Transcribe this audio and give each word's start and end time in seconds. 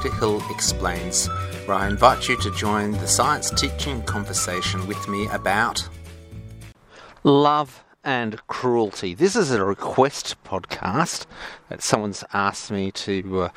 Peter 0.00 0.14
Hill 0.14 0.42
Explains, 0.48 1.26
where 1.66 1.76
I 1.76 1.86
invite 1.86 2.26
you 2.26 2.34
to 2.38 2.50
join 2.52 2.92
the 2.92 3.06
science 3.06 3.50
teaching 3.50 4.02
conversation 4.04 4.86
with 4.86 5.08
me 5.08 5.26
about 5.26 5.86
love 7.22 7.84
and 8.02 8.40
cruelty. 8.46 9.12
This 9.12 9.36
is 9.36 9.50
a 9.50 9.62
request 9.62 10.42
podcast 10.42 11.26
that 11.68 11.82
someone's 11.82 12.24
asked 12.32 12.70
me 12.70 12.90
to 12.92 13.42
uh, 13.42 13.48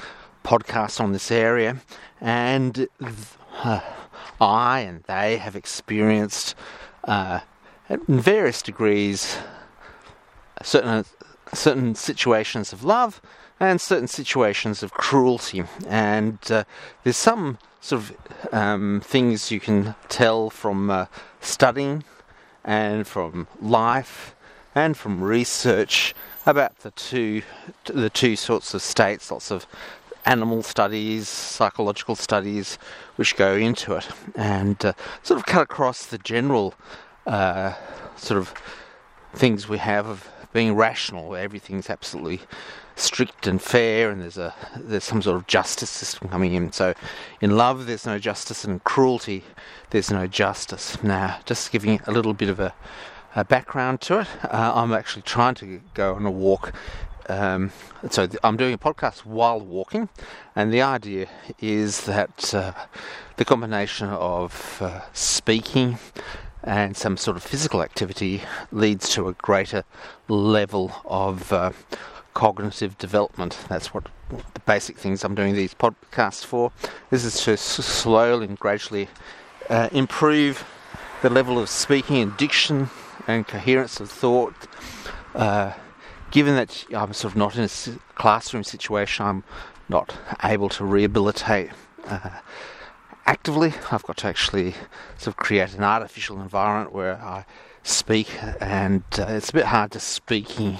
podcast 0.43 0.99
on 0.99 1.13
this 1.13 1.31
area, 1.31 1.77
and 2.19 2.89
uh, 3.63 3.79
I 4.41 4.79
and 4.81 5.03
they 5.03 5.37
have 5.37 5.55
experienced 5.55 6.55
uh, 7.05 7.39
in 7.87 8.19
various 8.19 8.61
degrees 8.61 9.37
certain 10.61 11.05
certain 11.53 11.95
situations 11.95 12.73
of 12.73 12.83
love 12.83 13.21
and 13.59 13.79
certain 13.79 14.07
situations 14.07 14.83
of 14.83 14.91
cruelty. 14.91 15.63
And 15.87 16.39
uh, 16.49 16.63
there's 17.03 17.17
some 17.17 17.57
sort 17.81 18.01
of 18.01 18.53
um, 18.53 19.01
things 19.03 19.51
you 19.51 19.59
can 19.59 19.95
tell 20.09 20.49
from 20.49 20.89
uh, 20.89 21.05
studying 21.41 22.03
and 22.63 23.05
from 23.05 23.47
life 23.61 24.35
and 24.75 24.97
from 24.97 25.23
research 25.23 26.15
about 26.45 26.79
the 26.79 26.91
two 26.91 27.41
the 27.85 28.09
two 28.09 28.35
sorts 28.35 28.73
of 28.73 28.81
states. 28.81 29.31
Lots 29.31 29.51
of 29.51 29.65
animal 30.25 30.63
studies, 30.63 31.27
psychological 31.27 32.15
studies, 32.15 32.77
which 33.17 33.35
go 33.35 33.55
into 33.55 33.95
it, 33.95 34.07
and 34.35 34.83
uh, 34.85 34.93
sort 35.21 35.39
of 35.39 35.45
cut 35.45 35.63
across 35.63 36.05
the 36.05 36.17
general 36.17 36.73
uh, 37.27 37.73
sort 38.15 38.39
of 38.39 38.53
things 39.33 39.67
we 39.67 39.77
have 39.77 40.07
of 40.07 40.29
being 40.53 40.75
rational, 40.75 41.29
where 41.29 41.43
everything's 41.43 41.89
absolutely 41.89 42.41
strict 42.95 43.47
and 43.47 43.61
fair, 43.61 44.09
and 44.09 44.21
there's 44.21 44.37
a 44.37 44.53
there's 44.77 45.03
some 45.03 45.21
sort 45.21 45.37
of 45.37 45.47
justice 45.47 45.89
system 45.89 46.29
coming 46.29 46.53
in. 46.53 46.71
So, 46.71 46.93
in 47.41 47.57
love, 47.57 47.85
there's 47.85 48.05
no 48.05 48.19
justice, 48.19 48.63
and 48.63 48.73
in 48.73 48.79
cruelty, 48.79 49.43
there's 49.89 50.11
no 50.11 50.27
justice. 50.27 51.01
Now, 51.03 51.39
just 51.45 51.71
giving 51.71 51.99
a 52.05 52.11
little 52.11 52.33
bit 52.33 52.49
of 52.49 52.59
a, 52.59 52.73
a 53.35 53.43
background 53.43 54.01
to 54.01 54.19
it, 54.19 54.27
uh, 54.45 54.73
I'm 54.75 54.93
actually 54.93 55.23
trying 55.23 55.55
to 55.55 55.81
go 55.93 56.15
on 56.15 56.25
a 56.25 56.31
walk. 56.31 56.73
Um, 57.29 57.71
so 58.09 58.27
th- 58.27 58.39
I'm 58.43 58.57
doing 58.57 58.73
a 58.73 58.77
podcast 58.77 59.19
while 59.19 59.59
walking, 59.59 60.09
and 60.55 60.73
the 60.73 60.81
idea 60.81 61.27
is 61.59 62.05
that 62.05 62.53
uh, 62.53 62.73
the 63.37 63.45
combination 63.45 64.09
of 64.09 64.79
uh, 64.81 65.01
speaking 65.13 65.99
and 66.63 66.95
some 66.95 67.17
sort 67.17 67.35
of 67.37 67.43
physical 67.43 67.81
activity 67.81 68.41
leads 68.71 69.09
to 69.09 69.27
a 69.27 69.33
greater 69.33 69.83
level 70.27 70.91
of 71.05 71.51
uh, 71.51 71.71
cognitive 72.33 72.97
development. 72.97 73.57
That's 73.69 73.93
what 73.93 74.07
the 74.29 74.59
basic 74.65 74.97
things 74.97 75.23
I'm 75.23 75.35
doing 75.35 75.53
these 75.53 75.73
podcasts 75.73 76.43
for. 76.45 76.71
This 77.09 77.23
is 77.25 77.43
to 77.43 77.57
slowly 77.57 78.45
and 78.45 78.59
gradually 78.59 79.07
uh, 79.69 79.89
improve 79.91 80.65
the 81.21 81.29
level 81.29 81.59
of 81.59 81.69
speaking 81.69 82.17
and 82.17 82.35
diction 82.37 82.89
and 83.27 83.47
coherence 83.47 83.99
of 83.99 84.09
thought. 84.09 84.55
Uh, 85.35 85.73
given 86.31 86.55
that 86.55 86.85
I'm 86.95 87.13
sort 87.13 87.33
of 87.33 87.37
not 87.37 87.55
in 87.55 87.63
a 87.63 88.15
classroom 88.15 88.63
situation, 88.63 89.25
I'm 89.25 89.43
not 89.87 90.15
able 90.43 90.69
to 90.69 90.83
rehabilitate 90.83 91.69
uh, 92.07 92.29
actively. 93.25 93.73
I've 93.91 94.03
got 94.03 94.17
to 94.17 94.27
actually 94.27 94.71
sort 95.17 95.27
of 95.27 95.37
create 95.37 95.73
an 95.75 95.83
artificial 95.83 96.41
environment 96.41 96.93
where 96.93 97.15
I 97.15 97.45
speak, 97.83 98.29
and 98.59 99.03
uh, 99.17 99.25
it's 99.29 99.49
a 99.49 99.53
bit 99.53 99.65
hard 99.65 99.91
to 99.91 99.99
speaking 99.99 100.79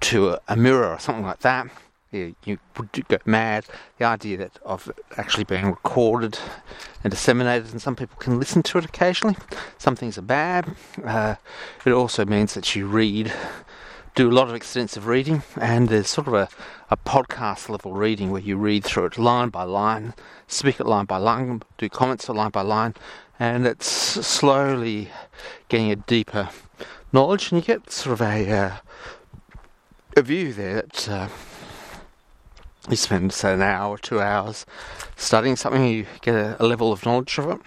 to 0.00 0.38
a, 0.48 0.56
mirror 0.56 0.92
or 0.92 0.98
something 0.98 1.24
like 1.24 1.40
that. 1.40 1.68
You, 2.10 2.34
you 2.44 2.58
would 2.78 3.06
go 3.08 3.18
mad. 3.26 3.66
The 3.98 4.06
idea 4.06 4.38
that 4.38 4.58
of 4.64 4.90
actually 5.18 5.44
being 5.44 5.66
recorded 5.66 6.38
and 7.04 7.10
disseminated, 7.10 7.72
and 7.72 7.82
some 7.82 7.96
people 7.96 8.16
can 8.18 8.38
listen 8.38 8.62
to 8.62 8.78
it 8.78 8.84
occasionally. 8.86 9.36
Some 9.76 9.94
things 9.94 10.16
are 10.16 10.22
bad. 10.22 10.74
Uh, 11.04 11.34
it 11.84 11.92
also 11.92 12.24
means 12.24 12.54
that 12.54 12.74
you 12.74 12.86
read 12.86 13.32
do 14.18 14.28
a 14.28 14.32
lot 14.32 14.48
of 14.48 14.54
extensive 14.56 15.06
reading, 15.06 15.44
and 15.60 15.88
there's 15.88 16.08
sort 16.08 16.26
of 16.26 16.34
a, 16.34 16.48
a 16.90 16.96
podcast 16.96 17.68
level 17.68 17.92
reading 17.92 18.32
where 18.32 18.42
you 18.42 18.56
read 18.56 18.82
through 18.82 19.04
it 19.06 19.16
line 19.16 19.48
by 19.48 19.62
line, 19.62 20.12
speak 20.48 20.80
it 20.80 20.86
line 20.86 21.04
by 21.04 21.16
line, 21.16 21.62
do 21.76 21.88
comments 21.88 22.28
line 22.28 22.50
by 22.50 22.62
line, 22.62 22.94
and 23.38 23.64
it's 23.64 23.86
slowly 23.86 25.08
getting 25.68 25.92
a 25.92 25.94
deeper 25.94 26.48
knowledge, 27.12 27.52
and 27.52 27.60
you 27.60 27.64
get 27.64 27.92
sort 27.92 28.14
of 28.14 28.20
a 28.20 28.50
uh, 28.50 28.76
a 30.18 30.22
view 30.22 30.52
there 30.52 30.82
that 30.82 31.08
uh, 31.08 31.28
you 32.90 32.96
spend 32.96 33.32
say 33.32 33.54
an 33.54 33.62
hour 33.62 33.94
or 33.94 33.98
two 33.98 34.20
hours 34.20 34.66
studying 35.16 35.54
something, 35.54 35.86
you 35.86 36.06
get 36.22 36.34
a, 36.34 36.60
a 36.60 36.66
level 36.66 36.92
of 36.92 37.06
knowledge 37.06 37.38
of 37.38 37.50
it 37.50 37.60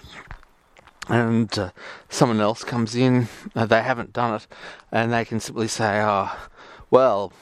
and 1.08 1.58
uh, 1.58 1.72
someone 2.10 2.42
else 2.42 2.64
comes 2.64 2.94
in, 2.96 3.30
uh, 3.56 3.66
they 3.66 3.82
haven't 3.82 4.14
done 4.14 4.36
it, 4.36 4.48
and 4.92 5.12
they 5.14 5.26
can 5.26 5.40
simply 5.40 5.68
say, 5.68 6.02
"Oh, 6.02 6.32
well, 6.90 7.34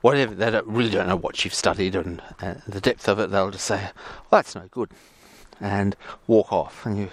whatever." 0.00 0.34
They 0.34 0.50
don't, 0.50 0.66
really 0.66 0.90
don't 0.90 1.08
know 1.08 1.16
what 1.16 1.44
you've 1.44 1.54
studied 1.54 1.94
and 1.94 2.20
uh, 2.40 2.54
the 2.66 2.80
depth 2.80 3.08
of 3.08 3.18
it. 3.18 3.30
They'll 3.30 3.50
just 3.50 3.66
say, 3.66 3.90
"Well, 4.30 4.38
that's 4.38 4.54
no 4.54 4.68
good," 4.70 4.90
and 5.60 5.94
walk 6.26 6.52
off. 6.52 6.84
And 6.84 6.98
you 6.98 7.10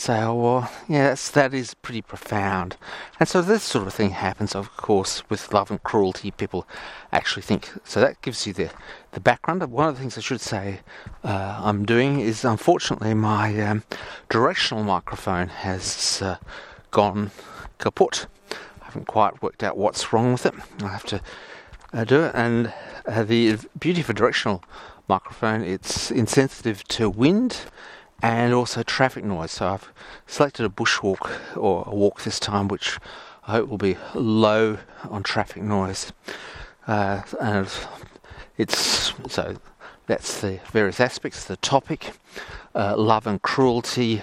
say, 0.00 0.22
"Oh, 0.22 0.34
well, 0.34 0.72
yes, 0.88 1.28
that 1.30 1.52
is 1.52 1.74
pretty 1.74 2.02
profound." 2.02 2.76
And 3.18 3.28
so 3.28 3.42
this 3.42 3.62
sort 3.62 3.86
of 3.86 3.94
thing 3.94 4.10
happens, 4.10 4.54
of 4.54 4.74
course, 4.76 5.22
with 5.28 5.52
love 5.52 5.70
and 5.70 5.82
cruelty. 5.82 6.30
People 6.30 6.66
actually 7.12 7.42
think 7.42 7.70
so. 7.84 8.00
That 8.00 8.20
gives 8.22 8.46
you 8.46 8.52
the 8.52 8.70
the 9.12 9.20
background. 9.20 9.62
One 9.70 9.88
of 9.88 9.94
the 9.94 10.00
things 10.00 10.16
I 10.16 10.22
should 10.22 10.40
say 10.40 10.80
uh, 11.22 11.60
I'm 11.62 11.84
doing 11.84 12.20
is, 12.20 12.44
unfortunately, 12.44 13.14
my 13.14 13.60
um, 13.60 13.82
directional 14.28 14.84
microphone 14.84 15.48
has 15.48 16.22
uh, 16.22 16.36
gone 16.90 17.30
kaput. 17.78 18.26
I 18.80 18.84
haven't 18.86 19.06
quite 19.06 19.42
worked 19.42 19.62
out 19.62 19.76
what's 19.76 20.12
wrong 20.12 20.32
with 20.32 20.46
it. 20.46 20.54
I 20.82 20.88
have 20.88 21.04
to 21.06 21.20
uh, 21.92 22.04
do 22.04 22.24
it. 22.24 22.32
And 22.34 22.72
uh, 23.06 23.22
the 23.24 23.58
beauty 23.78 24.00
of 24.00 24.10
a 24.10 24.14
directional 24.14 24.62
microphone, 25.08 25.62
it's 25.62 26.10
insensitive 26.10 26.84
to 26.84 27.10
wind 27.10 27.66
and 28.22 28.52
also 28.52 28.82
traffic 28.82 29.24
noise. 29.24 29.52
So 29.52 29.68
I've 29.68 29.92
selected 30.26 30.64
a 30.64 30.68
bushwalk 30.68 31.56
or 31.56 31.84
a 31.86 31.94
walk 31.94 32.22
this 32.22 32.40
time, 32.40 32.68
which 32.68 32.98
I 33.46 33.52
hope 33.52 33.68
will 33.68 33.78
be 33.78 33.96
low 34.14 34.78
on 35.08 35.22
traffic 35.22 35.62
noise. 35.62 36.12
Uh, 36.86 37.22
and 37.40 37.68
it's 38.58 39.12
so 39.28 39.56
that's 40.06 40.40
the 40.40 40.60
various 40.72 41.00
aspects, 41.00 41.42
of 41.42 41.48
the 41.48 41.56
topic, 41.56 42.12
uh, 42.74 42.96
love 42.96 43.26
and 43.26 43.40
cruelty, 43.42 44.22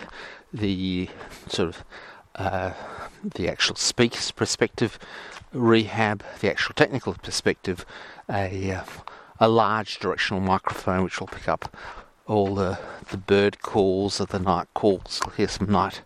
the 0.54 1.10
sort 1.48 1.70
of 1.70 1.84
uh, 2.36 2.74
the 3.24 3.50
actual 3.50 3.76
speaker's 3.76 4.32
perspective, 4.32 5.00
rehab, 5.54 6.24
the 6.40 6.50
actual 6.50 6.74
technical 6.76 7.14
perspective, 7.14 7.86
a 8.30 8.72
uh, 8.72 8.84
a 9.40 9.48
large 9.48 10.00
directional 10.00 10.42
microphone 10.42 11.04
which 11.04 11.20
will 11.20 11.28
pick 11.28 11.48
up 11.48 11.76
all 12.28 12.56
the 12.56 12.80
the 13.10 13.18
bird 13.18 13.62
calls 13.62 14.20
of 14.20 14.30
the 14.30 14.40
night 14.40 14.68
calls. 14.74 15.22
You'll 15.24 15.34
hear 15.36 15.48
some 15.48 15.72
night 15.72 16.02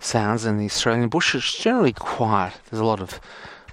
sounds 0.00 0.44
in 0.44 0.58
the 0.58 0.64
Australian 0.64 1.08
bush. 1.08 1.34
It's 1.34 1.56
generally 1.56 1.92
quiet. 1.92 2.54
There's 2.70 2.80
a 2.80 2.84
lot 2.84 3.00
of 3.00 3.20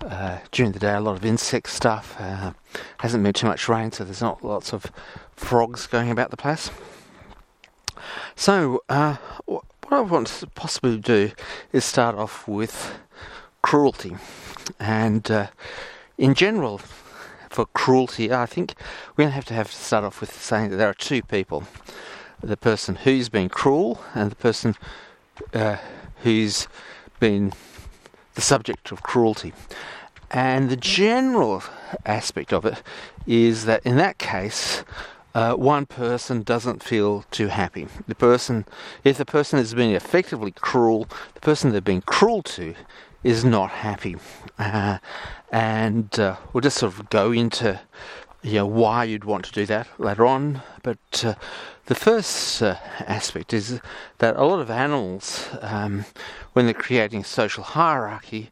uh, 0.03 0.39
during 0.51 0.72
the 0.72 0.79
day, 0.79 0.94
a 0.94 1.00
lot 1.00 1.16
of 1.16 1.25
insect 1.25 1.69
stuff. 1.69 2.16
Uh, 2.19 2.53
hasn't 3.00 3.23
been 3.23 3.34
too 3.34 3.47
much 3.47 3.69
rain, 3.69 3.91
so 3.91 4.03
there's 4.03 4.22
not 4.22 4.44
lots 4.44 4.73
of 4.73 4.91
frogs 5.35 5.88
going 5.88 6.11
about 6.11 6.31
the 6.31 6.38
place. 6.38 6.69
So, 8.35 8.84
uh, 8.89 9.16
what 9.45 9.63
I 9.89 10.01
want 10.01 10.28
to 10.28 10.47
possibly 10.47 10.97
do 10.97 11.31
is 11.72 11.85
start 11.85 12.16
off 12.16 12.47
with 12.47 12.99
cruelty. 13.61 14.17
And 14.79 15.29
uh, 15.31 15.47
in 16.17 16.34
general, 16.34 16.81
for 17.55 17.66
cruelty, 17.67 18.34
I 18.34 18.46
think 18.46 18.75
we're 19.16 19.23
going 19.23 19.29
to 19.29 19.35
have 19.35 19.46
to 19.46 19.53
have 19.53 19.72
to 19.72 19.78
start 19.78 20.03
off 20.03 20.19
with 20.19 20.34
saying 20.34 20.72
that 20.72 20.75
there 20.75 20.90
are 20.90 20.93
two 20.93 21.23
people 21.23 21.63
the 22.43 22.57
person 22.57 22.96
who's 22.96 23.29
been 23.29 23.47
cruel 23.47 24.02
and 24.13 24.29
the 24.29 24.35
person 24.35 24.75
uh, 25.53 25.78
who's 26.23 26.67
been 27.19 27.53
the 28.34 28.41
subject 28.41 28.91
of 28.91 29.02
cruelty. 29.02 29.53
And 30.29 30.69
the 30.69 30.75
general 30.75 31.63
aspect 32.05 32.52
of 32.52 32.66
it 32.66 32.84
is 33.25 33.63
that 33.66 33.85
in 33.85 33.96
that 33.97 34.17
case, 34.17 34.84
uh, 35.34 35.53
one 35.53 35.85
person 35.85 36.43
doesn't 36.43 36.84
feel 36.84 37.23
too 37.31 37.47
happy. 37.47 37.87
The 38.05 38.16
person, 38.16 38.66
if 39.05 39.17
the 39.17 39.25
person 39.25 39.59
has 39.59 39.73
been 39.73 39.91
effectively 39.91 40.51
cruel, 40.51 41.08
the 41.34 41.40
person 41.40 41.72
they've 41.72 41.84
been 41.84 42.01
cruel 42.01 42.43
to 42.43 42.75
is 43.25 43.43
not 43.43 43.72
happy. 43.72 44.16
Uh, 44.59 44.99
and 45.51 46.19
uh, 46.19 46.37
we'll 46.53 46.61
just 46.61 46.77
sort 46.77 46.93
of 46.93 47.09
go 47.09 47.31
into 47.31 47.79
you 48.43 48.53
know 48.53 48.67
why 48.67 49.03
you'd 49.03 49.25
want 49.25 49.43
to 49.45 49.51
do 49.51 49.66
that 49.66 49.87
later 49.97 50.27
on. 50.27 50.61
But 50.83 51.25
uh, 51.25 51.33
the 51.87 51.95
first 51.95 52.61
uh, 52.61 52.75
aspect 52.99 53.51
is 53.51 53.81
that 54.19 54.35
a 54.35 54.45
lot 54.45 54.59
of 54.59 54.69
animals, 54.69 55.49
um, 55.61 56.05
when 56.53 56.66
they're 56.66 56.75
creating 56.75 57.23
social 57.23 57.63
hierarchy, 57.63 58.51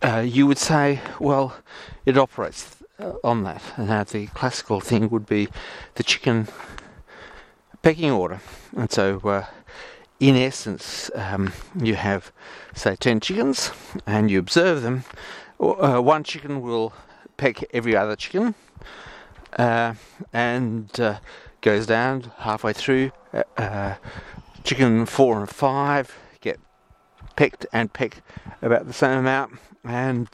uh, 0.00 0.24
you 0.24 0.46
would 0.46 0.58
say, 0.58 1.00
well, 1.18 1.56
it 2.06 2.16
operates 2.16 2.76
uh, 3.00 3.14
on 3.24 3.42
that. 3.42 3.62
Now, 3.76 4.04
the 4.04 4.28
classical 4.28 4.80
thing 4.80 5.08
would 5.10 5.26
be 5.26 5.48
the 5.96 6.04
chicken 6.04 6.46
pecking 7.82 8.12
order. 8.12 8.40
And 8.76 8.92
so, 8.92 9.48
in 10.20 10.36
essence, 10.36 11.10
um, 11.14 11.52
you 11.80 11.94
have, 11.94 12.32
say, 12.74 12.96
10 12.96 13.20
chickens 13.20 13.70
and 14.06 14.30
you 14.30 14.38
observe 14.38 14.82
them. 14.82 15.04
Uh, 15.60 16.00
one 16.00 16.24
chicken 16.24 16.60
will 16.60 16.92
peck 17.36 17.64
every 17.72 17.96
other 17.96 18.16
chicken 18.16 18.54
uh, 19.56 19.94
and 20.32 20.98
uh, 21.00 21.18
goes 21.60 21.86
down 21.86 22.32
halfway 22.38 22.72
through. 22.72 23.12
Uh, 23.32 23.42
uh, 23.56 23.94
chicken 24.64 25.06
four 25.06 25.38
and 25.38 25.48
five 25.48 26.16
get 26.40 26.58
pecked 27.36 27.66
and 27.72 27.92
peck 27.92 28.22
about 28.60 28.86
the 28.86 28.92
same 28.92 29.18
amount, 29.18 29.52
and 29.84 30.30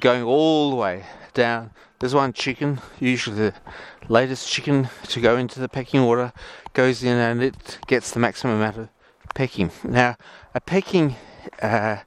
going 0.00 0.22
all 0.22 0.70
the 0.70 0.76
way 0.76 1.04
down. 1.34 1.70
There's 1.98 2.14
one 2.14 2.32
chicken, 2.32 2.80
usually 2.98 3.36
the 3.36 3.54
latest 4.08 4.50
chicken 4.50 4.88
to 5.08 5.20
go 5.20 5.36
into 5.36 5.60
the 5.60 5.68
pecking 5.68 6.00
order, 6.00 6.32
goes 6.72 7.02
in 7.02 7.16
and 7.16 7.42
it 7.42 7.78
gets 7.86 8.10
the 8.10 8.20
maximum 8.20 8.56
amount 8.56 8.76
of 8.78 8.88
pecking. 9.34 9.70
Now, 9.84 10.16
a 10.54 10.60
pecking, 10.60 11.16
uh, 11.62 11.98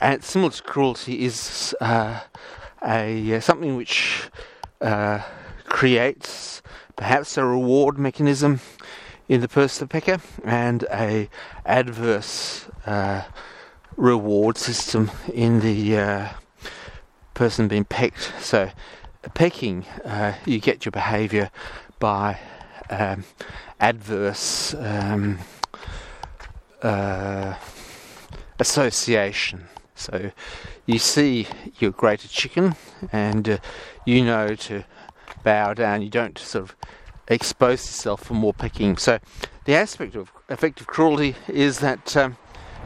and 0.00 0.22
similar 0.22 0.50
to 0.50 0.62
cruelty, 0.62 1.24
is 1.24 1.74
uh, 1.80 2.20
a 2.84 3.36
uh, 3.36 3.40
something 3.40 3.76
which 3.76 4.30
uh, 4.80 5.20
creates 5.64 6.62
perhaps 6.96 7.36
a 7.36 7.44
reward 7.44 7.98
mechanism 7.98 8.60
in 9.28 9.40
the 9.40 9.48
person 9.48 9.88
pecker 9.88 10.18
and 10.44 10.84
a 10.92 11.28
adverse 11.64 12.66
uh, 12.86 13.22
reward 13.96 14.56
system 14.56 15.10
in 15.32 15.60
the 15.60 15.96
uh, 15.96 16.28
person 17.34 17.68
being 17.68 17.84
pecked. 17.84 18.32
So, 18.40 18.70
pecking, 19.28 19.84
uh, 20.04 20.34
you 20.46 20.60
get 20.60 20.84
your 20.84 20.92
behaviour 20.92 21.50
by 21.98 22.38
um, 22.88 23.24
adverse 23.78 24.74
um, 24.74 25.38
uh, 26.82 27.54
association. 28.58 29.68
So, 29.94 30.32
you 30.86 30.98
see 30.98 31.46
your 31.78 31.90
greater 31.90 32.26
chicken, 32.26 32.74
and 33.12 33.48
uh, 33.48 33.58
you 34.06 34.24
know 34.24 34.54
to 34.54 34.84
bow 35.44 35.74
down. 35.74 36.00
You 36.02 36.08
don't 36.08 36.38
sort 36.38 36.64
of 36.64 36.76
expose 37.28 37.80
yourself 37.80 38.24
for 38.24 38.34
more 38.34 38.54
pecking. 38.54 38.96
So, 38.96 39.18
the 39.66 39.74
aspect 39.74 40.14
of 40.14 40.32
effective 40.48 40.86
cruelty 40.86 41.36
is 41.48 41.80
that 41.80 42.16
um, 42.16 42.38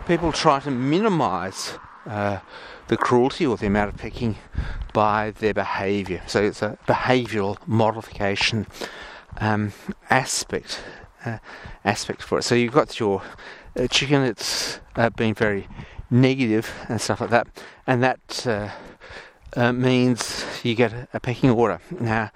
people 0.09 0.33
try 0.33 0.59
to 0.61 0.71
minimise 0.71 1.79
uh, 2.07 2.41
the 2.89 2.97
cruelty 2.97 3.47
or 3.47 3.57
the 3.57 3.67
amount 3.67 3.93
of 3.93 3.97
pecking 3.99 4.37
by 4.93 5.33
their 5.33 5.55
behaviour. 5.55 6.23
So 6.27 6.43
it's 6.43 6.63
a 6.63 6.79
behavioural 6.87 7.59
modification 7.67 8.67
um, 9.39 9.73
aspect 10.11 10.81
uh, 11.25 11.39
aspect 11.85 12.23
for 12.23 12.39
it. 12.39 12.43
So 12.43 12.55
you've 12.55 12.73
got 12.73 13.01
your 13.01 13.23
uh, 13.79 13.87
chicken 13.89 14.23
that's 14.23 14.81
uh, 14.97 15.11
been 15.11 15.35
very 15.35 15.69
negative 16.11 16.73
and 16.89 17.01
stuff 17.01 17.21
like 17.21 17.31
that, 17.31 17.49
and 17.87 18.03
that 18.03 18.47
uh, 19.57 19.73
means 19.73 20.45
you 20.63 20.75
get 20.75 20.93
a, 20.93 21.09
a 21.15 21.21
pecking 21.21 21.51
order. 21.51 21.81
Now, 21.99 22.31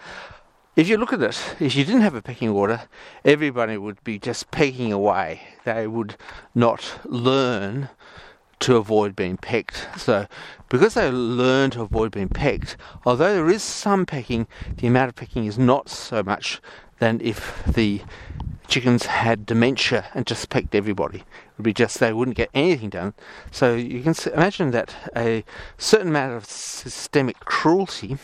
if 0.74 0.88
you 0.88 0.96
look 0.96 1.12
at 1.12 1.20
it, 1.20 1.56
if 1.60 1.74
you 1.76 1.84
didn't 1.84 2.02
have 2.02 2.14
a 2.14 2.22
pecking 2.22 2.50
order, 2.50 2.82
everybody 3.24 3.76
would 3.76 4.02
be 4.04 4.18
just 4.18 4.50
pecking 4.50 4.92
away. 4.92 5.40
They 5.64 5.86
would 5.86 6.16
not 6.54 7.00
learn 7.04 7.88
to 8.60 8.76
avoid 8.76 9.14
being 9.14 9.36
pecked. 9.36 9.88
So, 9.96 10.26
because 10.68 10.94
they 10.94 11.10
learn 11.10 11.70
to 11.70 11.82
avoid 11.82 12.12
being 12.12 12.28
pecked, 12.28 12.76
although 13.06 13.34
there 13.34 13.50
is 13.50 13.62
some 13.62 14.06
pecking, 14.06 14.46
the 14.76 14.86
amount 14.86 15.10
of 15.10 15.16
pecking 15.16 15.46
is 15.46 15.58
not 15.58 15.88
so 15.88 16.22
much 16.22 16.60
than 16.98 17.20
if 17.20 17.62
the 17.66 18.02
chickens 18.66 19.06
had 19.06 19.46
dementia 19.46 20.06
and 20.14 20.26
just 20.26 20.50
pecked 20.50 20.74
everybody. 20.74 21.18
It 21.18 21.24
would 21.56 21.64
be 21.64 21.72
just 21.72 21.98
they 21.98 22.12
wouldn't 22.12 22.36
get 22.36 22.50
anything 22.52 22.90
done. 22.90 23.14
So 23.50 23.74
you 23.74 24.02
can 24.02 24.14
imagine 24.32 24.70
that 24.72 24.94
a 25.16 25.44
certain 25.78 26.08
amount 26.08 26.34
of 26.34 26.44
systemic 26.44 27.40
cruelty, 27.40 28.18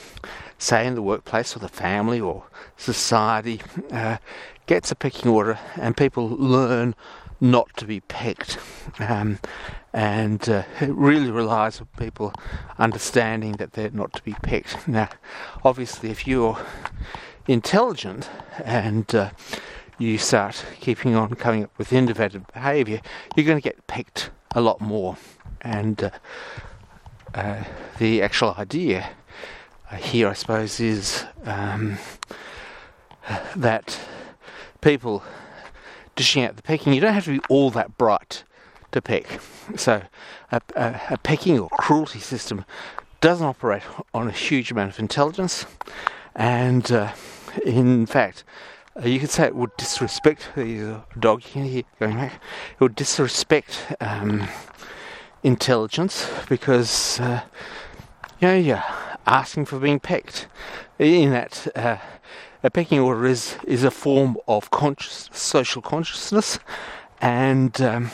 say 0.58 0.86
in 0.86 0.94
the 0.94 1.02
workplace 1.02 1.56
or 1.56 1.60
the 1.60 1.68
family 1.68 2.20
or 2.20 2.44
society, 2.76 3.62
uh, 3.90 4.18
gets 4.66 4.90
a 4.90 4.94
pecking 4.94 5.30
order, 5.30 5.58
and 5.76 5.96
people 5.96 6.28
learn 6.28 6.94
not 7.40 7.74
to 7.76 7.86
be 7.86 8.00
pecked. 8.00 8.58
Um, 8.98 9.38
and 9.94 10.48
uh, 10.48 10.64
it 10.80 10.92
really 10.92 11.30
relies 11.30 11.80
on 11.80 11.86
people 11.96 12.32
understanding 12.78 13.52
that 13.52 13.74
they're 13.74 13.92
not 13.92 14.12
to 14.12 14.22
be 14.22 14.32
pecked. 14.42 14.88
Now, 14.94 15.08
obviously, 15.64 16.10
if 16.10 16.26
you're 16.26 16.58
intelligent 17.46 18.28
and 18.64 19.12
uh, 19.14 19.30
you 19.98 20.18
start 20.18 20.64
keeping 20.80 21.14
on 21.14 21.34
coming 21.36 21.62
up 21.62 21.78
with 21.78 21.92
innovative 21.92 22.44
behaviour, 22.48 23.00
you're 23.36 23.46
going 23.46 23.56
to 23.58 23.62
get 23.62 23.86
pecked 23.86 24.30
a 24.52 24.60
lot 24.60 24.80
more. 24.80 25.16
And 25.62 26.02
uh, 26.02 26.10
uh 27.34 27.64
the 27.98 28.20
actual 28.20 28.54
idea 28.58 29.10
uh, 29.90 29.96
here, 29.96 30.28
I 30.28 30.32
suppose, 30.32 30.80
is 30.80 31.24
um, 31.44 31.98
that 33.54 34.00
people 34.80 35.22
dishing 36.16 36.42
out 36.42 36.56
the 36.56 36.62
pecking, 36.62 36.92
you 36.92 37.00
don't 37.00 37.14
have 37.14 37.26
to 37.26 37.38
be 37.38 37.44
all 37.48 37.70
that 37.70 37.96
bright 37.96 38.42
to 38.94 39.02
peck. 39.02 39.40
So, 39.76 40.02
a, 40.50 40.60
a, 40.74 41.00
a 41.10 41.18
pecking 41.18 41.58
or 41.58 41.68
cruelty 41.68 42.20
system 42.20 42.64
doesn't 43.20 43.46
operate 43.46 43.82
on 44.12 44.28
a 44.28 44.32
huge 44.32 44.70
amount 44.70 44.92
of 44.92 44.98
intelligence, 44.98 45.66
and 46.34 46.90
uh, 46.90 47.12
in 47.64 48.06
fact, 48.06 48.44
uh, 48.96 49.06
you 49.06 49.18
could 49.18 49.30
say 49.30 49.44
it 49.44 49.56
would 49.56 49.76
disrespect 49.76 50.50
the 50.54 51.02
dog 51.18 51.42
going 51.52 51.84
back. 51.98 52.34
It 52.74 52.80
would 52.80 52.94
disrespect 52.94 53.94
um, 54.00 54.48
intelligence 55.42 56.28
because 56.48 57.18
uh, 57.20 57.42
you 58.40 58.48
know 58.48 58.56
you're 58.56 58.84
asking 59.26 59.66
for 59.66 59.78
being 59.78 60.00
pecked. 60.00 60.46
In 60.98 61.30
that, 61.30 61.66
uh, 61.76 61.96
a 62.62 62.70
pecking 62.70 63.00
order 63.00 63.26
is 63.26 63.56
is 63.66 63.82
a 63.82 63.90
form 63.90 64.36
of 64.46 64.70
conscious 64.70 65.28
social 65.32 65.82
consciousness, 65.82 66.60
and 67.20 67.80
um, 67.80 68.10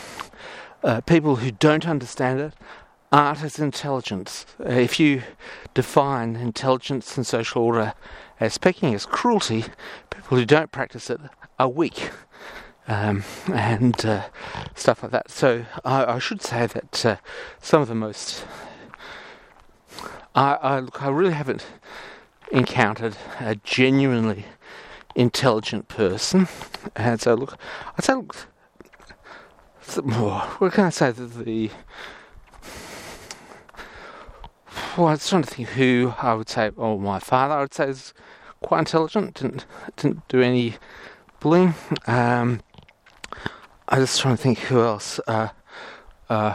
uh, 0.83 1.01
people 1.03 1.37
who 1.37 1.51
don't 1.51 1.87
understand 1.87 2.41
it 2.41 2.55
aren't 3.13 3.43
as 3.43 3.59
intelligent. 3.59 4.47
Uh, 4.61 4.71
if 4.71 5.01
you 5.01 5.23
define 5.75 6.37
intelligence 6.37 7.17
and 7.17 7.27
social 7.27 7.63
order 7.63 7.95
as 8.39 8.59
pecking 8.59 8.95
as 8.95 9.05
cruelty, 9.07 9.65
people 10.11 10.39
who 10.39 10.45
don't 10.45 10.73
practice 10.73 11.11
it 11.11 11.21
are 11.59 11.69
weak. 11.69 12.11
Um, 12.89 13.23
and 13.53 14.05
uh, 14.05 14.25
stuff 14.75 15.05
like 15.05 15.13
that. 15.13 15.31
So 15.31 15.65
I, 15.85 16.15
I 16.15 16.19
should 16.19 16.43
say 16.43 16.67
that 16.67 17.07
uh, 17.07 17.17
some 17.61 17.83
of 17.83 17.89
the 17.89 17.95
most 17.95 18.45
I, 20.35 20.55
I, 20.55 20.81
look, 20.81 21.03
I 21.03 21.09
really 21.09 21.33
haven't 21.33 21.67
encountered 22.53 23.17
a 23.41 23.57
genuinely 23.57 24.47
intelligent 25.15 25.89
person. 25.89 26.49
And 26.95 27.21
so, 27.21 27.35
look, 27.35 27.59
I'd 27.99 28.05
say, 28.05 28.15
look, 28.15 28.47
what 30.59 30.73
can 30.73 30.85
I 30.85 30.91
say? 30.91 31.11
the 31.11 31.71
well, 34.97 35.07
I 35.07 35.13
was 35.13 35.29
trying 35.29 35.43
to 35.43 35.51
think 35.51 35.69
who 35.69 36.15
I 36.21 36.35
would 36.35 36.49
say. 36.49 36.71
Oh, 36.77 36.99
my 36.99 37.19
father, 37.19 37.55
I 37.55 37.61
would 37.61 37.75
say, 37.75 37.89
is 37.89 38.13
quite 38.61 38.81
intelligent. 38.81 39.35
Didn't 39.35 39.65
didn't 39.97 40.29
do 40.29 40.43
any 40.43 40.75
bullying. 41.39 41.75
Um, 42.07 42.61
I 43.89 43.99
was 43.99 44.19
trying 44.19 44.37
to 44.37 44.43
think 44.43 44.59
who 44.59 44.81
else. 44.81 45.21
Uh, 45.27 45.49
uh, 46.29 46.55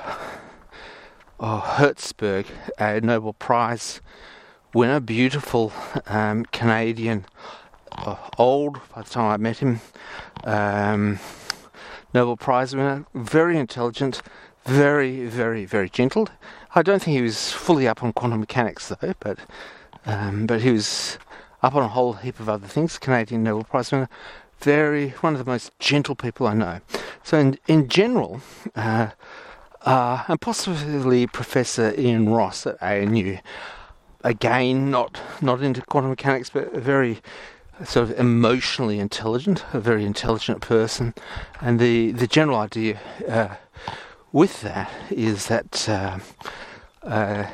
oh, 1.40 1.64
Herzberg, 1.78 2.48
a 2.78 3.02
Nobel 3.02 3.34
Prize 3.34 4.02
winner, 4.74 5.00
beautiful 5.00 5.74
um, 6.08 6.46
Canadian, 6.46 7.26
uh, 7.94 8.16
old 8.38 8.80
by 8.94 9.02
the 9.02 9.10
time 9.10 9.32
I 9.32 9.38
met 9.38 9.58
him, 9.58 9.80
um, 10.44 11.20
Nobel 12.16 12.38
Prize 12.38 12.74
winner, 12.74 13.06
very 13.14 13.58
intelligent, 13.58 14.22
very, 14.64 15.26
very, 15.26 15.66
very 15.66 15.90
gentle. 15.90 16.30
I 16.74 16.82
don't 16.82 17.02
think 17.02 17.18
he 17.18 17.22
was 17.22 17.52
fully 17.52 17.90
up 17.90 18.02
on 18.02 18.14
quantum 18.14 18.40
mechanics 18.40 18.88
though, 18.88 19.14
but 19.20 19.38
um, 20.06 20.46
but 20.46 20.62
he 20.62 20.72
was 20.72 21.20
up 21.62 21.76
on 21.76 21.84
a 21.84 21.90
whole 21.90 22.14
heap 22.14 22.40
of 22.40 22.48
other 22.48 22.68
things. 22.68 22.98
Canadian 22.98 23.44
Nobel 23.44 23.66
Prize 23.66 23.92
winner, 23.92 24.08
very 24.60 25.10
one 25.20 25.34
of 25.34 25.40
the 25.40 25.52
most 25.52 25.78
gentle 25.80 26.16
people 26.16 26.48
I 26.48 26.54
know. 26.54 26.80
So 27.22 27.38
in 27.38 27.60
in 27.68 27.90
general. 27.90 28.40
Uh, 28.76 29.10
uh, 29.82 30.24
and 30.28 30.42
possibly 30.42 31.28
Professor 31.28 31.94
Ian 31.96 32.30
Ross 32.30 32.66
at 32.66 32.82
ANU. 32.82 33.38
Again, 34.24 34.90
not 34.90 35.20
not 35.42 35.62
into 35.62 35.82
quantum 35.82 36.10
mechanics, 36.10 36.50
but 36.50 36.74
very 36.74 37.20
sort 37.84 38.10
of 38.10 38.20
emotionally 38.20 39.00
intelligent, 39.00 39.66
a 39.74 39.80
very 39.80 40.06
intelligent 40.06 40.62
person. 40.62 41.14
And 41.62 41.80
the 41.80 42.12
the 42.12 42.28
general 42.28 42.58
idea 42.58 43.00
uh, 43.28 43.56
with 44.32 44.62
that 44.62 44.92
is 45.10 45.48
that 45.48 45.90
uh, 45.90 46.20
uh, 47.04 47.46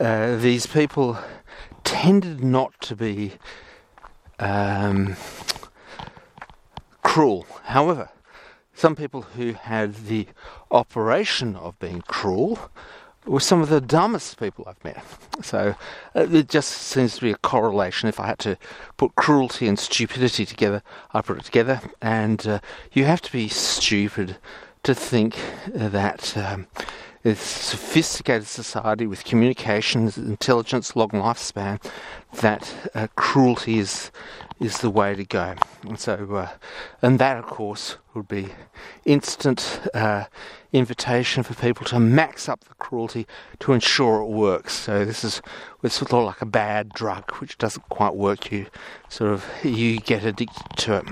uh 0.00 0.36
these 0.36 0.66
people 0.66 1.18
tended 1.84 2.42
not 2.42 2.72
to 2.82 2.96
be 2.96 3.32
um, 4.38 5.16
cruel. 7.02 7.46
However, 7.64 8.10
some 8.74 8.94
people 8.94 9.22
who 9.22 9.54
had 9.54 10.06
the 10.06 10.28
operation 10.70 11.56
of 11.56 11.78
being 11.78 12.02
cruel 12.02 12.70
were 13.30 13.40
some 13.40 13.60
of 13.60 13.68
the 13.68 13.80
dumbest 13.80 14.38
people 14.38 14.64
I've 14.66 14.82
met. 14.84 15.04
So 15.42 15.74
uh, 16.14 16.26
it 16.30 16.48
just 16.48 16.70
seems 16.70 17.14
to 17.16 17.20
be 17.20 17.30
a 17.30 17.36
correlation. 17.36 18.08
If 18.08 18.18
I 18.20 18.26
had 18.26 18.38
to 18.40 18.56
put 18.96 19.14
cruelty 19.14 19.68
and 19.68 19.78
stupidity 19.78 20.46
together, 20.46 20.82
I 21.12 21.20
put 21.20 21.38
it 21.38 21.44
together. 21.44 21.80
And 22.00 22.46
uh, 22.46 22.60
you 22.92 23.04
have 23.04 23.22
to 23.22 23.32
be 23.32 23.48
stupid 23.48 24.36
to 24.82 24.94
think 24.94 25.38
that 25.68 26.36
um, 26.36 26.66
a 27.24 27.34
sophisticated 27.34 28.46
society 28.46 29.06
with 29.06 29.24
communications, 29.24 30.16
intelligence, 30.16 30.94
long 30.96 31.10
lifespan, 31.10 31.82
that 32.40 32.90
uh, 32.94 33.06
cruelty 33.16 33.78
is 33.78 34.10
is 34.60 34.78
the 34.78 34.90
way 34.90 35.14
to 35.14 35.24
go. 35.24 35.54
And 35.82 35.98
so, 35.98 36.34
uh, 36.34 36.48
and 37.00 37.18
that, 37.20 37.36
of 37.36 37.46
course, 37.46 37.96
would 38.14 38.26
be 38.26 38.48
instant 39.04 39.80
uh, 39.94 40.24
invitation 40.72 41.42
for 41.42 41.54
people 41.54 41.86
to 41.86 42.00
max 42.00 42.48
up 42.48 42.64
the 42.64 42.74
cruelty 42.74 43.26
to 43.60 43.72
ensure 43.72 44.20
it 44.20 44.28
works. 44.28 44.74
So 44.74 45.04
this 45.04 45.24
is 45.24 45.40
it's 45.82 45.94
sort 45.94 46.12
of 46.12 46.24
like 46.24 46.42
a 46.42 46.46
bad 46.46 46.90
drug 46.90 47.30
which 47.36 47.56
doesn't 47.58 47.88
quite 47.88 48.14
work. 48.14 48.50
You 48.52 48.66
sort 49.08 49.32
of 49.32 49.46
you 49.62 50.00
get 50.00 50.24
addicted 50.24 50.76
to 50.78 50.96
it. 50.98 51.06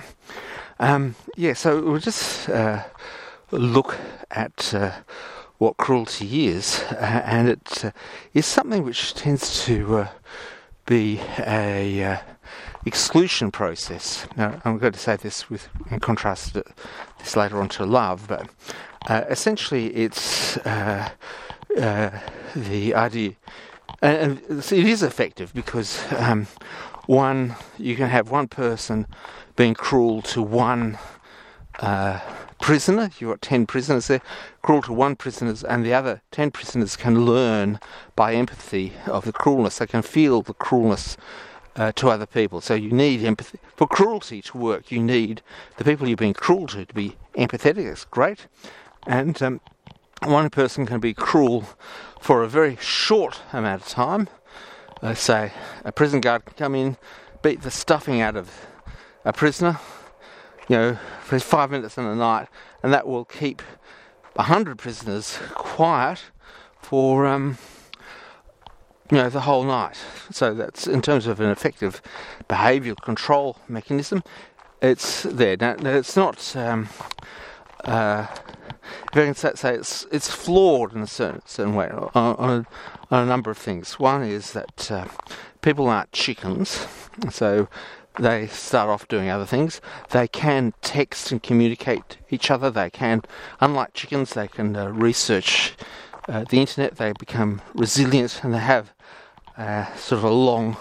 Um, 0.78 1.14
yeah. 1.36 1.54
So 1.54 1.80
we'll 1.82 2.00
just 2.00 2.48
uh, 2.48 2.84
look 3.50 3.96
at 4.30 4.74
uh, 4.74 4.92
what 5.58 5.76
cruelty 5.76 6.46
is, 6.48 6.82
uh, 6.90 6.94
and 7.24 7.48
it 7.48 7.84
uh, 7.84 7.90
is 8.34 8.46
something 8.46 8.82
which 8.82 9.14
tends 9.14 9.64
to 9.64 9.98
uh, 9.98 10.08
be 10.86 11.20
a 11.38 12.04
uh, 12.04 12.18
exclusion 12.84 13.50
process. 13.50 14.26
Now, 14.36 14.60
I'm 14.64 14.78
going 14.78 14.92
to 14.92 14.98
say 14.98 15.16
this 15.16 15.50
with 15.50 15.68
in 15.90 16.00
contrast 16.00 16.54
to 16.54 16.64
this 17.18 17.36
later 17.36 17.60
on 17.60 17.68
to 17.70 17.86
love, 17.86 18.26
but 18.28 18.48
uh, 19.08 19.24
essentially 19.28 19.88
it's 19.94 20.56
uh, 20.58 21.10
the 21.74 22.94
idea, 22.94 23.32
and 24.02 24.40
it 24.48 24.72
is 24.72 25.02
effective 25.02 25.52
because 25.54 26.00
um, 26.18 26.46
one 27.06 27.54
you 27.78 27.96
can 27.96 28.08
have 28.08 28.30
one 28.30 28.48
person 28.48 29.06
being 29.56 29.74
cruel 29.74 30.22
to 30.22 30.42
one 30.42 30.98
prisoner. 32.60 33.10
You've 33.18 33.30
got 33.30 33.42
10 33.42 33.66
prisoners 33.66 34.08
there, 34.08 34.20
cruel 34.62 34.82
to 34.82 34.92
one 34.92 35.16
prisoner, 35.16 35.54
and 35.68 35.84
the 35.84 35.94
other 35.94 36.22
10 36.30 36.50
prisoners 36.50 36.96
can 36.96 37.24
learn 37.24 37.80
by 38.14 38.34
empathy 38.34 38.92
of 39.06 39.24
the 39.24 39.32
cruelness. 39.32 39.78
They 39.78 39.86
can 39.86 40.02
feel 40.02 40.42
the 40.42 40.54
cruelness 40.54 41.16
uh, 41.76 41.92
to 41.92 42.08
other 42.08 42.26
people. 42.26 42.60
So 42.60 42.74
you 42.74 42.90
need 42.90 43.22
empathy. 43.22 43.58
For 43.76 43.86
cruelty 43.86 44.42
to 44.42 44.58
work, 44.58 44.90
you 44.90 45.02
need 45.02 45.42
the 45.76 45.84
people 45.84 46.08
you're 46.08 46.16
being 46.16 46.34
cruel 46.34 46.66
to 46.68 46.84
to 46.84 46.94
be 46.94 47.16
empathetic. 47.34 47.90
It's 47.90 48.04
great. 48.04 48.46
And 49.06 49.40
um, 49.42 49.60
one 50.24 50.50
person 50.50 50.86
can 50.86 51.00
be 51.00 51.14
cruel 51.14 51.64
for 52.20 52.42
a 52.42 52.48
very 52.48 52.76
short 52.80 53.42
amount 53.52 53.82
of 53.82 53.88
time. 53.88 54.28
Uh, 55.02 55.14
say 55.14 55.52
a 55.84 55.92
prison 55.92 56.20
guard 56.20 56.44
can 56.46 56.54
come 56.54 56.74
in, 56.74 56.96
beat 57.42 57.62
the 57.62 57.70
stuffing 57.70 58.20
out 58.20 58.34
of 58.34 58.50
a 59.24 59.32
prisoner, 59.32 59.78
you 60.68 60.76
know, 60.76 60.98
for 61.22 61.38
five 61.38 61.70
minutes 61.70 61.96
in 61.96 62.04
the 62.04 62.14
night, 62.14 62.48
and 62.82 62.92
that 62.92 63.06
will 63.06 63.24
keep 63.24 63.62
a 64.36 64.44
hundred 64.44 64.78
prisoners 64.78 65.38
quiet 65.54 66.24
for 66.80 67.26
um, 67.26 67.58
you 69.10 69.18
know 69.18 69.30
the 69.30 69.42
whole 69.42 69.64
night. 69.64 69.96
So 70.30 70.54
that's 70.54 70.86
in 70.86 71.02
terms 71.02 71.26
of 71.26 71.40
an 71.40 71.50
effective 71.50 72.02
behavioural 72.48 73.00
control 73.00 73.58
mechanism. 73.68 74.22
It's 74.82 75.22
there. 75.22 75.56
Now, 75.56 75.76
it's 75.82 76.16
not. 76.16 76.54
Um, 76.56 76.88
uh, 77.84 78.26
if 79.12 79.18
I 79.18 79.24
can 79.24 79.34
say, 79.34 79.52
say, 79.54 79.74
it's 79.74 80.06
it's 80.12 80.30
flawed 80.30 80.94
in 80.94 81.00
a 81.02 81.06
certain 81.06 81.42
certain 81.46 81.74
way 81.74 81.88
on, 81.88 82.10
on, 82.14 82.50
a, 82.50 83.14
on 83.14 83.22
a 83.22 83.26
number 83.26 83.50
of 83.50 83.58
things. 83.58 83.98
One 83.98 84.22
is 84.22 84.52
that 84.52 84.90
uh, 84.90 85.06
people 85.62 85.88
aren't 85.88 86.12
chickens, 86.12 86.86
so 87.30 87.68
they 88.18 88.46
start 88.46 88.88
off 88.88 89.08
doing 89.08 89.28
other 89.28 89.46
things. 89.46 89.80
They 90.10 90.28
can 90.28 90.72
text 90.80 91.32
and 91.32 91.42
communicate 91.42 92.18
each 92.30 92.50
other. 92.50 92.70
They 92.70 92.90
can, 92.90 93.22
unlike 93.60 93.94
chickens, 93.94 94.34
they 94.34 94.48
can 94.48 94.74
uh, 94.76 94.88
research 94.88 95.74
uh, 96.28 96.44
the 96.48 96.60
internet. 96.60 96.96
They 96.96 97.12
become 97.18 97.62
resilient 97.74 98.40
and 98.42 98.54
they 98.54 98.58
have 98.58 98.92
uh, 99.56 99.94
sort 99.96 100.18
of 100.18 100.24
a 100.24 100.30
long, 100.30 100.76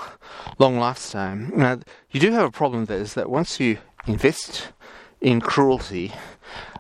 long 0.60 0.76
lifespan. 0.76 1.56
Now, 1.56 1.80
you 2.12 2.20
do 2.20 2.32
have 2.32 2.46
a 2.46 2.52
problem 2.52 2.86
there 2.86 3.00
is 3.00 3.14
that 3.14 3.30
once 3.30 3.60
you 3.60 3.78
invest 4.08 4.70
in 5.22 5.42
cruelty, 5.42 6.14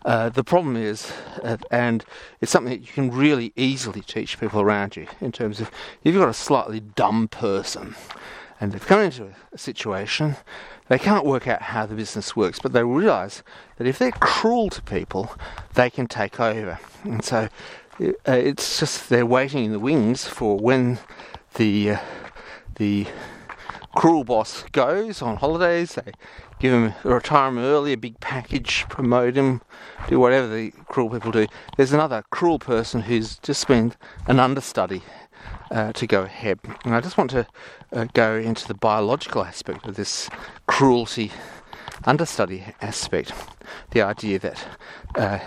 uh, 0.05 0.29
the 0.29 0.43
problem 0.43 0.77
is, 0.77 1.12
uh, 1.41 1.57
and 1.71 2.05
it's 2.39 2.51
something 2.51 2.71
that 2.71 2.85
you 2.85 2.93
can 2.93 3.12
really 3.12 3.51
easily 3.55 4.01
teach 4.01 4.39
people 4.39 4.62
around 4.62 4.95
you 4.95 5.07
in 5.19 5.31
terms 5.31 5.59
of 5.59 5.67
if 6.03 6.13
you've 6.13 6.15
got 6.15 6.29
a 6.29 6.33
slightly 6.33 6.79
dumb 6.79 7.27
person 7.27 7.95
and 8.59 8.71
they've 8.71 8.85
come 8.85 9.01
into 9.01 9.33
a 9.51 9.57
situation, 9.57 10.35
they 10.88 11.00
can't 11.00 11.25
work 11.25 11.47
out 11.47 11.62
how 11.62 11.85
the 11.85 11.95
business 11.95 12.35
works, 12.35 12.59
but 12.59 12.74
they 12.74 12.83
realize 12.83 13.43
that 13.77 13.88
if 13.88 14.00
they're 14.00 14.12
cruel 14.12 14.69
to 14.69 14.81
people, 14.81 15.35
they 15.74 15.89
can 15.89 16.07
take 16.07 16.39
over. 16.39 16.79
And 17.03 17.24
so 17.24 17.50
uh, 18.01 18.07
it's 18.27 18.79
just 18.79 19.09
they're 19.09 19.25
waiting 19.25 19.65
in 19.65 19.71
the 19.71 19.79
wings 19.79 20.25
for 20.27 20.57
when 20.57 21.00
the 21.55 21.91
uh, 21.91 22.00
the 22.75 23.07
cruel 23.95 24.24
boss 24.25 24.63
goes 24.74 25.21
on 25.21 25.38
holidays. 25.38 25.95
They 25.95 26.12
give 26.59 26.74
him 26.74 26.93
a 27.03 27.09
retirement 27.09 27.65
early, 27.65 27.93
a 27.93 27.97
big 27.97 28.19
package, 28.19 28.85
promote 28.89 29.35
him, 29.35 29.62
do 30.07 30.19
whatever 30.19 30.47
the 30.47 30.71
cruel 30.89 31.09
people 31.09 31.31
do. 31.31 31.47
There's 31.77 31.93
another 31.93 32.24
cruel 32.29 32.59
person 32.59 33.01
who's 33.01 33.38
just 33.39 33.67
been 33.67 33.93
an 34.27 34.39
understudy 34.39 35.01
uh, 35.71 35.93
to 35.93 36.07
go 36.07 36.24
ahead. 36.24 36.59
And 36.83 36.93
I 36.93 37.01
just 37.01 37.17
want 37.17 37.31
to 37.31 37.47
uh, 37.96 38.06
go 38.14 38.36
into 38.36 38.68
the 38.68 38.74
biological 38.74 39.44
aspect 39.44 39.88
of 39.88 39.96
this 39.96 40.30
cruelty 40.68 41.32
understudy 42.04 42.64
aspect. 42.82 43.32
The 43.92 44.02
idea 44.02 44.40
that 44.40 44.68
uh, 45.16 45.40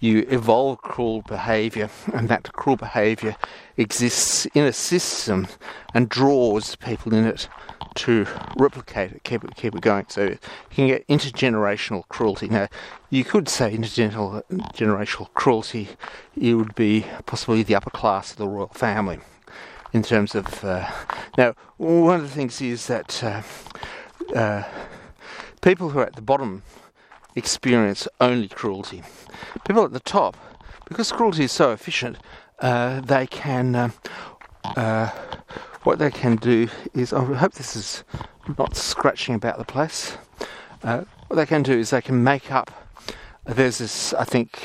you 0.00 0.26
evolve 0.28 0.78
cruel 0.78 1.22
behavior 1.22 1.90
and 2.12 2.28
that 2.28 2.52
cruel 2.52 2.76
behavior 2.76 3.36
exists 3.76 4.46
in 4.54 4.64
a 4.64 4.72
system 4.72 5.48
and 5.94 6.08
draws 6.08 6.76
people 6.76 7.14
in 7.14 7.24
it 7.24 7.48
to 7.96 8.26
replicate 8.56 9.12
it, 9.12 9.24
keep 9.24 9.42
it, 9.42 9.56
keep 9.56 9.74
it 9.74 9.80
going. 9.80 10.06
So 10.08 10.24
you 10.24 10.38
can 10.70 10.86
get 10.86 11.08
intergenerational 11.08 12.06
cruelty. 12.08 12.48
Now, 12.48 12.68
you 13.10 13.24
could 13.24 13.48
say 13.48 13.76
intergenerational 13.76 15.34
cruelty, 15.34 15.88
it 16.36 16.54
would 16.54 16.74
be 16.74 17.06
possibly 17.26 17.62
the 17.62 17.74
upper 17.74 17.90
class 17.90 18.32
of 18.32 18.36
the 18.36 18.46
royal 18.46 18.68
family 18.68 19.18
in 19.92 20.02
terms 20.02 20.34
of. 20.34 20.64
Uh, 20.64 20.90
now, 21.36 21.54
one 21.76 22.16
of 22.16 22.22
the 22.22 22.28
things 22.28 22.60
is 22.60 22.86
that 22.86 23.22
uh, 23.22 23.42
uh, 24.34 24.64
people 25.60 25.90
who 25.90 25.98
are 26.00 26.06
at 26.06 26.16
the 26.16 26.22
bottom 26.22 26.62
experience 27.34 28.08
only 28.20 28.48
cruelty. 28.48 29.02
People 29.66 29.84
at 29.84 29.92
the 29.92 30.00
top, 30.00 30.36
because 30.86 31.12
cruelty 31.12 31.44
is 31.44 31.52
so 31.52 31.72
efficient, 31.72 32.18
uh, 32.60 33.00
they 33.00 33.26
can. 33.26 33.74
Uh, 33.74 33.90
uh, 34.64 35.10
what 35.84 35.98
they 35.98 36.10
can 36.10 36.36
do 36.36 36.68
is, 36.92 37.12
I 37.12 37.24
hope 37.24 37.52
this 37.52 37.76
is 37.76 38.04
not 38.58 38.76
scratching 38.76 39.34
about 39.34 39.56
the 39.56 39.64
place. 39.64 40.18
what 40.82 41.06
they 41.30 41.46
can 41.46 41.62
do 41.62 41.78
is 41.78 41.90
they 41.90 42.02
can 42.02 42.22
make 42.22 42.50
up. 42.50 42.70
There's 43.46 43.78
this, 43.78 44.12
I 44.14 44.24
think. 44.24 44.58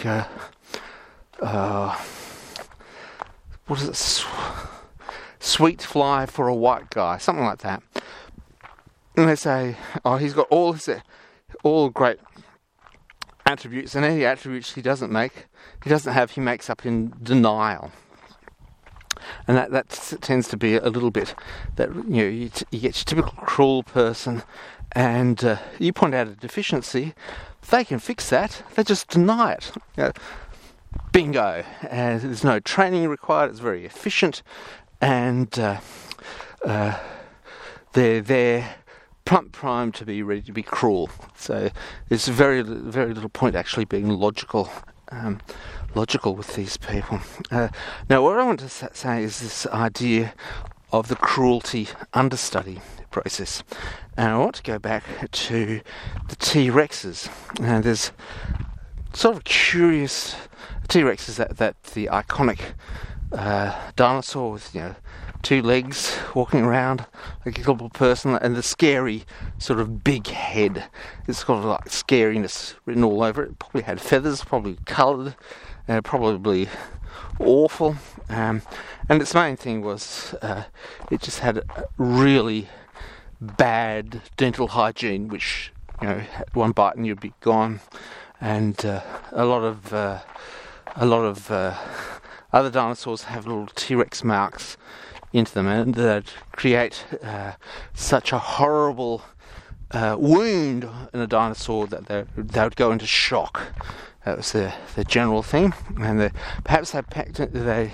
what 3.68 3.80
is 3.80 3.88
it? 3.88 4.26
Sweet 5.44 5.82
fly 5.82 6.26
for 6.26 6.48
a 6.48 6.56
white 6.56 6.90
guy, 6.90 7.18
something 7.18 7.44
like 7.44 7.60
that. 7.60 7.84
And 9.16 9.28
they 9.28 9.36
say, 9.36 9.76
oh, 10.04 10.18
he's 10.18 10.34
got 10.34 10.48
all 10.50 10.74
his, 10.74 10.90
all 11.64 11.90
great 11.90 12.20
attributes, 13.46 13.94
and 13.94 14.06
any 14.06 14.26
attributes 14.26 14.74
he 14.74 14.82
doesn't 14.82 15.12
make, 15.12 15.48
he 15.84 15.90
doesn't 15.90 16.14
have, 16.14 16.32
he 16.32 16.42
makes 16.42 16.70
up 16.70 16.86
in 16.86 17.14
denial. 17.22 17.92
And 19.48 19.58
that, 19.58 19.72
that 19.72 20.18
tends 20.22 20.48
to 20.50 20.58
be 20.58 20.76
a 20.76 20.90
little 20.90 21.12
bit 21.12 21.36
that 21.76 21.94
you 21.94 22.04
know 22.04 22.28
you, 22.28 22.50
t- 22.50 22.66
you 22.72 22.80
get 22.80 22.98
your 22.98 23.06
typical 23.06 23.44
cruel 23.46 23.84
person, 23.84 24.44
and 24.94 25.44
uh, 25.44 25.58
you 25.80 25.94
point 25.94 26.16
out 26.16 26.28
a 26.28 26.32
deficiency, 26.32 27.14
they 27.70 27.84
can 27.84 28.00
fix 28.00 28.30
that. 28.30 28.64
They 28.76 28.84
just 28.84 29.10
deny 29.10 29.54
it. 29.54 29.72
You 29.98 30.04
know, 30.04 30.12
bingo! 31.12 31.64
And 31.90 32.22
there's 32.22 32.44
no 32.44 32.60
training 32.60 33.08
required. 33.08 33.52
It's 33.52 33.60
very 33.60 33.86
efficient, 33.86 34.42
and 35.04 35.60
uh, 35.60 35.82
uh, 36.64 36.98
they're 37.92 38.22
there 38.22 38.76
primed 39.26 39.94
to 39.96 40.06
be 40.06 40.24
ready 40.24 40.42
to 40.42 40.54
be 40.54 40.64
cruel. 40.64 41.10
So 41.36 41.70
there's 42.08 42.30
very 42.30 42.62
very 42.62 43.14
little 43.14 43.30
point 43.30 43.56
actually 43.56 43.86
being 43.86 44.08
logical. 44.08 44.70
Um, 45.12 45.42
logical 45.94 46.36
with 46.36 46.56
these 46.56 46.76
people. 46.78 47.20
Uh, 47.52 47.68
now, 48.10 48.24
what 48.24 48.40
I 48.40 48.44
want 48.44 48.62
to 48.62 48.70
say 48.70 49.22
is 49.22 49.42
this 49.42 49.68
idea 49.68 50.34
of 50.92 51.08
the 51.08 51.16
cruelty 51.16 51.88
understudy 52.14 52.82
process. 53.12 53.64
And 54.18 54.30
I 54.30 54.38
want 54.40 54.56
to 54.56 54.64
go 54.64 54.80
back 54.80 55.04
to 55.32 55.82
the 56.30 56.36
T 56.38 56.70
Rexes. 56.70 57.30
And 57.62 57.84
there's 57.84 58.12
sort 59.14 59.36
of 59.36 59.44
curious 59.44 60.36
T 60.88 61.02
Rexes 61.02 61.36
that, 61.36 61.58
that 61.58 61.84
the 61.84 62.08
iconic 62.08 62.74
uh, 63.34 63.92
dinosaur 63.96 64.52
with 64.52 64.74
you 64.74 64.82
know 64.82 64.96
two 65.42 65.62
legs 65.62 66.18
walking 66.34 66.62
around 66.62 67.06
like 67.46 67.58
a 67.58 67.72
little 67.72 67.90
person 67.90 68.36
and 68.36 68.56
the 68.56 68.64
scary 68.64 69.24
sort 69.58 69.80
of 69.80 70.04
big 70.04 70.28
head. 70.28 70.86
It's 71.28 71.44
got 71.44 71.64
like 71.64 71.86
scariness 71.86 72.76
written 72.86 73.04
all 73.04 73.24
over 73.24 73.44
it. 73.44 73.60
Probably 73.60 73.82
had 73.82 74.00
feathers, 74.00 74.44
probably 74.44 74.78
coloured, 74.86 75.36
uh, 75.88 76.02
probably 76.02 76.70
awful. 77.40 77.98
Um, 78.30 78.62
and 79.10 79.22
its 79.22 79.34
main 79.34 79.58
thing 79.58 79.82
was 79.82 80.34
uh, 80.42 80.64
it 81.12 81.22
just 81.22 81.40
had 81.40 81.62
really 81.98 82.70
bad 83.42 84.22
dental 84.38 84.70
hygiene, 84.70 85.28
which 85.28 85.72
you 86.02 86.08
know 86.08 86.22
one 86.54 86.72
bite 86.72 86.96
and 86.96 87.06
you'd 87.06 87.20
be 87.20 87.34
gone, 87.42 87.82
and 88.40 88.86
uh, 88.86 89.02
a 89.32 89.46
lot 89.46 89.64
of 89.64 89.94
uh, 89.94 90.20
a 90.96 91.06
lot 91.06 91.24
of 91.24 91.52
uh, 91.52 91.76
other 92.54 92.70
dinosaurs 92.70 93.24
have 93.24 93.48
little 93.48 93.68
T-Rex 93.68 94.24
marks 94.24 94.78
into 95.34 95.54
them, 95.54 95.68
and 95.68 95.96
that 95.96 96.32
create 96.52 97.06
uh, 97.24 97.54
such 97.94 98.32
a 98.32 98.38
horrible 98.38 99.24
uh, 99.92 100.16
wound 100.20 100.88
in 101.14 101.20
a 101.20 101.28
dinosaur 101.28 101.88
that 101.88 102.06
they, 102.06 102.26
they 102.38 102.64
would 102.64 102.76
go 102.76 102.92
into 102.92 103.08
shock. 103.08 103.74
That 104.26 104.38
was 104.38 104.52
the, 104.52 104.74
the 104.96 105.04
general 105.04 105.42
thing, 105.42 105.74
and 106.00 106.20
the, 106.20 106.32
perhaps 106.64 106.92
they 106.92 107.02
packed 107.02 107.36
they 107.36 107.94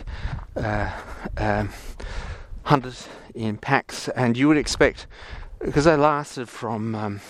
uh, 0.56 0.92
um, 1.38 1.70
hunted 2.64 2.96
in 3.34 3.58
packs, 3.58 4.10
and 4.10 4.38
you 4.38 4.48
would 4.50 4.58
expect 4.58 5.08
because 5.60 5.86
they 5.86 5.96
lasted 5.96 6.48
from 6.50 6.96
um, 6.96 7.22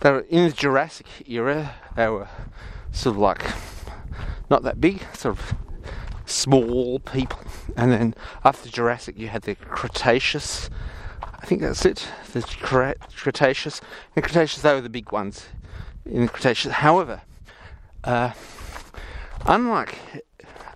they 0.00 0.10
were 0.10 0.26
in 0.28 0.48
the 0.48 0.54
Jurassic 0.54 1.06
era. 1.26 1.74
They 1.96 2.08
were 2.08 2.28
sort 2.92 3.16
of 3.16 3.20
like 3.20 3.42
not 4.48 4.62
that 4.62 4.80
big, 4.80 5.02
sort 5.14 5.38
of 5.38 5.54
small 6.30 6.98
people, 7.00 7.40
and 7.76 7.92
then 7.92 8.14
after 8.44 8.68
Jurassic, 8.68 9.18
you 9.18 9.28
had 9.28 9.42
the 9.42 9.54
Cretaceous. 9.54 10.70
I 11.22 11.46
think 11.46 11.60
that's 11.60 11.84
it. 11.84 12.06
The 12.32 12.42
Cretaceous. 12.42 13.80
The 14.14 14.22
Cretaceous, 14.22 14.62
they 14.62 14.74
were 14.74 14.80
the 14.80 14.88
big 14.88 15.12
ones 15.12 15.46
in 16.04 16.22
the 16.22 16.28
Cretaceous. 16.28 16.72
However, 16.72 17.22
uh, 18.04 18.32
unlike 19.46 19.98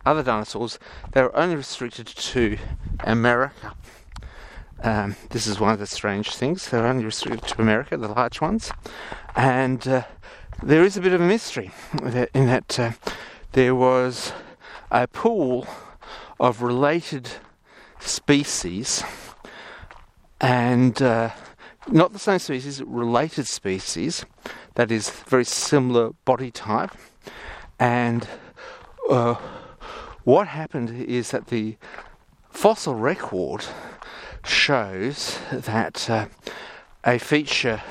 other 0.04 0.22
dinosaurs, 0.22 0.78
they 1.12 1.22
were 1.22 1.34
only 1.36 1.56
restricted 1.56 2.06
to 2.06 2.58
America. 3.00 3.74
Um, 4.82 5.16
this 5.30 5.46
is 5.46 5.58
one 5.58 5.72
of 5.72 5.78
the 5.78 5.86
strange 5.86 6.34
things. 6.34 6.68
They're 6.68 6.86
only 6.86 7.04
restricted 7.04 7.48
to 7.48 7.62
America, 7.62 7.96
the 7.96 8.08
large 8.08 8.40
ones. 8.40 8.70
And 9.34 9.86
uh, 9.88 10.02
there 10.62 10.84
is 10.84 10.96
a 10.96 11.00
bit 11.00 11.14
of 11.14 11.20
a 11.20 11.26
mystery 11.26 11.70
in 12.34 12.46
that 12.46 12.78
uh, 12.78 12.92
there 13.52 13.74
was 13.74 14.32
a 14.94 15.08
pool 15.08 15.66
of 16.38 16.62
related 16.62 17.28
species 17.98 19.02
and 20.40 21.02
uh, 21.02 21.30
not 21.88 22.12
the 22.12 22.18
same 22.18 22.38
species, 22.38 22.80
related 22.82 23.48
species, 23.48 24.24
that 24.76 24.92
is, 24.92 25.10
very 25.10 25.44
similar 25.44 26.10
body 26.24 26.52
type. 26.52 26.92
And 27.80 28.28
uh, 29.10 29.34
what 30.22 30.46
happened 30.46 30.90
is 30.90 31.32
that 31.32 31.48
the 31.48 31.76
fossil 32.50 32.94
record 32.94 33.64
shows 34.44 35.38
that 35.50 36.08
uh, 36.08 36.26
a 37.02 37.18
feature 37.18 37.82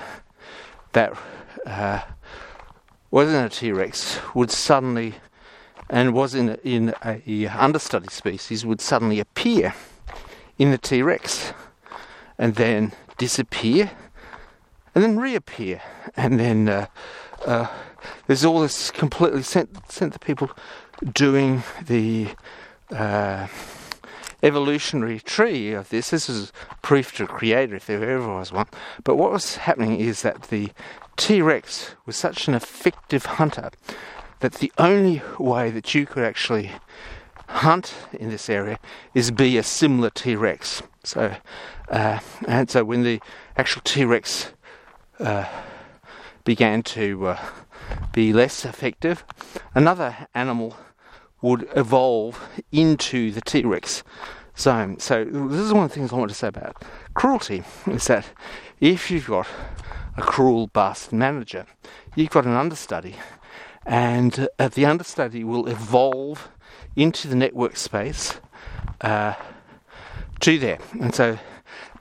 that 0.93 1.17
uh, 1.65 2.01
wasn't 3.12 3.54
a 3.54 3.60
T 3.60 3.73
Rex 3.73 4.19
would 4.34 4.51
suddenly, 4.51 5.15
and 5.89 6.13
was 6.13 6.36
in 6.36 6.56
in 6.63 6.93
a 7.04 7.48
understudy 7.48 8.10
species, 8.10 8.65
would 8.65 8.82
suddenly 8.82 9.19
appear 9.19 9.74
in 10.58 10.72
the 10.72 10.78
T 10.78 11.02
Rex 11.02 11.54
and 12.38 12.56
then 12.56 12.93
disappear 13.17 13.91
and 14.96 15.04
then 15.04 15.19
reappear 15.19 15.82
and 16.15 16.39
then 16.39 16.67
uh, 16.67 16.88
uh 17.46 17.67
there's 18.28 18.43
all 18.43 18.62
this 18.62 18.91
completely 18.91 19.43
sent 19.43 19.91
sent 19.91 20.13
the 20.13 20.19
people 20.19 20.50
doing 21.13 21.63
the 21.86 22.30
uh, 22.91 23.48
evolutionary 24.41 25.19
tree 25.19 25.74
of 25.74 25.89
this. 25.89 26.10
This 26.10 26.30
is 26.30 26.52
proof 26.82 27.15
to 27.15 27.24
a 27.24 27.28
creator 27.28 27.76
if 27.76 27.88
there 27.88 28.10
ever 28.10 28.28
was 28.28 28.52
one. 28.52 28.67
But 29.04 29.15
what 29.15 29.32
was 29.32 29.56
happening 29.58 30.00
is 30.00 30.22
that 30.22 30.43
the 30.43 30.69
T 31.15 31.41
Rex 31.41 31.96
was 32.06 32.15
such 32.15 32.48
an 32.48 32.54
effective 32.54 33.26
hunter 33.26 33.72
that 34.43 34.56
the 34.56 34.73
only 34.77 35.21
way 35.39 35.71
that 35.71 35.95
you 35.95 36.06
could 36.06 36.25
actually 36.25 36.69
hunt 37.47 37.93
in 38.12 38.29
this 38.29 38.49
area 38.49 38.77
is 39.13 39.32
be 39.32 39.58
a 39.58 39.63
similar 39.63 40.10
T 40.10 40.36
Rex. 40.36 40.84
So, 41.06 41.34
uh, 41.88 42.19
and 42.45 42.69
so 42.69 42.84
when 42.84 43.03
the 43.03 43.21
actual 43.56 43.82
T 43.86 44.03
Rex 44.03 44.51
uh, 45.21 45.45
began 46.43 46.84
to 46.84 47.27
uh, 47.27 47.39
be 48.12 48.34
less 48.34 48.65
effective, 48.65 49.23
another 49.73 50.27
animal 50.36 50.75
would 51.41 51.65
evolve 51.73 52.45
into 52.73 53.32
the 53.32 53.39
T 53.39 53.63
Rex 53.63 54.03
zone. 54.58 54.99
So, 54.99 55.23
this 55.23 55.62
is 55.62 55.71
one 55.71 55.86
of 55.86 55.89
the 55.89 55.95
things 55.95 56.12
I 56.12 56.17
want 56.17 56.32
to 56.32 56.36
say 56.36 56.49
about 56.49 56.84
cruelty 57.13 57.63
is 57.88 58.08
that 58.08 58.29
if 58.82 59.10
you've 59.10 59.27
got 59.27 59.47
a 60.17 60.21
cruel 60.21 60.67
bastard 60.67 61.13
manager, 61.13 61.65
you've 62.13 62.29
got 62.29 62.45
an 62.45 62.58
understudy, 62.58 63.15
and 63.86 64.48
uh, 64.60 64.67
the 64.69 64.86
understudy 64.86 65.43
will 65.43 65.67
evolve 65.67 66.50
into 66.96 67.28
the 67.28 67.36
network 67.36 67.76
space 67.76 68.39
uh, 69.02 69.34
to 70.39 70.60
there. 70.60 70.80
And 71.00 71.13
so, 71.13 71.39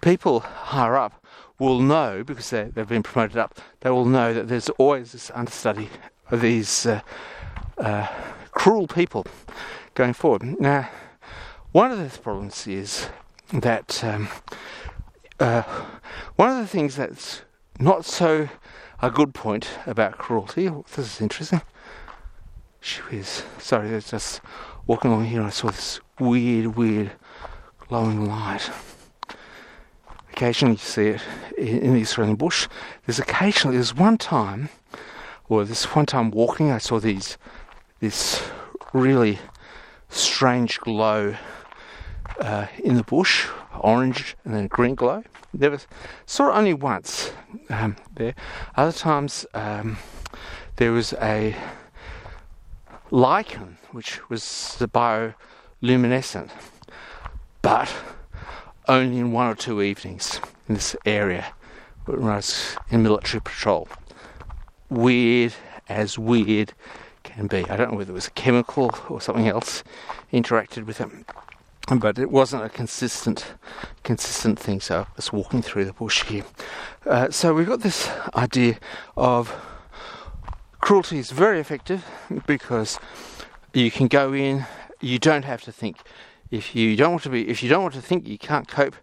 people 0.01 0.41
higher 0.41 0.97
up 0.97 1.25
will 1.59 1.81
know, 1.81 2.25
because 2.25 2.51
they've 2.51 2.89
been 2.89 3.03
promoted 3.03 3.37
up, 3.37 3.59
they 3.81 3.91
will 3.91 4.05
know 4.05 4.35
that 4.35 4.49
there's 4.49 4.69
always 4.71 5.13
this 5.13 5.31
understudy 5.35 5.89
of 6.31 6.41
these 6.41 6.87
uh, 6.87 7.01
uh, 7.79 8.07
cruel 8.51 8.87
people 8.87 9.27
going 9.95 10.13
forward. 10.13 10.61
Now, 10.61 10.89
one 11.73 11.91
of 11.91 11.99
the 11.99 12.19
problems 12.19 12.67
is 12.67 13.09
that 13.53 14.03
um, 14.05 14.29
uh, 15.39 15.63
one 16.37 16.51
of 16.51 16.59
the 16.59 16.67
things 16.67 16.97
that's 16.97 17.43
not 17.79 18.05
so 18.05 18.49
a 19.01 19.11
good 19.11 19.35
point 19.35 19.69
about 19.87 20.17
cruelty. 20.17 20.69
This 20.69 21.15
is 21.15 21.21
interesting. 21.21 21.63
She 22.83 23.01
was 23.11 23.45
sorry, 23.59 23.91
I 23.91 23.95
was 23.95 24.11
just 24.11 24.41
walking 24.87 25.11
along 25.11 25.25
here 25.27 25.39
and 25.39 25.47
I 25.47 25.51
saw 25.51 25.71
this 25.71 26.01
weird, 26.19 26.77
weird 26.77 27.13
glowing 27.89 28.27
light 28.27 28.71
occasionally 30.43 30.75
you 30.75 30.79
see 30.79 31.07
it 31.09 31.23
in 31.57 31.95
the 31.95 32.01
Australian 32.01 32.35
bush. 32.35 32.67
There's 33.07 33.21
occasionally, 33.21 33.77
there's 33.77 33.95
one 33.95 34.19
time, 34.19 34.71
or 35.49 35.65
this 35.65 35.85
one 35.95 36.07
time 36.07 36.33
walking, 36.33 36.73
I 36.73 36.79
saw 36.79 36.99
these, 36.99 37.39
this 38.01 38.43
really 38.93 39.39
strange 40.09 40.81
glow 40.81 41.37
uh, 42.41 42.67
in 42.83 42.97
the 42.97 43.05
bush, 43.05 43.47
orange 43.79 44.37
and 44.45 44.55
then 44.55 44.67
green 44.67 44.97
glow. 44.97 45.23
Never 45.53 45.79
saw 46.27 46.49
it 46.49 46.59
only 46.59 46.75
once 46.75 47.33
um, 47.69 47.97
there. 48.15 48.35
Other 48.75 48.93
times 48.99 49.47
um, 49.55 49.99
there 50.77 50.91
was 50.91 51.13
a 51.15 51.55
lichen 53.13 53.77
which 53.91 54.29
was 54.31 54.75
the 54.79 54.89
bioluminescent, 54.89 56.51
but 57.61 57.95
only 58.89 59.19
in 59.19 59.33
one 59.33 59.47
or 59.47 59.55
two 59.55 59.83
evenings 59.83 60.41
in 60.67 60.75
this 60.75 60.97
area 61.05 61.53
when 62.07 62.25
I 62.25 62.37
was 62.37 62.77
in 62.91 63.03
military 63.03 63.43
patrol. 63.43 63.87
Weird 64.89 65.53
as 65.89 66.19
weird 66.19 66.73
can 67.23 67.47
be. 67.47 67.69
I 67.69 67.77
don't 67.77 67.93
know 67.93 67.99
whether 67.99 68.13
it 68.13 68.15
was 68.15 68.29
a 68.29 68.33
chemical 68.33 68.91
or 69.11 69.21
something 69.21 69.47
else 69.47 69.85
interacted 70.33 70.87
with 70.87 71.01
it, 71.01 71.09
but 72.01 72.19
it 72.19 72.31
wasn't 72.31 72.65
a 72.65 72.71
consistent, 72.71 73.55
consistent 74.05 74.59
thing. 74.59 74.81
So 74.81 75.01
I 75.03 75.07
was 75.17 75.33
walking 75.33 75.61
through 75.61 75.85
the 75.85 75.93
bush 75.93 76.25
here. 76.25 76.45
Uh, 77.05 77.31
so 77.31 77.53
we've 77.53 77.67
got 77.67 77.81
this 77.81 78.11
idea 78.35 78.79
of 79.17 79.55
cruelty 80.83 81.19
is 81.19 81.31
very 81.31 81.61
effective 81.61 82.05
because 82.45 82.99
you 83.73 83.91
can 83.91 84.09
go 84.09 84.35
in, 84.35 84.67
you 85.01 85.19
don't 85.19 85.45
have 85.45 85.63
to 85.63 85.73
think. 85.73 85.97
If 86.51 86.75
you 86.75 86.97
don't 86.97 87.13
want 87.13 87.23
to 87.23 87.31
be 87.31 87.49
if 87.49 87.63
you 87.63 87.71
don't 87.71 87.83
want 87.83 87.95
to 87.95 88.03
think 88.03 88.29
you 88.29 88.37
can't 88.37 88.69
cope. 88.69 88.97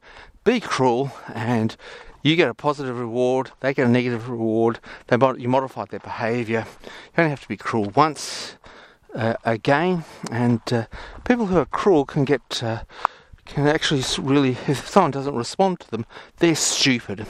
Be 0.43 0.59
cruel 0.59 1.11
and 1.33 1.75
you 2.21 2.35
get 2.35 2.49
a 2.49 2.53
positive 2.53 2.99
reward. 2.99 3.51
They 3.61 3.73
get 3.73 3.87
a 3.87 3.89
negative 3.89 4.29
reward. 4.29 4.79
They 5.07 5.17
you 5.37 5.49
modify 5.49 5.85
their 5.85 5.99
behavior. 5.99 6.65
You 6.83 7.23
only 7.23 7.29
have 7.31 7.41
to 7.41 7.47
be 7.47 7.57
cruel 7.57 7.91
once 7.95 8.55
uh, 9.15 9.35
again. 9.43 10.03
And 10.29 10.61
uh, 10.71 10.85
people 11.23 11.47
who 11.47 11.57
are 11.57 11.65
cruel 11.65 12.05
can 12.05 12.25
get 12.25 12.61
uh, 12.61 12.83
can 13.45 13.67
actually 13.67 14.03
really, 14.19 14.51
if 14.67 14.87
someone 14.87 15.11
doesn't 15.11 15.35
respond 15.35 15.79
to 15.79 15.91
them, 15.91 16.05
they're 16.37 16.55
stupid. 16.55 17.25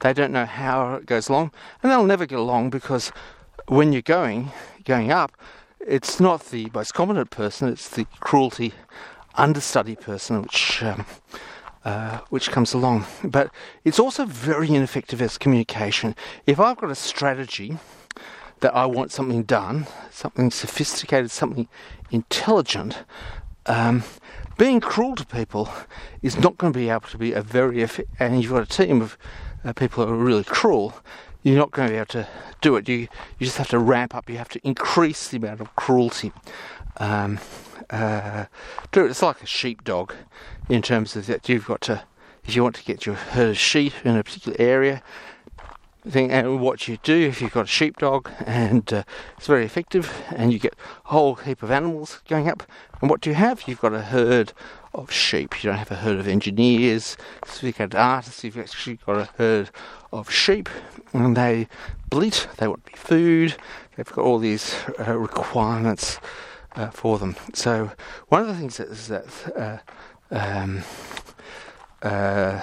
They 0.00 0.12
don't 0.12 0.32
know 0.32 0.44
how 0.44 0.94
it 0.94 1.06
goes 1.06 1.28
along, 1.28 1.50
and 1.82 1.90
they'll 1.90 2.04
never 2.04 2.26
get 2.26 2.38
along 2.38 2.70
because 2.70 3.10
when 3.68 3.92
you're 3.92 4.02
going, 4.02 4.52
going 4.84 5.10
up, 5.10 5.32
it's 5.80 6.20
not 6.20 6.46
the 6.46 6.70
most 6.74 6.94
competent 6.94 7.30
person, 7.30 7.68
it's 7.68 7.88
the 7.88 8.06
cruelty 8.20 8.72
understudy 9.34 9.94
person 9.94 10.42
which 10.42 10.82
um, 10.82 11.04
uh, 11.84 12.18
which 12.30 12.50
comes 12.50 12.74
along. 12.74 13.06
But 13.22 13.50
it's 13.84 14.00
also 14.00 14.24
very 14.24 14.68
ineffective 14.68 15.22
as 15.22 15.38
communication. 15.38 16.16
If 16.46 16.58
I've 16.58 16.76
got 16.78 16.90
a 16.90 16.96
strategy 16.96 17.78
that 18.60 18.74
I 18.74 18.86
want 18.86 19.12
something 19.12 19.44
done, 19.44 19.86
something 20.10 20.50
sophisticated, 20.50 21.30
something 21.30 21.68
intelligent, 22.10 23.04
um, 23.66 24.02
being 24.58 24.80
cruel 24.80 25.14
to 25.14 25.26
people 25.26 25.68
is 26.22 26.36
not 26.36 26.58
going 26.58 26.72
to 26.72 26.78
be 26.78 26.88
able 26.88 27.08
to 27.08 27.18
be 27.18 27.32
a 27.32 27.42
very 27.42 27.82
effective. 27.82 28.16
And 28.18 28.42
you've 28.42 28.50
got 28.50 28.62
a 28.62 28.66
team 28.66 29.00
of 29.00 29.16
uh, 29.64 29.72
people 29.72 30.04
who 30.04 30.12
are 30.12 30.16
really 30.16 30.44
cruel. 30.44 30.94
You're 31.46 31.58
not 31.58 31.70
going 31.70 31.86
to 31.86 31.92
be 31.92 31.96
able 31.96 32.06
to 32.06 32.28
do 32.60 32.74
it. 32.74 32.88
You 32.88 32.96
you 33.38 33.46
just 33.46 33.58
have 33.58 33.68
to 33.68 33.78
ramp 33.78 34.16
up. 34.16 34.28
You 34.28 34.36
have 34.36 34.48
to 34.48 34.60
increase 34.66 35.28
the 35.28 35.36
amount 35.36 35.60
of 35.60 35.76
cruelty. 35.76 36.32
Um, 36.96 37.38
uh, 37.88 38.46
do 38.90 39.04
it. 39.04 39.10
It's 39.10 39.22
like 39.22 39.40
a 39.44 39.46
sheepdog 39.46 40.12
in 40.68 40.82
terms 40.82 41.14
of 41.14 41.28
that 41.28 41.48
you've 41.48 41.66
got 41.66 41.82
to, 41.82 42.02
if 42.44 42.56
you 42.56 42.64
want 42.64 42.74
to 42.74 42.84
get 42.84 43.06
your 43.06 43.14
herd 43.14 43.50
of 43.50 43.58
sheep 43.58 43.92
in 44.04 44.16
a 44.16 44.24
particular 44.24 44.56
area, 44.58 45.04
thing, 46.10 46.32
and 46.32 46.60
what 46.60 46.88
you 46.88 46.98
do 47.04 47.14
if 47.14 47.40
you've 47.40 47.52
got 47.52 47.66
a 47.66 47.68
sheepdog 47.68 48.28
and 48.44 48.92
uh, 48.92 49.04
it's 49.36 49.46
very 49.46 49.64
effective, 49.64 50.24
and 50.34 50.52
you 50.52 50.58
get 50.58 50.74
a 51.04 51.08
whole 51.10 51.36
heap 51.36 51.62
of 51.62 51.70
animals 51.70 52.22
going 52.28 52.48
up, 52.48 52.64
and 53.00 53.08
what 53.08 53.20
do 53.20 53.30
you 53.30 53.36
have? 53.36 53.68
You've 53.68 53.80
got 53.80 53.92
a 53.92 54.02
herd 54.02 54.52
of 54.94 55.12
sheep. 55.12 55.62
You 55.62 55.70
don't 55.70 55.78
have 55.78 55.92
a 55.92 55.96
herd 55.96 56.18
of 56.18 56.26
engineers, 56.26 57.16
sophisticated 57.44 57.94
artists. 57.94 58.42
You've 58.42 58.58
actually 58.58 58.98
got 59.06 59.18
a 59.18 59.28
herd 59.36 59.70
of 60.18 60.30
sheep, 60.30 60.68
and 61.12 61.36
they 61.36 61.68
bleat. 62.10 62.48
They 62.56 62.68
want 62.68 62.84
to 62.86 62.92
be 62.92 62.98
food. 62.98 63.56
They've 63.96 64.12
got 64.12 64.24
all 64.24 64.38
these 64.38 64.74
uh, 64.98 65.16
requirements 65.16 66.18
uh, 66.74 66.90
for 66.90 67.18
them. 67.18 67.36
So 67.54 67.90
one 68.28 68.42
of 68.42 68.48
the 68.48 68.54
things 68.54 68.76
that 68.76 68.88
is 68.88 69.08
that 69.08 69.82
uh, 70.30 70.34
um, 70.34 70.82
uh, 72.02 72.60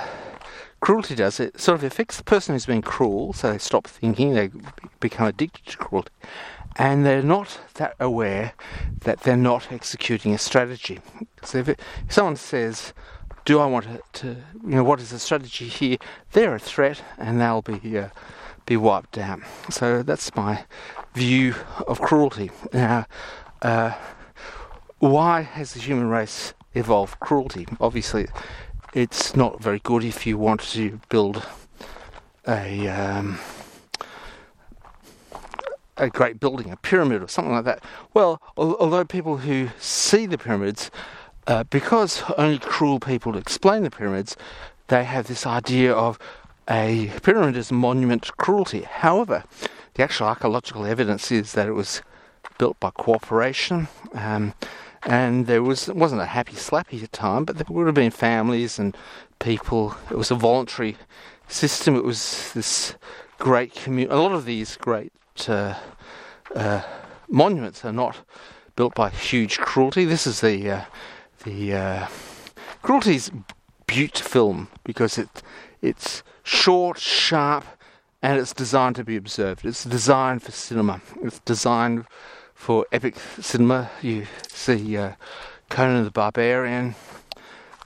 cruelty 0.79 1.15
does 1.15 1.39
it 1.39 1.59
sort 1.59 1.79
of 1.79 1.83
affects 1.83 2.17
the 2.17 2.23
person 2.23 2.53
who's 2.53 2.65
being 2.65 2.81
cruel, 2.81 3.33
so 3.33 3.51
they 3.51 3.57
stop 3.57 3.87
thinking, 3.87 4.33
they 4.33 4.51
become 4.99 5.27
addicted 5.27 5.65
to 5.65 5.77
cruelty, 5.77 6.11
and 6.75 7.05
they're 7.05 7.23
not 7.23 7.59
that 7.75 7.95
aware 7.99 8.53
that 9.01 9.21
they're 9.21 9.37
not 9.37 9.71
executing 9.71 10.33
a 10.33 10.37
strategy. 10.37 10.99
So 11.43 11.59
if, 11.59 11.69
it, 11.69 11.79
if 12.07 12.13
someone 12.13 12.35
says, 12.35 12.93
"Do 13.45 13.59
I 13.59 13.65
want 13.65 13.85
to, 14.13 14.27
you 14.27 14.75
know, 14.75 14.83
what 14.83 14.99
is 14.99 15.09
the 15.09 15.19
strategy 15.19 15.67
here?" 15.67 15.97
They're 16.31 16.55
a 16.55 16.59
threat, 16.59 17.01
and 17.17 17.39
they'll 17.39 17.61
be 17.61 17.97
uh, 17.97 18.09
be 18.65 18.77
wiped 18.77 19.17
out. 19.17 19.41
So 19.69 20.03
that's 20.03 20.35
my 20.35 20.65
view 21.13 21.55
of 21.87 22.01
cruelty. 22.01 22.51
Now, 22.71 23.05
uh, 23.61 23.93
why 24.99 25.41
has 25.41 25.73
the 25.73 25.79
human 25.79 26.09
race 26.09 26.53
evolved 26.73 27.19
cruelty? 27.19 27.67
Obviously, 27.79 28.27
it's 28.93 29.35
not 29.35 29.61
very 29.61 29.79
good 29.79 30.03
if 30.03 30.25
you 30.25 30.37
want 30.37 30.61
to 30.61 30.99
build 31.09 31.45
a 32.47 32.87
um, 32.87 33.39
a 35.97 36.09
great 36.09 36.39
building, 36.39 36.71
a 36.71 36.77
pyramid 36.77 37.21
or 37.21 37.27
something 37.27 37.53
like 37.53 37.65
that. 37.65 37.83
Well, 38.13 38.41
although 38.57 39.05
people 39.05 39.37
who 39.37 39.69
see 39.79 40.25
the 40.25 40.37
pyramids, 40.37 40.89
uh, 41.47 41.63
because 41.65 42.23
only 42.37 42.59
cruel 42.59 42.99
people 42.99 43.37
explain 43.37 43.83
the 43.83 43.91
pyramids, 43.91 44.35
they 44.87 45.03
have 45.03 45.27
this 45.27 45.45
idea 45.45 45.93
of 45.93 46.19
a 46.69 47.11
pyramid 47.21 47.57
as 47.57 47.71
a 47.71 47.73
monument 47.73 48.23
to 48.23 48.31
cruelty. 48.33 48.81
However, 48.81 49.43
the 49.95 50.03
actual 50.03 50.27
archaeological 50.27 50.85
evidence 50.85 51.31
is 51.31 51.53
that 51.53 51.67
it 51.67 51.73
was 51.73 52.01
built 52.57 52.79
by 52.79 52.91
cooperation. 52.91 53.87
Um, 54.13 54.53
and 55.05 55.47
there 55.47 55.61
was 55.61 55.89
wasn't 55.89 56.21
a 56.21 56.25
happy 56.25 56.53
slappy 56.53 57.05
time, 57.11 57.43
but 57.43 57.57
there 57.57 57.65
would 57.69 57.87
have 57.87 57.95
been 57.95 58.11
families 58.11 58.79
and 58.79 58.95
people. 59.39 59.95
It 60.09 60.17
was 60.17 60.31
a 60.31 60.35
voluntary 60.35 60.95
system. 61.47 61.95
It 61.95 62.05
was 62.05 62.53
this 62.53 62.95
great 63.37 63.73
community. 63.75 64.13
A 64.13 64.17
lot 64.17 64.31
of 64.31 64.45
these 64.45 64.77
great 64.77 65.11
uh, 65.47 65.75
uh, 66.55 66.81
monuments 67.27 67.83
are 67.83 67.91
not 67.91 68.17
built 68.75 68.95
by 68.95 69.09
huge 69.09 69.59
cruelty. 69.59 70.05
This 70.05 70.25
is 70.25 70.39
the 70.39 70.71
uh, 70.71 70.81
the 71.43 71.73
uh, 71.73 72.07
cruelty's 72.81 73.31
beaut 73.87 74.17
film 74.17 74.67
because 74.83 75.17
it 75.17 75.43
it's 75.81 76.23
short, 76.43 76.97
sharp, 76.97 77.65
and 78.21 78.39
it's 78.39 78.53
designed 78.53 78.95
to 78.95 79.03
be 79.03 79.15
observed. 79.17 79.65
It's 79.65 79.83
designed 79.83 80.41
for 80.43 80.51
cinema. 80.51 81.01
It's 81.21 81.39
designed 81.39 82.05
for 82.53 82.85
epic 82.91 83.15
cinema. 83.39 83.89
You 84.01 84.27
see 84.47 84.97
uh, 84.97 85.13
Conan 85.69 86.05
the 86.05 86.11
Barbarian 86.11 86.95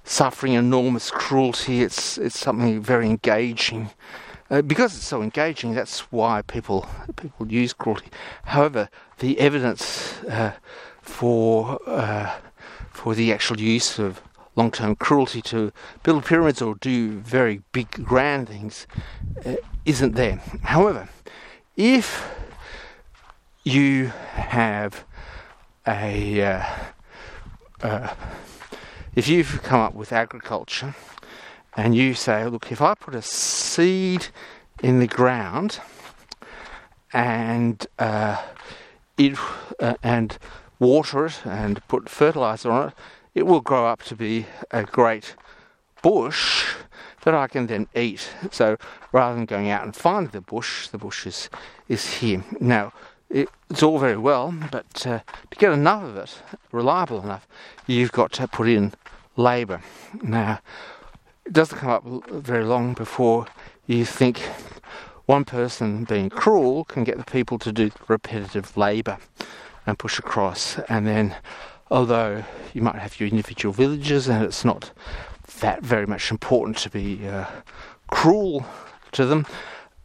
suffering 0.03 0.53
enormous 0.53 1.11
cruelty. 1.11 1.81
It's 1.81 2.17
it's 2.17 2.39
something 2.39 2.81
very 2.81 3.07
engaging. 3.07 3.89
Uh, 4.49 4.61
because 4.61 4.95
it's 4.95 5.05
so 5.05 5.21
engaging, 5.21 5.73
that's 5.73 5.99
why 6.11 6.41
people 6.43 6.87
people 7.17 7.51
use 7.51 7.73
cruelty. 7.73 8.09
However, 8.45 8.89
the 9.19 9.39
evidence 9.39 10.23
uh, 10.23 10.53
for 11.01 11.79
uh, 11.85 12.31
for 12.97 13.13
the 13.13 13.31
actual 13.31 13.59
use 13.59 13.99
of 13.99 14.21
long-term 14.55 14.95
cruelty 14.95 15.39
to 15.39 15.71
build 16.01 16.25
pyramids 16.25 16.63
or 16.63 16.73
do 16.75 17.19
very 17.19 17.61
big, 17.71 17.91
grand 17.91 18.49
things 18.49 18.87
uh, 19.45 19.55
isn't 19.85 20.15
there. 20.15 20.41
However, 20.63 21.07
if 21.75 22.27
you 23.63 24.07
have 24.33 25.05
a 25.87 26.41
uh, 26.41 26.63
uh, 27.83 28.15
if 29.13 29.27
you've 29.27 29.61
come 29.61 29.79
up 29.79 29.93
with 29.93 30.11
agriculture 30.11 30.95
and 31.75 31.95
you 31.95 32.15
say, 32.15 32.45
look, 32.47 32.71
if 32.71 32.81
I 32.81 32.95
put 32.95 33.13
a 33.13 33.21
seed 33.21 34.27
in 34.81 34.99
the 34.99 35.07
ground 35.07 35.79
and 37.13 37.85
uh, 37.99 38.41
it 39.17 39.37
uh, 39.79 39.93
and 40.01 40.35
water 40.79 41.25
it 41.25 41.45
and 41.45 41.85
put 41.87 42.09
fertilizer 42.09 42.71
on 42.71 42.89
it, 42.89 42.93
it 43.33 43.45
will 43.45 43.61
grow 43.61 43.87
up 43.87 44.03
to 44.03 44.15
be 44.15 44.45
a 44.71 44.83
great 44.83 45.35
bush 46.01 46.75
that 47.23 47.33
I 47.33 47.47
can 47.47 47.67
then 47.67 47.87
eat. 47.95 48.29
So 48.51 48.77
rather 49.11 49.35
than 49.35 49.45
going 49.45 49.69
out 49.69 49.83
and 49.83 49.95
find 49.95 50.31
the 50.31 50.41
bush, 50.41 50.87
the 50.87 50.97
bush 50.97 51.27
is, 51.27 51.49
is 51.87 52.15
here. 52.15 52.43
Now, 52.59 52.93
it's 53.29 53.83
all 53.83 53.99
very 53.99 54.17
well, 54.17 54.53
but 54.71 55.05
uh, 55.05 55.19
to 55.51 55.57
get 55.57 55.73
enough 55.73 56.03
of 56.03 56.17
it, 56.17 56.41
reliable 56.71 57.21
enough, 57.21 57.47
you've 57.85 58.11
got 58.11 58.31
to 58.33 58.47
put 58.47 58.69
in 58.69 58.93
labour. 59.35 59.81
Now, 60.21 60.59
it 61.45 61.53
doesn't 61.53 61.77
come 61.77 61.89
up 61.89 62.03
very 62.29 62.63
long 62.63 62.93
before 62.93 63.47
you 63.85 64.05
think 64.05 64.39
one 65.25 65.43
person 65.43 66.05
being 66.05 66.29
cruel 66.29 66.85
can 66.85 67.03
get 67.03 67.17
the 67.17 67.25
people 67.25 67.59
to 67.59 67.71
do 67.73 67.91
repetitive 68.07 68.77
labour 68.77 69.17
and 69.87 69.97
push 69.97 70.19
across. 70.19 70.77
And 70.89 71.07
then, 71.07 71.35
although 71.89 72.43
you 72.73 72.81
might 72.83 72.95
have 72.95 73.19
your 73.19 73.29
individual 73.29 73.73
villages 73.73 74.27
and 74.27 74.43
it's 74.43 74.63
not 74.63 74.91
that 75.61 75.81
very 75.81 76.05
much 76.05 76.29
important 76.29 76.77
to 76.77 76.89
be 76.89 77.27
uh, 77.27 77.45
cruel 78.11 78.65
to 79.13 79.25
them, 79.25 79.47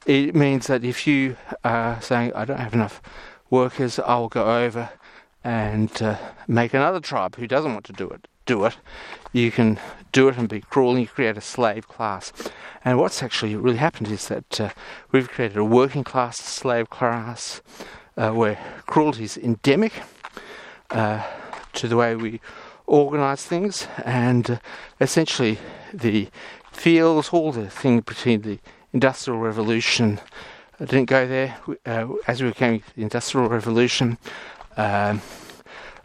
it 0.07 0.35
means 0.35 0.69
that 0.69 0.85
if 0.85 1.07
you 1.07 1.37
are 1.65 2.01
saying, 2.01 2.33
I 2.35 2.45
don't 2.45 2.59
have 2.61 2.75
enough 2.75 3.03
workers, 3.51 3.99
I 3.99 4.17
will 4.17 4.29
go 4.29 4.65
over 4.65 4.91
and 5.45 5.91
uh, 6.01 6.17
make 6.47 6.73
another 6.73 7.01
tribe 7.01 7.37
who 7.37 7.47
doesn't 7.47 7.73
want 7.73 7.85
to 7.87 7.93
do 7.93 8.09
it. 8.09 8.27
Do 8.47 8.65
it. 8.65 8.77
You 9.33 9.51
can 9.51 9.79
do 10.11 10.29
it 10.29 10.37
and 10.37 10.49
be 10.49 10.61
cruel, 10.61 10.93
and 10.93 11.01
you 11.01 11.07
create 11.07 11.37
a 11.37 11.41
slave 11.41 11.87
class. 11.87 12.33
And 12.85 12.99
what's 12.99 13.23
actually 13.23 13.55
really 13.55 13.77
happened 13.77 14.09
is 14.09 14.27
that 14.29 14.61
uh, 14.61 14.71
we've 15.13 15.29
created 15.29 15.57
a 15.57 15.65
working 15.65 16.03
class 16.03 16.39
slave 16.39 16.91
class 16.91 17.63
where 18.33 18.59
cruelty 18.87 19.25
is 19.25 19.37
endemic 19.37 19.93
uh, 20.91 21.23
to 21.73 21.89
the 21.89 21.97
way 21.97 22.15
we 22.15 22.41
organise 22.87 23.45
things, 23.45 23.87
and 24.05 24.51
uh, 24.51 24.59
essentially 25.01 25.59
the 25.93 26.29
fields, 26.71 27.31
all 27.31 27.53
the 27.53 27.69
thing 27.69 28.01
between 28.01 28.43
the 28.43 28.59
Industrial 28.93 29.39
Revolution. 29.39 30.21
I 30.79 30.85
didn't 30.85 31.07
go 31.07 31.27
there. 31.27 31.57
Uh, 31.87 32.09
as 32.27 32.43
we 32.43 32.53
came 32.53 32.81
coming 32.81 32.83
the 32.97 33.03
Industrial 33.03 33.49
Revolution, 33.49 34.19
um, 34.77 35.23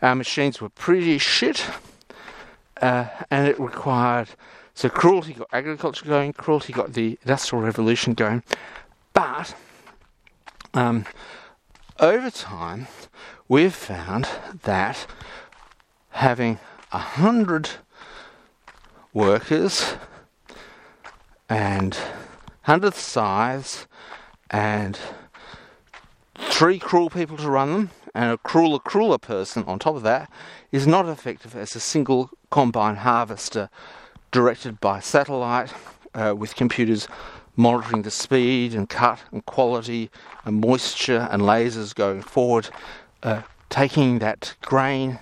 our 0.02 0.16
machines 0.16 0.62
were 0.62 0.70
pretty 0.70 1.18
shit, 1.18 1.66
uh, 2.82 3.08
and 3.30 3.48
it 3.48 3.60
required 3.60 4.30
so 4.78 4.90
cruelty 4.90 5.34
got 5.34 5.48
agriculture 5.52 6.06
going, 6.06 6.34
cruelty 6.34 6.72
got 6.72 6.94
the 6.94 7.18
Industrial 7.24 7.64
Revolution 7.66 8.14
going, 8.14 8.44
but 9.12 9.56
um, 10.76 11.04
over 12.00 12.30
time 12.30 12.88
we've 13.48 13.74
found 13.74 14.28
that 14.64 15.08
having 16.12 16.60
a 16.92 16.98
hundred 16.98 17.70
workers 19.14 19.96
and 21.50 21.98
hundredth 22.64 23.00
size 23.00 23.88
and 24.50 25.00
three 26.36 26.78
cruel 26.78 27.10
people 27.10 27.36
to 27.38 27.50
run 27.50 27.74
them 27.74 27.90
and 28.14 28.32
a 28.32 28.38
crueler, 28.38 28.80
crueler 28.80 29.18
person 29.18 29.64
on 29.66 29.80
top 29.80 29.96
of 29.96 30.04
that 30.04 30.30
is 30.72 30.86
not 30.86 31.08
effective 31.08 31.56
as 31.56 31.76
a 31.76 31.80
single 31.80 32.30
combine 32.52 32.98
harvester 32.98 33.70
directed 34.32 34.80
by 34.80 35.00
satellite 35.00 35.74
uh, 36.14 36.34
with 36.38 36.56
computers 36.56 37.08
monitoring 37.58 38.04
the 38.04 38.12
speed 38.12 38.74
and 38.74 38.88
cut 38.88 39.20
and 39.32 39.46
quality 39.46 40.10
and 40.46 40.62
moisture 40.62 41.28
and 41.32 41.42
lasers 41.42 41.94
going 41.94 42.22
forward, 42.22 42.70
uh, 43.24 43.42
taking 43.70 44.20
that 44.20 44.56
grain 44.62 45.20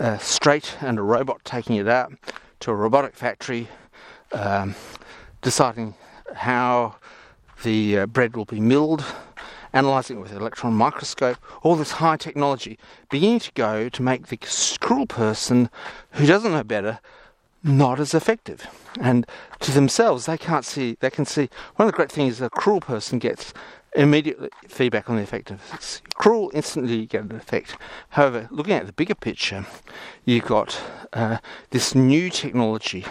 uh, 0.00 0.18
straight 0.18 0.76
and 0.80 0.98
a 0.98 1.02
robot 1.02 1.44
taking 1.44 1.76
it 1.76 1.86
out 1.86 2.12
to 2.60 2.70
a 2.70 2.74
robotic 2.74 3.14
factory, 3.14 3.68
um, 4.32 4.74
deciding 5.42 5.94
how 6.34 6.96
the 7.62 7.98
uh, 7.98 8.06
bread 8.06 8.34
will 8.36 8.46
be 8.46 8.58
milled, 8.58 9.04
analysing 9.72 10.16
it 10.16 10.20
with 10.20 10.32
an 10.32 10.38
electron 10.38 10.72
microscope, 10.72 11.36
all 11.62 11.76
this 11.76 11.92
high 11.92 12.16
technology 12.16 12.78
beginning 13.10 13.38
to 13.38 13.52
go 13.52 13.88
to 13.88 14.02
make 14.02 14.28
the 14.28 14.38
cruel 14.80 15.06
person 15.06 15.68
who 16.12 16.26
doesn't 16.26 16.52
know 16.52 16.64
better 16.64 16.98
not 17.64 17.98
as 17.98 18.14
effective. 18.14 18.66
And 19.00 19.26
to 19.64 19.72
themselves, 19.72 20.26
they 20.26 20.38
can't 20.38 20.64
see, 20.64 20.96
they 21.00 21.10
can 21.10 21.24
see. 21.24 21.48
One 21.76 21.88
of 21.88 21.92
the 21.92 21.96
great 21.96 22.12
things 22.12 22.34
is 22.34 22.40
a 22.40 22.50
cruel 22.50 22.80
person 22.80 23.18
gets 23.18 23.52
immediate 23.94 24.52
feedback 24.68 25.08
on 25.08 25.16
the 25.16 25.22
effectiveness. 25.22 26.02
Cruel, 26.14 26.50
instantly 26.52 26.96
you 26.96 27.06
get 27.06 27.24
an 27.24 27.32
effect. 27.34 27.76
However, 28.10 28.48
looking 28.50 28.74
at 28.74 28.86
the 28.86 28.92
bigger 28.92 29.14
picture, 29.14 29.66
you've 30.24 30.44
got 30.44 30.80
uh, 31.12 31.38
this 31.70 31.94
new 31.94 32.30
technology 32.30 33.04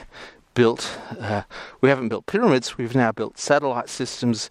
built. 0.54 0.98
Uh, 1.20 1.44
we 1.82 1.90
haven't 1.90 2.10
built 2.10 2.26
pyramids, 2.26 2.78
we've 2.78 2.96
now 2.96 3.12
built 3.12 3.40
satellite 3.40 3.90
systems, 3.90 4.50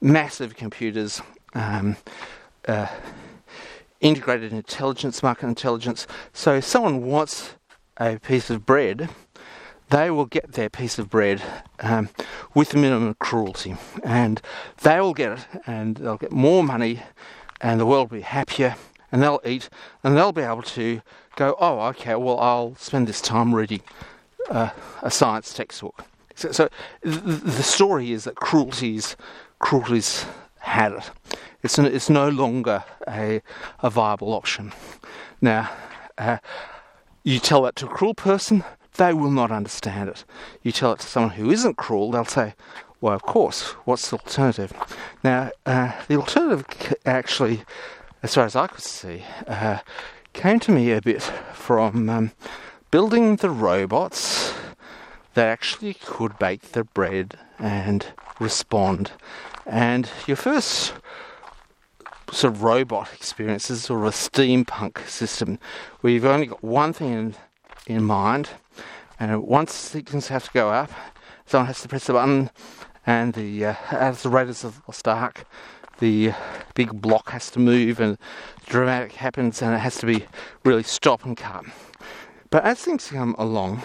massive 0.00 0.56
computers, 0.56 1.20
um, 1.54 1.96
uh, 2.68 2.86
integrated 4.00 4.52
intelligence, 4.52 5.22
market 5.22 5.46
intelligence. 5.46 6.06
So 6.32 6.56
if 6.56 6.64
someone 6.64 7.02
wants 7.02 7.54
a 7.98 8.18
piece 8.18 8.50
of 8.50 8.64
bread, 8.64 9.08
they 9.90 10.10
will 10.10 10.26
get 10.26 10.52
their 10.52 10.70
piece 10.70 10.98
of 10.98 11.10
bread 11.10 11.42
um, 11.80 12.08
with 12.54 12.74
minimum 12.74 13.14
cruelty, 13.18 13.76
and 14.02 14.40
they 14.82 15.00
will 15.00 15.14
get 15.14 15.32
it, 15.32 15.46
and 15.66 15.96
they'll 15.96 16.16
get 16.16 16.32
more 16.32 16.62
money, 16.62 17.02
and 17.60 17.80
the 17.80 17.86
world 17.86 18.10
will 18.10 18.18
be 18.18 18.22
happier, 18.22 18.76
and 19.12 19.22
they'll 19.22 19.40
eat, 19.44 19.68
and 20.02 20.16
they'll 20.16 20.32
be 20.32 20.42
able 20.42 20.62
to 20.62 21.02
go, 21.36 21.56
oh, 21.60 21.80
okay, 21.88 22.14
well, 22.14 22.38
I'll 22.38 22.74
spend 22.76 23.06
this 23.06 23.20
time 23.20 23.54
reading 23.54 23.82
uh, 24.48 24.70
a 25.02 25.10
science 25.10 25.52
textbook. 25.52 26.04
So, 26.34 26.52
so 26.52 26.68
th- 27.02 27.20
the 27.22 27.62
story 27.62 28.12
is 28.12 28.24
that 28.24 28.36
cruelties, 28.36 29.16
cruelties 29.58 30.24
had 30.60 30.92
it. 30.92 31.10
It's, 31.62 31.78
an, 31.78 31.86
it's 31.86 32.08
no 32.08 32.28
longer 32.28 32.84
a, 33.08 33.42
a 33.80 33.90
viable 33.90 34.32
option. 34.32 34.72
Now, 35.40 35.70
uh, 36.16 36.38
you 37.24 37.38
tell 37.38 37.62
that 37.62 37.76
to 37.76 37.86
a 37.86 37.88
cruel 37.88 38.14
person, 38.14 38.64
they 39.00 39.14
will 39.14 39.30
not 39.30 39.50
understand 39.50 40.10
it. 40.10 40.24
You 40.62 40.72
tell 40.72 40.92
it 40.92 41.00
to 41.00 41.06
someone 41.06 41.32
who 41.32 41.50
isn't 41.50 41.78
cruel, 41.78 42.10
they'll 42.10 42.26
say, 42.26 42.52
well, 43.00 43.14
of 43.14 43.22
course, 43.22 43.62
what's 43.86 44.10
the 44.10 44.18
alternative? 44.18 44.74
Now, 45.24 45.50
uh, 45.64 45.92
the 46.06 46.16
alternative 46.16 46.66
actually, 47.06 47.62
as 48.22 48.34
far 48.34 48.44
as 48.44 48.54
I 48.54 48.66
could 48.66 48.84
see, 48.84 49.24
uh, 49.48 49.78
came 50.34 50.60
to 50.60 50.70
me 50.70 50.92
a 50.92 51.00
bit 51.00 51.22
from 51.22 52.10
um, 52.10 52.32
building 52.90 53.36
the 53.36 53.48
robots 53.48 54.52
that 55.32 55.46
actually 55.46 55.94
could 55.94 56.38
bake 56.38 56.72
the 56.72 56.84
bread 56.84 57.38
and 57.58 58.04
respond. 58.38 59.12
And 59.64 60.10
your 60.26 60.36
first 60.36 60.92
sort 62.30 62.52
of 62.52 62.62
robot 62.62 63.08
experience 63.14 63.70
is 63.70 63.84
sort 63.84 64.00
of 64.00 64.06
a 64.08 64.10
steampunk 64.10 65.08
system 65.08 65.58
where 66.02 66.12
you've 66.12 66.26
only 66.26 66.48
got 66.48 66.62
one 66.62 66.92
thing 66.92 67.12
in, 67.12 67.34
in 67.86 68.04
mind 68.04 68.50
and 69.20 69.42
once 69.42 69.90
things 69.90 70.28
have 70.28 70.44
to 70.44 70.50
go 70.52 70.70
up, 70.70 70.90
someone 71.44 71.66
has 71.66 71.82
to 71.82 71.88
press 71.88 72.06
the 72.06 72.14
button, 72.14 72.50
and 73.06 73.34
the 73.34 73.66
uh, 73.66 73.74
as 73.90 74.22
the 74.22 74.30
Raiders 74.30 74.64
of 74.64 74.80
Lost 74.88 75.06
Ark, 75.06 75.44
the 75.98 76.32
big 76.74 77.02
block 77.02 77.28
has 77.30 77.50
to 77.50 77.58
move, 77.58 78.00
and 78.00 78.16
dramatic 78.66 79.12
happens, 79.12 79.60
and 79.60 79.74
it 79.74 79.78
has 79.78 79.98
to 79.98 80.06
be 80.06 80.24
really 80.64 80.82
stop 80.82 81.26
and 81.26 81.36
cut. 81.36 81.66
But 82.48 82.64
as 82.64 82.80
things 82.80 83.08
come 83.08 83.36
along, 83.38 83.82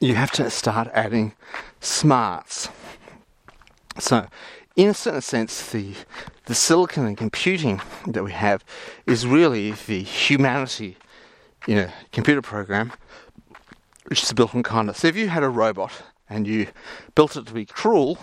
you 0.00 0.16
have 0.16 0.32
to 0.32 0.50
start 0.50 0.88
adding 0.92 1.32
smarts. 1.80 2.70
So, 4.00 4.26
in 4.74 4.88
a 4.88 4.94
certain 4.94 5.22
sense, 5.22 5.70
the 5.70 5.94
the 6.46 6.56
silicon 6.56 7.06
and 7.06 7.16
computing 7.16 7.80
that 8.08 8.24
we 8.24 8.32
have 8.32 8.64
is 9.06 9.28
really 9.28 9.70
the 9.70 10.02
humanity 10.02 10.96
in 11.68 11.78
a 11.78 11.92
computer 12.10 12.42
program 12.42 12.92
which 14.10 14.24
is 14.24 14.32
built 14.32 14.54
on 14.56 14.64
kindness. 14.64 14.98
So 14.98 15.08
if 15.08 15.16
you 15.16 15.28
had 15.28 15.44
a 15.44 15.48
robot 15.48 15.92
and 16.28 16.44
you 16.44 16.66
built 17.14 17.36
it 17.36 17.46
to 17.46 17.54
be 17.54 17.64
cruel, 17.64 18.18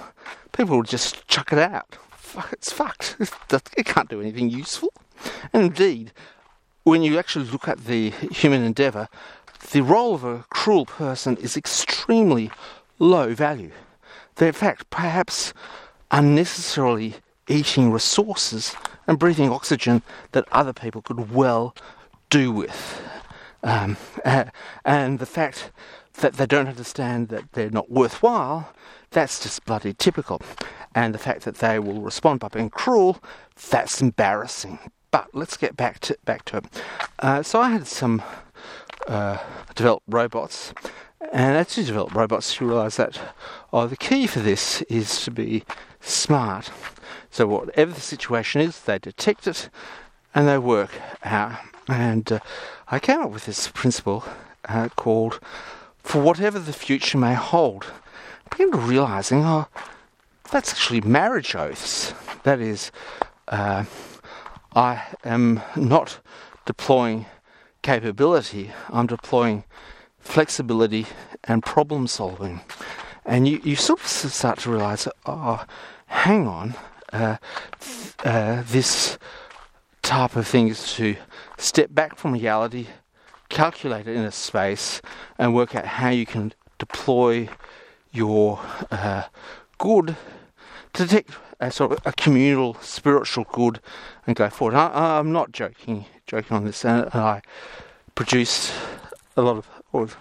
people 0.52 0.76
would 0.78 0.88
just 0.88 1.26
chuck 1.30 1.54
it 1.54 1.60
out. 1.60 1.97
It's 2.52 2.71
fucked. 2.71 3.15
It 3.78 3.86
can't 3.86 4.10
do 4.10 4.19
anything 4.19 4.50
useful. 4.50 4.91
And 5.54 5.63
indeed, 5.63 6.12
when 6.84 7.04
you 7.04 7.17
actually 7.17 7.45
look 7.45 7.69
at 7.69 7.86
the 7.86 8.10
human 8.10 8.63
endeavour, 8.63 9.08
the 9.71 9.82
role 9.82 10.13
of 10.13 10.26
a 10.26 10.43
cruel 10.50 10.86
person 10.86 11.38
is 11.38 11.56
extremely 11.56 12.52
low 13.00 13.34
value. 13.34 13.71
They're 14.36 14.50
in 14.50 14.54
fact 14.54 14.89
perhaps 14.89 15.54
unnecessarily 16.12 17.15
eating 17.47 17.91
resources 17.91 18.76
and 19.08 19.17
breathing 19.17 19.50
oxygen 19.50 20.04
that 20.34 20.45
other 20.52 20.73
people 20.73 21.02
could 21.02 21.32
well 21.32 21.73
do 22.30 22.52
with. 22.52 23.02
Um, 23.63 23.98
uh, 24.24 24.46
and 24.86 25.20
the 25.20 25.26
fact 25.26 25.72
that 26.15 26.34
they 26.34 26.46
don't 26.46 26.67
understand 26.67 27.30
that 27.30 27.52
they're 27.54 27.70
not 27.70 27.91
worthwhile, 27.91 28.74
that's 29.12 29.41
just 29.41 29.65
bloody 29.65 29.93
typical. 29.93 30.41
And 30.96 31.13
the 31.13 31.20
fact 31.20 31.41
that 31.43 31.56
they 31.56 31.80
will 31.80 32.02
respond 32.02 32.39
by 32.39 32.48
being 32.50 32.70
cruel, 32.70 33.17
that's 33.70 34.02
embarrassing. 34.02 34.80
But 35.12 35.30
let's 35.34 35.58
get 35.58 35.78
back 35.78 36.00
to 36.02 36.17
back 36.26 36.43
to 36.46 36.58
it. 36.58 36.65
Uh, 37.20 37.43
so 37.43 37.62
I 37.62 37.70
had 37.70 37.88
some 37.88 38.22
uh, 39.08 39.38
developed 39.76 40.06
robots, 40.08 40.74
and 41.32 41.56
as 41.56 41.78
you 41.78 41.84
develop 41.84 42.13
robots, 42.13 42.60
you 42.60 42.67
realise 42.67 42.98
that 42.98 43.20
oh, 43.72 43.88
the 43.88 43.96
key 43.96 44.28
for 44.28 44.39
this 44.39 44.82
is 44.84 45.24
to 45.24 45.32
be 45.32 45.63
smart. 46.02 46.72
So 47.30 47.48
whatever 47.48 47.93
the 47.93 48.02
situation 48.02 48.62
is, 48.62 48.82
they 48.82 49.00
detect 49.00 49.48
it 49.48 49.70
and 50.34 50.48
they 50.48 50.58
work 50.58 50.91
out. 51.24 51.60
And 51.88 52.32
uh, 52.32 52.39
I 52.89 53.00
came 53.00 53.21
up 53.21 53.32
with 53.32 53.45
this 53.45 53.67
principle 53.69 54.23
uh, 54.67 54.89
called 54.95 55.39
"For 56.04 56.21
whatever 56.21 56.60
the 56.60 56.73
future 56.73 57.17
may 57.17 57.34
hold." 57.34 57.86
I 58.45 58.56
began 58.56 58.88
realizing, 58.88 59.43
oh, 59.43 59.67
that's 60.52 60.71
actually 60.71 61.02
marriage 61.02 61.56
oaths. 61.56 62.13
That 62.43 62.60
is, 62.60 62.91
uh, 63.50 63.86
I 64.76 65.04
am 65.23 65.62
not 65.76 66.19
deploying 66.65 67.26
capability. 67.82 68.71
I'm 68.89 69.08
deploying 69.08 69.63
flexibility 70.19 71.08
and 71.43 71.63
problem 71.63 72.08
solving. 72.08 72.62
And 73.26 73.47
you, 73.47 73.60
you 73.63 73.76
sort 73.76 74.00
of 74.00 74.08
start 74.08 74.60
to 74.60 74.71
realize, 74.71 75.08
oh, 75.26 75.65
hang 76.08 76.47
on, 76.47 76.76
uh, 77.12 77.38
th- 77.80 78.13
uh, 78.23 78.63
this 78.65 79.17
type 80.02 80.36
of 80.38 80.47
thing 80.47 80.69
is 80.69 80.93
to 80.93 81.15
step 81.58 81.93
back 81.93 82.17
from 82.17 82.34
reality, 82.34 82.88
calculate 83.50 84.08
it 84.08 84.15
in 84.15 84.24
a 84.24 84.32
space, 84.32 85.02
and 85.38 85.54
work 85.54 85.76
out 85.76 85.86
how 85.86 86.10
you 86.10 86.26
can 86.26 86.54
deploy 86.78 87.50
your 88.12 88.60
uh, 88.91 89.24
good 89.78 90.15
to 90.93 91.06
detect 91.06 91.32
a 91.60 91.72
sort 91.72 91.91
of 91.91 92.00
a 92.06 92.12
communal 92.13 92.76
spiritual 92.76 93.46
good 93.52 93.80
and 94.26 94.36
go 94.36 94.50
forward. 94.50 94.76
I, 94.76 95.20
am 95.20 95.32
not 95.32 95.52
joking, 95.52 96.06
joking 96.26 96.56
on 96.56 96.65
this, 96.65 96.86
and 96.86 97.10
I 97.13 97.41
produce 98.15 98.72
a 99.36 99.41
lot 99.41 99.58
of, 99.58 99.67
a 99.93 99.98
lot 99.98 100.17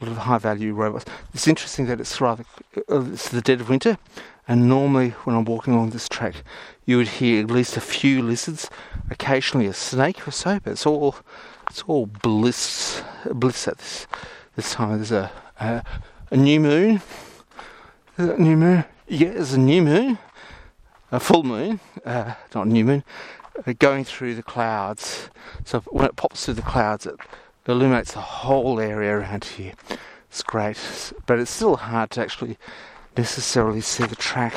of 0.00 0.16
high 0.18 0.38
value 0.38 0.74
robots. 0.74 1.04
It's 1.32 1.48
interesting 1.48 1.86
that 1.86 2.00
it's 2.00 2.20
rather 2.20 2.44
uh, 2.90 3.04
it's 3.12 3.28
the 3.30 3.40
dead 3.40 3.60
of 3.60 3.68
winter, 3.68 3.98
and 4.46 4.68
normally 4.68 5.10
when 5.24 5.36
I'm 5.36 5.44
walking 5.44 5.74
along 5.74 5.90
this 5.90 6.08
track, 6.08 6.42
you 6.86 6.96
would 6.98 7.08
hear 7.08 7.42
at 7.42 7.50
least 7.50 7.76
a 7.76 7.80
few 7.80 8.22
lizards, 8.22 8.68
occasionally 9.10 9.66
a 9.66 9.72
snake 9.72 10.26
or 10.28 10.30
so, 10.30 10.58
but 10.62 10.72
it's 10.72 10.86
all 10.86 11.16
it's 11.68 11.82
all 11.86 12.06
bliss 12.06 13.02
bliss 13.32 13.68
at 13.68 13.78
this 13.78 14.06
this 14.56 14.72
time. 14.72 14.96
There's 14.96 15.12
a 15.12 15.30
a, 15.60 15.82
a 16.30 16.36
new 16.36 16.60
moon. 16.60 17.00
Is 18.18 18.28
a 18.28 18.38
new 18.38 18.56
moon? 18.56 18.84
Yeah, 19.08 19.30
there's 19.32 19.54
a 19.54 19.60
new 19.60 19.82
moon, 19.82 20.18
a 21.10 21.20
full 21.20 21.42
moon, 21.42 21.80
uh, 22.04 22.34
not 22.54 22.66
a 22.66 22.70
new 22.70 22.84
moon, 22.84 23.04
uh, 23.66 23.72
going 23.78 24.04
through 24.04 24.34
the 24.34 24.42
clouds. 24.42 25.30
So 25.64 25.80
when 25.88 26.06
it 26.06 26.16
pops 26.16 26.44
through 26.44 26.54
the 26.54 26.62
clouds, 26.62 27.06
it 27.06 27.16
illuminates 27.66 28.12
the 28.12 28.20
whole 28.20 28.78
area 28.78 29.18
around 29.18 29.44
here. 29.44 29.72
it's 30.28 30.42
great, 30.42 30.78
but 31.26 31.38
it's 31.38 31.50
still 31.50 31.76
hard 31.76 32.10
to 32.10 32.20
actually 32.20 32.56
necessarily 33.16 33.80
see 33.80 34.04
the 34.04 34.16
track 34.16 34.54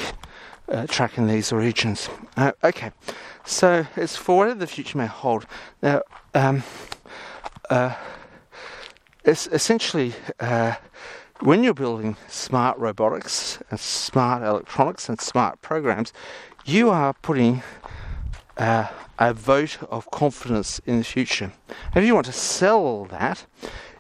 uh, 0.70 0.86
track 0.88 1.18
in 1.18 1.28
these 1.28 1.52
regions. 1.52 2.10
Uh, 2.36 2.52
okay, 2.64 2.92
so 3.46 3.86
it's 3.96 4.16
for 4.16 4.38
whatever 4.38 4.60
the 4.60 4.68
future 4.68 4.98
may 4.98 5.06
hold. 5.06 5.46
Now, 5.82 6.02
um, 6.34 6.64
uh, 7.70 7.96
it's 9.24 9.48
essentially 9.48 10.14
uh, 10.40 10.76
when 11.42 11.64
you're 11.64 11.74
building 11.74 12.16
smart 12.28 12.78
robotics 12.78 13.60
and 13.70 13.80
smart 13.80 14.44
electronics 14.44 15.10
and 15.10 15.20
smart 15.20 15.62
programs, 15.62 16.14
you 16.66 16.90
are 16.90 17.14
putting 17.14 17.62
uh, 18.58 18.88
a 19.20 19.34
vote 19.34 19.78
of 19.90 20.10
confidence 20.12 20.80
in 20.86 20.98
the 20.98 21.04
future. 21.04 21.52
If 21.96 22.04
you 22.04 22.14
want 22.14 22.26
to 22.28 22.32
sell 22.32 23.06
that, 23.06 23.46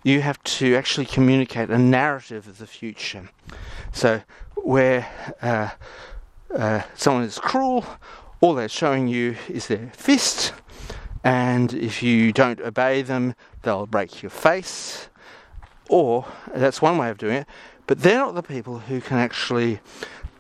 you 0.03 0.21
have 0.21 0.41
to 0.43 0.75
actually 0.75 1.06
communicate 1.06 1.69
a 1.69 1.77
narrative 1.77 2.47
of 2.47 2.58
the 2.58 2.67
future. 2.67 3.30
So, 3.91 4.21
where 4.56 5.08
uh, 5.41 5.69
uh, 6.55 6.81
someone 6.95 7.23
is 7.23 7.39
cruel, 7.39 7.86
all 8.41 8.53
they're 8.53 8.69
showing 8.69 9.07
you 9.07 9.36
is 9.49 9.67
their 9.67 9.91
fist, 9.93 10.53
and 11.23 11.73
if 11.73 12.01
you 12.01 12.31
don't 12.31 12.62
obey 12.62 13.01
them, 13.01 13.36
they'll 13.63 13.86
break 13.86 14.21
your 14.21 14.29
face. 14.29 15.10
Or 15.89 16.25
that's 16.53 16.81
one 16.81 16.97
way 16.97 17.10
of 17.10 17.17
doing 17.17 17.38
it, 17.38 17.47
but 17.86 18.01
they're 18.01 18.19
not 18.19 18.36
the 18.36 18.43
people 18.43 18.79
who 18.79 19.01
can 19.01 19.17
actually 19.17 19.79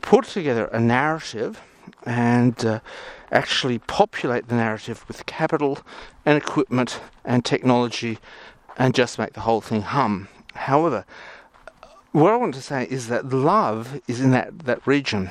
put 0.01 0.25
together 0.25 0.65
a 0.65 0.79
narrative 0.79 1.61
and 2.05 2.65
uh, 2.65 2.79
actually 3.31 3.79
populate 3.79 4.47
the 4.47 4.55
narrative 4.55 5.05
with 5.07 5.25
capital 5.25 5.79
and 6.25 6.37
equipment 6.37 6.99
and 7.25 7.43
technology 7.43 8.19
and 8.77 8.93
just 8.93 9.17
make 9.17 9.33
the 9.33 9.41
whole 9.41 9.61
thing 9.61 9.81
hum. 9.81 10.27
However, 10.53 11.05
what 12.11 12.31
I 12.31 12.35
want 12.35 12.53
to 12.55 12.61
say 12.61 12.87
is 12.89 13.07
that 13.07 13.29
love 13.29 13.99
is 14.07 14.21
in 14.21 14.31
that, 14.31 14.59
that 14.59 14.85
region. 14.85 15.29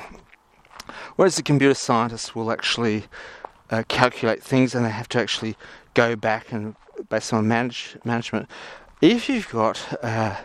Whereas 1.15 1.35
the 1.35 1.43
computer 1.43 1.73
scientists 1.73 2.35
will 2.35 2.51
actually 2.51 3.05
uh, 3.69 3.83
calculate 3.87 4.43
things 4.43 4.73
and 4.75 4.85
they 4.85 4.89
have 4.89 5.09
to 5.09 5.19
actually 5.19 5.55
go 5.93 6.15
back 6.15 6.51
and 6.51 6.75
based 7.09 7.33
on 7.33 7.47
manage, 7.47 7.97
management. 8.03 8.49
If 9.01 9.29
you've 9.29 9.49
got 9.49 10.03
uh, 10.03 10.37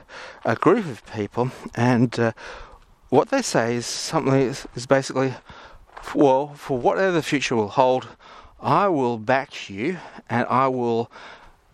a 0.44 0.57
group 0.57 0.87
of 0.87 1.05
people 1.12 1.50
and 1.74 2.18
uh, 2.18 2.33
what 3.09 3.28
they 3.31 3.42
say 3.42 3.76
is 3.76 3.87
something 3.87 4.35
is, 4.35 4.66
basically, 4.87 5.35
well, 6.14 6.55
for 6.55 6.78
whatever 6.78 7.12
the 7.12 7.22
future 7.22 7.57
will 7.57 7.68
hold, 7.68 8.09
I 8.61 8.88
will 8.88 9.18
back 9.18 9.68
you 9.70 9.98
and 10.28 10.46
I 10.48 10.68
will 10.68 11.11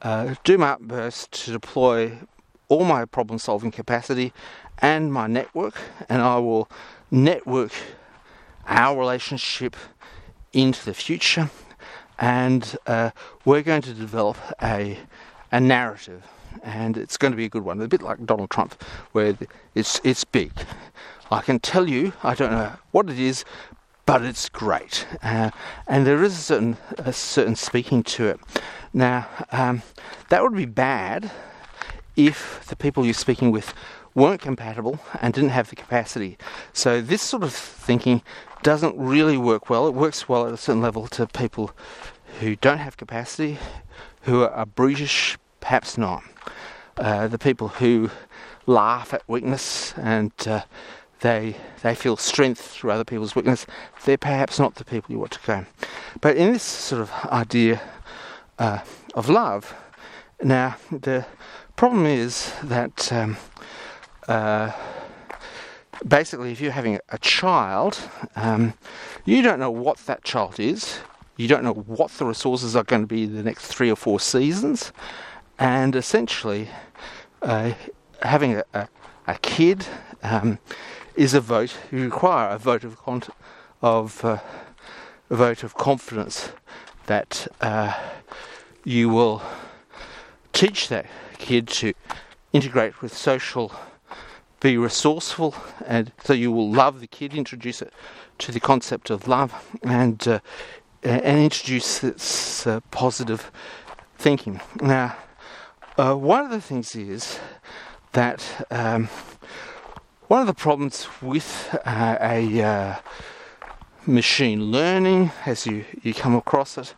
uh, 0.02 0.34
do 0.44 0.58
my 0.58 0.70
utmost 0.70 1.32
to 1.44 1.52
deploy 1.52 2.18
all 2.68 2.84
my 2.84 3.04
problem 3.04 3.38
solving 3.38 3.70
capacity 3.70 4.32
and 4.78 5.12
my 5.12 5.26
network, 5.26 5.74
and 6.08 6.22
I 6.22 6.38
will 6.38 6.68
network 7.10 7.72
our 8.68 8.98
relationship 8.98 9.76
into 10.52 10.84
the 10.84 10.94
future, 10.94 11.50
and 12.18 12.76
uh, 12.86 13.10
we're 13.44 13.62
going 13.62 13.82
to 13.82 13.94
develop 13.94 14.36
a 14.62 14.98
a 15.50 15.60
narrative, 15.60 16.22
and 16.62 16.96
it's 16.96 17.16
going 17.16 17.32
to 17.32 17.36
be 17.36 17.46
a 17.46 17.48
good 17.48 17.64
one. 17.64 17.80
A 17.80 17.88
bit 17.88 18.02
like 18.02 18.24
Donald 18.24 18.50
Trump, 18.50 18.82
where 19.12 19.36
it's 19.74 20.00
it's 20.04 20.24
big. 20.24 20.52
I 21.30 21.40
can 21.40 21.58
tell 21.58 21.88
you, 21.88 22.12
I 22.22 22.34
don't 22.34 22.52
know 22.52 22.72
what 22.90 23.10
it 23.10 23.18
is, 23.18 23.44
but 24.06 24.22
it's 24.22 24.48
great, 24.48 25.06
uh, 25.22 25.50
and 25.86 26.06
there 26.06 26.22
is 26.22 26.32
a 26.34 26.42
certain 26.42 26.76
a 26.98 27.12
certain 27.12 27.56
speaking 27.56 28.02
to 28.04 28.28
it. 28.28 28.40
Now, 28.92 29.28
um, 29.52 29.82
that 30.28 30.42
would 30.42 30.54
be 30.54 30.66
bad 30.66 31.30
if 32.16 32.66
the 32.66 32.76
people 32.76 33.04
you're 33.04 33.14
speaking 33.14 33.52
with 33.52 33.72
weren't 34.18 34.40
compatible 34.40 34.98
and 35.22 35.32
didn't 35.32 35.50
have 35.50 35.70
the 35.70 35.76
capacity. 35.76 36.36
So 36.72 37.00
this 37.00 37.22
sort 37.22 37.42
of 37.44 37.52
thinking 37.54 38.22
doesn't 38.62 38.96
really 38.98 39.38
work 39.38 39.70
well. 39.70 39.86
It 39.86 39.94
works 39.94 40.28
well 40.28 40.46
at 40.46 40.52
a 40.52 40.56
certain 40.56 40.82
level 40.82 41.06
to 41.08 41.26
people 41.28 41.70
who 42.40 42.56
don't 42.56 42.78
have 42.78 42.96
capacity, 42.96 43.58
who 44.22 44.42
are 44.42 44.66
brutish, 44.66 45.38
perhaps 45.60 45.96
not. 45.96 46.22
Uh, 46.96 47.28
the 47.28 47.38
people 47.38 47.68
who 47.68 48.10
laugh 48.66 49.14
at 49.14 49.22
weakness 49.28 49.94
and 49.96 50.32
uh, 50.46 50.62
they 51.20 51.56
they 51.82 51.94
feel 51.94 52.16
strength 52.16 52.60
through 52.60 52.90
other 52.90 53.04
people's 53.04 53.34
weakness. 53.36 53.66
They're 54.04 54.18
perhaps 54.18 54.58
not 54.58 54.74
the 54.74 54.84
people 54.84 55.12
you 55.12 55.18
want 55.18 55.32
to 55.32 55.46
go. 55.46 55.66
But 56.20 56.36
in 56.36 56.52
this 56.52 56.62
sort 56.62 57.02
of 57.02 57.12
idea 57.26 57.80
uh, 58.58 58.80
of 59.14 59.28
love, 59.28 59.74
now 60.42 60.76
the 60.90 61.24
problem 61.76 62.06
is 62.06 62.52
that 62.64 63.12
um, 63.12 63.36
uh, 64.28 64.72
basically, 66.06 66.52
if 66.52 66.60
you're 66.60 66.72
having 66.72 67.00
a 67.08 67.18
child, 67.18 67.98
um, 68.36 68.74
you 69.24 69.42
don't 69.42 69.58
know 69.58 69.70
what 69.70 69.98
that 70.06 70.22
child 70.22 70.60
is. 70.60 71.00
You 71.36 71.48
don't 71.48 71.64
know 71.64 71.72
what 71.72 72.10
the 72.12 72.26
resources 72.26 72.76
are 72.76 72.84
going 72.84 73.02
to 73.02 73.06
be 73.06 73.26
the 73.26 73.42
next 73.42 73.66
three 73.66 73.90
or 73.90 73.96
four 73.96 74.20
seasons. 74.20 74.92
And 75.58 75.96
essentially, 75.96 76.68
uh, 77.42 77.72
having 78.22 78.56
a, 78.56 78.64
a, 78.74 78.88
a 79.26 79.34
kid 79.36 79.86
um, 80.22 80.58
is 81.16 81.34
a 81.34 81.40
vote. 81.40 81.76
You 81.90 82.04
require 82.04 82.50
a 82.50 82.58
vote 82.58 82.84
of 82.84 82.98
con- 82.98 83.22
of 83.80 84.24
uh, 84.24 84.38
a 85.30 85.36
vote 85.36 85.62
of 85.62 85.74
confidence 85.74 86.50
that 87.06 87.46
uh, 87.60 87.94
you 88.84 89.08
will 89.08 89.42
teach 90.52 90.88
that 90.88 91.06
kid 91.38 91.68
to 91.68 91.94
integrate 92.52 93.00
with 93.00 93.16
social 93.16 93.72
be 94.60 94.76
resourceful, 94.76 95.54
and 95.86 96.12
so 96.24 96.32
you 96.32 96.50
will 96.50 96.70
love 96.70 97.00
the 97.00 97.06
kid. 97.06 97.34
Introduce 97.34 97.82
it 97.82 97.92
to 98.38 98.52
the 98.52 98.60
concept 98.60 99.10
of 99.10 99.28
love, 99.28 99.52
and 99.82 100.26
uh, 100.26 100.40
and 101.02 101.38
introduce 101.38 102.02
its 102.02 102.66
uh, 102.66 102.80
positive 102.90 103.52
thinking. 104.16 104.60
Now, 104.80 105.16
uh, 105.96 106.14
one 106.14 106.44
of 106.44 106.50
the 106.50 106.60
things 106.60 106.94
is 106.96 107.38
that 108.12 108.66
um, 108.70 109.08
one 110.26 110.40
of 110.40 110.46
the 110.46 110.54
problems 110.54 111.06
with 111.22 111.78
uh, 111.84 112.16
a 112.20 112.62
uh, 112.62 112.96
machine 114.06 114.72
learning, 114.72 115.30
as 115.46 115.66
you 115.66 115.84
you 116.02 116.14
come 116.14 116.34
across 116.34 116.76
it, 116.78 116.94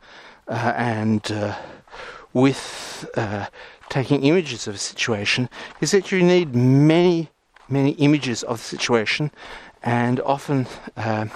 uh, 0.49 0.73
and 0.77 1.55
with 2.33 3.07
taking 3.88 4.23
images 4.23 4.66
of 4.66 4.77
a 4.77 4.79
situation, 4.79 5.51
is 5.81 5.90
that 5.90 6.11
you 6.12 6.23
need 6.23 6.55
many 6.55 7.29
many 7.70 7.92
images 7.92 8.42
of 8.42 8.59
the 8.59 8.64
situation, 8.64 9.30
and 9.83 10.20
often 10.20 10.66
uh, 10.96 11.26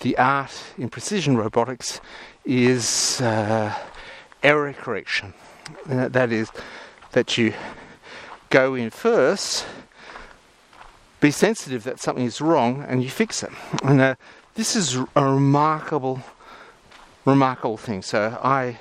the 0.00 0.16
art 0.18 0.52
in 0.78 0.88
precision 0.88 1.36
robotics 1.36 2.00
is 2.44 3.20
uh, 3.20 3.74
error 4.42 4.72
correction. 4.72 5.32
Uh, 5.88 6.08
that 6.08 6.32
is, 6.32 6.50
that 7.12 7.38
you 7.38 7.54
go 8.50 8.74
in 8.74 8.90
first, 8.90 9.64
be 11.20 11.30
sensitive 11.30 11.84
that 11.84 12.00
something 12.00 12.24
is 12.24 12.40
wrong, 12.40 12.84
and 12.88 13.02
you 13.02 13.08
fix 13.08 13.42
it. 13.42 13.50
And 13.84 14.00
uh, 14.00 14.14
this 14.54 14.76
is 14.76 14.96
a 15.14 15.24
remarkable, 15.24 16.20
remarkable 17.24 17.76
thing. 17.76 18.02
So 18.02 18.38
I 18.42 18.78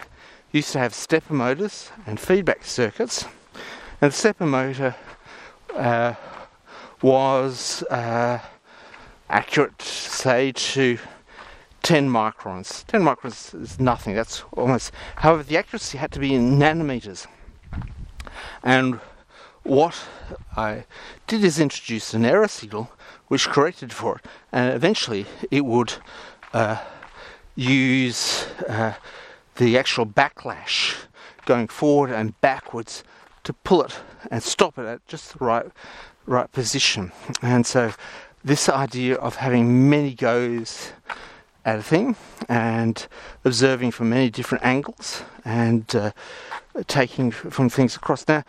used 0.51 0.71
to 0.73 0.79
have 0.79 0.93
stepper 0.93 1.33
motors 1.33 1.91
and 2.05 2.19
feedback 2.19 2.65
circuits, 2.65 3.25
and 4.01 4.11
the 4.11 4.15
stepper 4.15 4.45
motor 4.45 4.95
uh, 5.75 6.15
was 7.01 7.83
uh, 7.83 8.39
accurate, 9.29 9.81
say, 9.81 10.51
to 10.51 10.97
10 11.83 12.09
microns. 12.09 12.85
10 12.87 13.01
microns 13.01 13.59
is 13.59 13.79
nothing, 13.79 14.15
that's 14.15 14.43
almost. 14.53 14.91
However, 15.17 15.43
the 15.43 15.57
accuracy 15.57 15.97
had 15.97 16.11
to 16.11 16.19
be 16.19 16.33
in 16.33 16.57
nanometers. 16.57 17.27
And 18.63 18.99
what 19.63 19.99
I 20.55 20.85
did 21.27 21.43
is 21.43 21.59
introduce 21.59 22.13
an 22.13 22.25
error 22.25 22.47
signal 22.47 22.91
which 23.27 23.47
corrected 23.47 23.93
for 23.93 24.17
it, 24.17 24.25
and 24.51 24.73
eventually 24.73 25.25
it 25.49 25.65
would 25.65 25.93
uh, 26.53 26.77
use 27.55 28.45
uh, 28.67 28.93
the 29.55 29.77
actual 29.77 30.05
backlash 30.05 30.95
going 31.45 31.67
forward 31.67 32.11
and 32.11 32.39
backwards 32.41 33.03
to 33.43 33.53
pull 33.53 33.83
it 33.83 33.99
and 34.29 34.43
stop 34.43 34.77
it 34.77 34.85
at 34.85 35.05
just 35.07 35.37
the 35.37 35.43
right 35.43 35.65
right 36.25 36.51
position. 36.51 37.11
And 37.41 37.65
so, 37.65 37.93
this 38.43 38.69
idea 38.69 39.15
of 39.15 39.35
having 39.35 39.89
many 39.89 40.13
goes 40.13 40.91
at 41.63 41.77
a 41.77 41.83
thing 41.83 42.15
and 42.49 43.07
observing 43.45 43.91
from 43.91 44.09
many 44.09 44.29
different 44.29 44.65
angles 44.65 45.23
and 45.45 45.95
uh, 45.95 46.11
taking 46.87 47.29
from 47.31 47.69
things 47.69 47.95
across. 47.95 48.27
Now, 48.27 48.43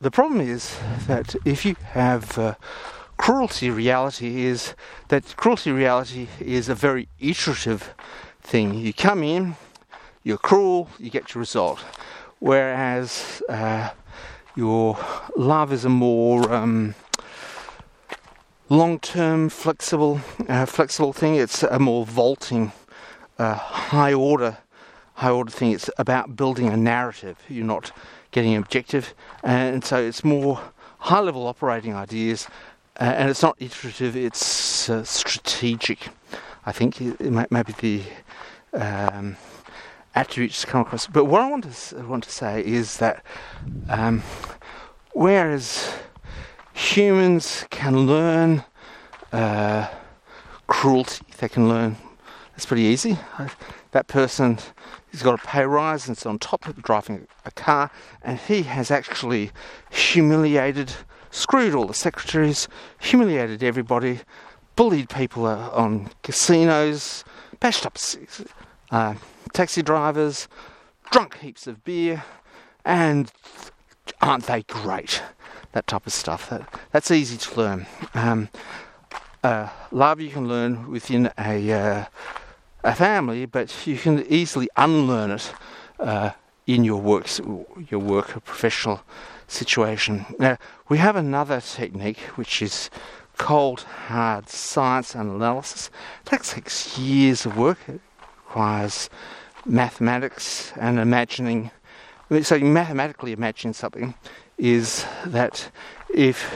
the 0.00 0.10
problem 0.10 0.40
is 0.40 0.76
that 1.08 1.34
if 1.44 1.64
you 1.64 1.74
have 1.92 2.38
uh, 2.38 2.54
cruelty 3.16 3.70
reality, 3.70 4.44
is 4.44 4.74
that 5.08 5.36
cruelty 5.36 5.72
reality 5.72 6.28
is 6.40 6.68
a 6.68 6.74
very 6.74 7.08
iterative 7.18 7.92
thing. 8.40 8.74
You 8.74 8.92
come 8.92 9.24
in, 9.24 9.56
you're 10.22 10.38
cruel, 10.38 10.88
you 10.98 11.10
get 11.10 11.34
your 11.34 11.40
result. 11.40 11.80
Whereas 12.38 13.42
uh, 13.48 13.90
Your 14.56 14.96
love 15.36 15.72
is 15.72 15.84
a 15.84 15.88
more 15.88 16.52
um, 16.52 16.94
long-term, 18.68 19.48
flexible, 19.48 20.20
uh, 20.48 20.66
flexible 20.66 21.12
thing. 21.12 21.34
It's 21.34 21.62
a 21.62 21.78
more 21.78 22.06
vaulting, 22.06 22.72
uh, 23.38 23.54
high 23.54 24.12
order, 24.12 24.58
high 25.14 25.30
order 25.30 25.50
thing. 25.50 25.72
It's 25.72 25.90
about 25.98 26.36
building 26.36 26.68
a 26.68 26.76
narrative. 26.76 27.38
You're 27.48 27.66
not 27.66 27.92
getting 28.30 28.56
objective, 28.56 29.14
and 29.42 29.84
so 29.84 29.96
it's 30.02 30.24
more 30.24 30.60
high-level 30.98 31.46
operating 31.46 31.94
ideas, 31.94 32.48
uh, 33.00 33.04
and 33.04 33.30
it's 33.30 33.42
not 33.42 33.56
iterative. 33.58 34.16
It's 34.16 34.88
uh, 34.88 35.04
strategic. 35.04 36.08
I 36.66 36.72
think 36.72 37.00
it, 37.00 37.20
it 37.20 37.30
may, 37.30 37.46
maybe 37.50 37.74
the 37.78 38.02
um, 38.72 39.36
attributes 40.14 40.62
to 40.62 40.66
come 40.66 40.80
across. 40.80 41.06
But 41.06 41.26
what 41.26 41.42
I 41.42 41.50
want 41.50 41.70
to 41.70 42.06
want 42.06 42.24
to 42.24 42.30
say 42.30 42.64
is 42.64 42.96
that 42.98 43.22
um, 43.88 44.22
whereas 45.12 45.92
humans 46.74 47.64
can 47.70 48.06
learn 48.06 48.64
uh, 49.32 49.88
cruelty. 50.66 51.24
They 51.38 51.48
can 51.48 51.68
learn. 51.68 51.96
It's 52.56 52.66
pretty 52.66 52.82
easy. 52.82 53.18
That 53.92 54.06
person 54.08 54.58
has 55.12 55.22
got 55.22 55.42
a 55.42 55.46
pay 55.46 55.64
rise 55.64 56.06
and 56.08 56.16
it's 56.16 56.26
on 56.26 56.38
top 56.38 56.66
of 56.66 56.82
driving 56.82 57.26
a 57.44 57.50
car, 57.52 57.90
and 58.22 58.38
he 58.38 58.62
has 58.62 58.90
actually 58.90 59.50
humiliated, 59.90 60.92
screwed 61.30 61.74
all 61.74 61.86
the 61.86 61.94
secretaries, 61.94 62.68
humiliated 63.00 63.62
everybody, 63.62 64.20
bullied 64.76 65.08
people 65.08 65.46
uh, 65.46 65.70
on 65.70 66.10
casinos, 66.22 67.24
bashed 67.60 67.86
up 67.86 67.96
uh, 68.90 69.14
taxi 69.52 69.82
drivers, 69.82 70.48
drunk 71.10 71.38
heaps 71.38 71.66
of 71.66 71.84
beer, 71.84 72.24
and 72.84 73.30
aren't 74.20 74.46
they 74.46 74.62
great? 74.62 75.22
That 75.74 75.86
type 75.88 76.06
of 76.06 76.12
stuff. 76.12 76.48
That, 76.50 76.62
that's 76.92 77.10
easy 77.10 77.36
to 77.36 77.60
learn. 77.60 77.86
Um, 78.14 78.48
uh, 79.42 79.68
love 79.90 80.20
you 80.20 80.30
can 80.30 80.48
learn 80.48 80.90
within 80.90 81.30
a 81.36 81.72
uh, 81.72 82.04
a 82.82 82.94
family, 82.94 83.44
but 83.46 83.86
you 83.86 83.98
can 83.98 84.24
easily 84.28 84.68
unlearn 84.76 85.32
it 85.32 85.52
uh, 85.98 86.30
in 86.66 86.84
your 86.84 87.00
works, 87.00 87.40
your 87.90 88.00
work, 88.00 88.36
or 88.36 88.40
professional 88.40 89.02
situation. 89.48 90.24
Now 90.38 90.56
we 90.88 90.98
have 90.98 91.16
another 91.16 91.60
technique 91.60 92.20
which 92.36 92.62
is 92.62 92.88
cold 93.36 93.80
hard 93.80 94.48
science 94.48 95.14
and 95.14 95.30
analysis. 95.30 95.90
That 96.26 96.44
takes 96.44 96.96
years 96.96 97.44
of 97.44 97.58
work. 97.58 97.78
It 97.88 98.00
requires 98.46 99.10
mathematics 99.66 100.72
and 100.76 100.98
imagining. 100.98 101.70
So 102.42 102.54
you 102.54 102.66
mathematically 102.66 103.32
imagine 103.32 103.74
something 103.74 104.14
is 104.58 105.04
that 105.26 105.70
if 106.12 106.54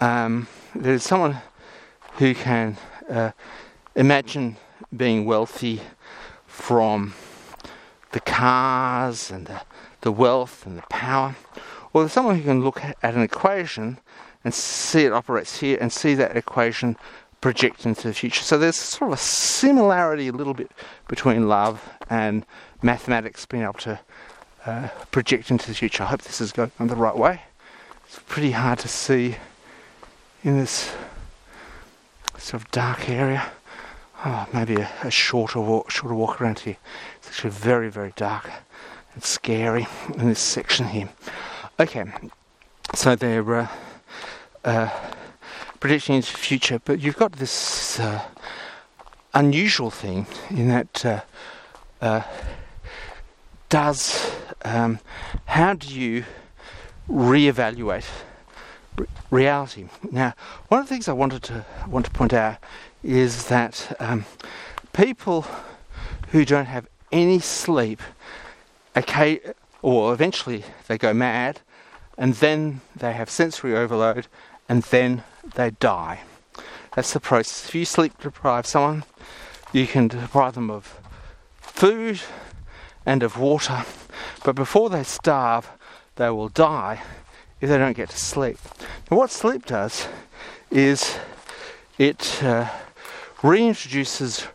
um, 0.00 0.46
there's 0.74 1.02
someone 1.02 1.38
who 2.18 2.34
can 2.34 2.76
uh, 3.08 3.32
imagine 3.94 4.56
being 4.96 5.24
wealthy 5.24 5.80
from 6.46 7.14
the 8.12 8.20
cars 8.20 9.30
and 9.30 9.46
the, 9.46 9.60
the 10.00 10.12
wealth 10.12 10.66
and 10.66 10.78
the 10.78 10.82
power, 10.90 11.34
or 11.92 12.02
there's 12.02 12.12
someone 12.12 12.36
who 12.36 12.44
can 12.44 12.62
look 12.62 12.84
at 12.84 12.96
an 13.02 13.22
equation 13.22 13.98
and 14.44 14.54
see 14.54 15.04
it 15.04 15.12
operates 15.12 15.60
here 15.60 15.76
and 15.80 15.92
see 15.92 16.14
that 16.14 16.36
equation 16.36 16.96
project 17.40 17.86
into 17.86 18.08
the 18.08 18.14
future. 18.14 18.42
So 18.42 18.58
there's 18.58 18.76
sort 18.76 19.10
of 19.10 19.18
a 19.18 19.20
similarity 19.20 20.28
a 20.28 20.32
little 20.32 20.54
bit 20.54 20.70
between 21.08 21.48
love 21.48 21.88
and 22.08 22.44
mathematics 22.82 23.46
being 23.46 23.62
able 23.62 23.74
to 23.74 24.00
uh, 24.66 24.88
project 25.10 25.50
into 25.50 25.68
the 25.68 25.74
future. 25.74 26.02
I 26.04 26.06
hope 26.06 26.22
this 26.22 26.40
is 26.40 26.52
going 26.52 26.70
the 26.78 26.96
right 26.96 27.16
way. 27.16 27.42
It's 28.06 28.20
pretty 28.26 28.52
hard 28.52 28.78
to 28.80 28.88
see 28.88 29.36
in 30.42 30.58
this 30.58 30.92
sort 32.38 32.62
of 32.62 32.70
dark 32.70 33.08
area. 33.08 33.50
Oh, 34.24 34.46
maybe 34.52 34.76
a, 34.76 34.90
a 35.02 35.10
shorter 35.10 35.60
walk, 35.60 35.90
shorter 35.90 36.14
walk 36.14 36.40
around 36.40 36.60
here. 36.60 36.76
It's 37.18 37.28
actually 37.28 37.50
very, 37.50 37.90
very 37.90 38.12
dark 38.16 38.50
and 39.14 39.24
scary 39.24 39.86
in 40.16 40.28
this 40.28 40.40
section 40.40 40.88
here. 40.88 41.08
Okay, 41.78 42.04
so 42.94 43.16
they're 43.16 43.60
uh, 43.60 43.68
uh, 44.64 44.90
predicting 45.78 46.16
into 46.16 46.32
the 46.32 46.38
future, 46.38 46.80
but 46.84 47.00
you've 47.00 47.16
got 47.16 47.32
this 47.32 47.98
uh, 47.98 48.22
unusual 49.34 49.90
thing 49.90 50.26
in 50.50 50.68
that 50.68 51.06
uh, 51.06 51.20
uh, 52.00 52.22
does 53.68 54.30
um, 54.64 55.00
how 55.46 55.74
do 55.74 55.88
you 55.88 56.24
reevaluate 57.08 58.06
reality? 59.30 59.88
Now, 60.10 60.34
one 60.68 60.80
of 60.80 60.88
the 60.88 60.94
things 60.94 61.08
I 61.08 61.12
wanted 61.12 61.42
to 61.44 61.64
want 61.88 62.06
to 62.06 62.12
point 62.12 62.32
out 62.32 62.58
is 63.02 63.46
that 63.46 63.96
um, 63.98 64.24
people 64.92 65.46
who 66.28 66.44
don't 66.44 66.66
have 66.66 66.86
any 67.10 67.38
sleep, 67.38 68.00
okay, 68.96 69.40
or 69.82 70.12
eventually 70.12 70.64
they 70.86 70.98
go 70.98 71.12
mad, 71.12 71.60
and 72.18 72.34
then 72.34 72.80
they 72.94 73.12
have 73.12 73.30
sensory 73.30 73.74
overload, 73.76 74.26
and 74.68 74.82
then 74.84 75.24
they 75.54 75.70
die. 75.70 76.20
That's 76.94 77.12
the 77.12 77.20
process. 77.20 77.68
If 77.68 77.74
you 77.74 77.84
sleep 77.84 78.18
deprive 78.18 78.66
someone, 78.66 79.04
you 79.72 79.86
can 79.86 80.08
deprive 80.08 80.54
them 80.54 80.70
of 80.70 81.00
food 81.60 82.20
and 83.06 83.22
of 83.22 83.38
water 83.38 83.84
but 84.44 84.54
before 84.54 84.90
they 84.90 85.02
starve, 85.02 85.70
they 86.16 86.30
will 86.30 86.48
die 86.48 87.02
if 87.60 87.68
they 87.68 87.78
don't 87.78 87.96
get 87.96 88.10
to 88.10 88.16
sleep. 88.16 88.58
Now, 89.10 89.16
what 89.16 89.30
sleep 89.30 89.66
does 89.66 90.08
is 90.70 91.18
it 91.98 92.42
uh, 92.42 92.68
reintroduces 93.42 94.46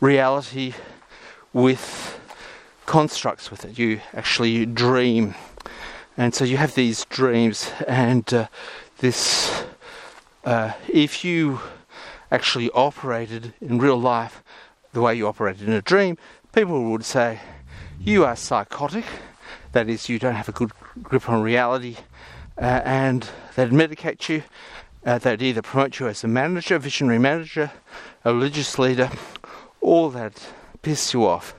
reality 0.00 0.74
with 1.52 2.20
constructs 2.86 3.50
with 3.50 3.64
it. 3.64 3.78
You 3.78 4.00
actually 4.14 4.64
dream, 4.66 5.34
and 6.16 6.34
so 6.34 6.44
you 6.44 6.56
have 6.56 6.74
these 6.74 7.04
dreams, 7.06 7.72
and 7.86 8.32
uh, 8.32 8.46
this. 8.98 9.64
Uh, 10.44 10.72
if 10.88 11.24
you 11.24 11.60
actually 12.30 12.70
operated 12.70 13.52
in 13.60 13.78
real 13.78 14.00
life 14.00 14.42
the 14.92 15.00
way 15.00 15.14
you 15.14 15.26
operated 15.26 15.66
in 15.66 15.74
a 15.74 15.82
dream, 15.82 16.16
people 16.52 16.90
would 16.90 17.04
say, 17.04 17.40
you 18.00 18.24
are 18.24 18.36
psychotic, 18.36 19.04
that 19.72 19.88
is, 19.88 20.08
you 20.08 20.18
don't 20.18 20.34
have 20.34 20.48
a 20.48 20.52
good 20.52 20.72
grip 21.02 21.28
on 21.28 21.42
reality, 21.42 21.96
uh, 22.58 22.80
and 22.84 23.28
they'd 23.54 23.70
medicate 23.70 24.28
you. 24.28 24.42
Uh, 25.04 25.18
they'd 25.18 25.42
either 25.42 25.62
promote 25.62 25.98
you 26.00 26.08
as 26.08 26.24
a 26.24 26.28
manager, 26.28 26.78
visionary 26.78 27.18
manager, 27.18 27.70
a 28.24 28.32
religious 28.32 28.78
leader, 28.78 29.10
or 29.80 30.10
they'd 30.10 30.32
piss 30.82 31.14
you 31.14 31.24
off. 31.24 31.54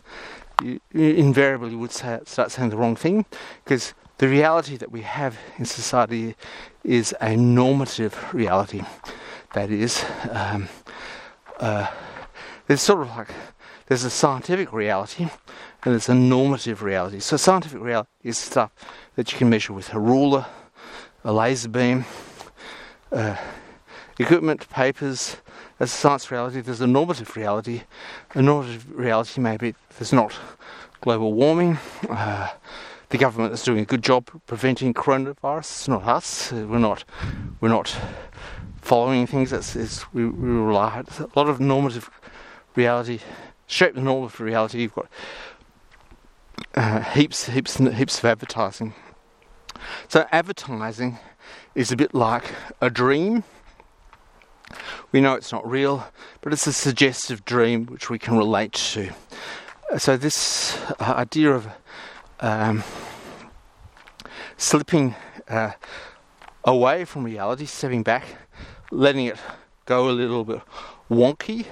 You, 0.61 0.79
you 0.91 1.13
invariably 1.13 1.75
would 1.75 1.91
say, 1.91 2.19
start 2.25 2.51
saying 2.51 2.71
the 2.71 2.77
wrong 2.77 2.95
thing 2.95 3.25
because 3.63 3.93
the 4.17 4.27
reality 4.27 4.75
that 4.77 4.91
we 4.91 5.01
have 5.01 5.37
in 5.57 5.65
society 5.65 6.35
is 6.83 7.15
a 7.21 7.35
normative 7.35 8.33
reality. 8.33 8.81
That 9.53 9.69
is, 9.69 10.03
um, 10.31 10.67
uh, 11.59 11.87
there's 12.67 12.81
sort 12.81 13.01
of 13.01 13.09
like 13.09 13.29
there's 13.87 14.03
a 14.03 14.09
scientific 14.09 14.73
reality 14.73 15.27
and 15.87 15.93
there's 15.93 16.09
a 16.09 16.13
normative 16.13 16.83
reality. 16.83 17.21
So 17.21 17.37
scientific 17.37 17.81
reality 17.81 18.09
is 18.21 18.37
stuff 18.37 18.73
that 19.15 19.31
you 19.31 19.37
can 19.37 19.49
measure 19.49 19.71
with 19.71 19.93
a 19.93 19.99
ruler, 20.01 20.45
a 21.23 21.31
laser 21.31 21.69
beam, 21.69 22.03
uh, 23.13 23.37
equipment, 24.19 24.69
papers. 24.69 25.37
A 25.79 25.87
science 25.87 26.29
reality, 26.29 26.59
there's 26.59 26.81
a 26.81 26.87
normative 26.87 27.37
reality. 27.37 27.83
A 28.33 28.41
normative 28.41 28.93
reality 28.93 29.39
maybe 29.39 29.75
there's 29.97 30.11
not 30.11 30.33
global 30.99 31.31
warming. 31.33 31.77
Uh, 32.09 32.49
the 33.07 33.17
government 33.17 33.53
is 33.53 33.63
doing 33.63 33.79
a 33.79 33.85
good 33.85 34.03
job 34.03 34.29
preventing 34.45 34.93
coronavirus. 34.93 35.59
It's 35.59 35.87
not 35.87 36.03
us. 36.03 36.51
We're 36.51 36.79
not. 36.79 37.05
We're 37.61 37.69
not 37.69 37.95
following 38.81 39.25
things. 39.25 39.53
It's, 39.53 39.73
it's 39.77 40.13
we, 40.13 40.25
we 40.25 40.49
rely. 40.49 41.01
a 41.17 41.39
lot 41.39 41.47
of 41.47 41.61
normative 41.61 42.09
reality 42.75 43.21
shape 43.67 43.93
the 43.93 44.01
normative 44.01 44.39
reality. 44.39 44.81
You've 44.81 44.95
got 44.95 45.07
uh, 46.75 47.01
heaps, 47.01 47.47
heaps, 47.47 47.77
and 47.77 47.93
heaps 47.95 48.19
of 48.19 48.25
advertising. 48.25 48.93
So 50.07 50.25
advertising 50.31 51.19
is 51.75 51.91
a 51.91 51.95
bit 51.95 52.13
like 52.13 52.43
a 52.81 52.89
dream. 52.89 53.43
We 55.11 55.21
know 55.21 55.35
it's 55.35 55.51
not 55.51 55.67
real, 55.67 56.07
but 56.41 56.51
it's 56.53 56.67
a 56.67 56.73
suggestive 56.73 57.45
dream 57.45 57.85
which 57.85 58.09
we 58.09 58.19
can 58.19 58.37
relate 58.37 58.73
to. 58.73 59.11
So 59.97 60.17
this 60.17 60.77
uh, 60.99 61.13
idea 61.17 61.53
of 61.53 61.67
um, 62.41 62.83
slipping 64.57 65.15
uh, 65.47 65.71
away 66.63 67.05
from 67.05 67.23
reality, 67.23 67.65
stepping 67.65 68.03
back, 68.03 68.25
letting 68.91 69.25
it 69.27 69.37
go 69.85 70.09
a 70.09 70.11
little 70.11 70.43
bit 70.43 70.61
wonky, 71.09 71.67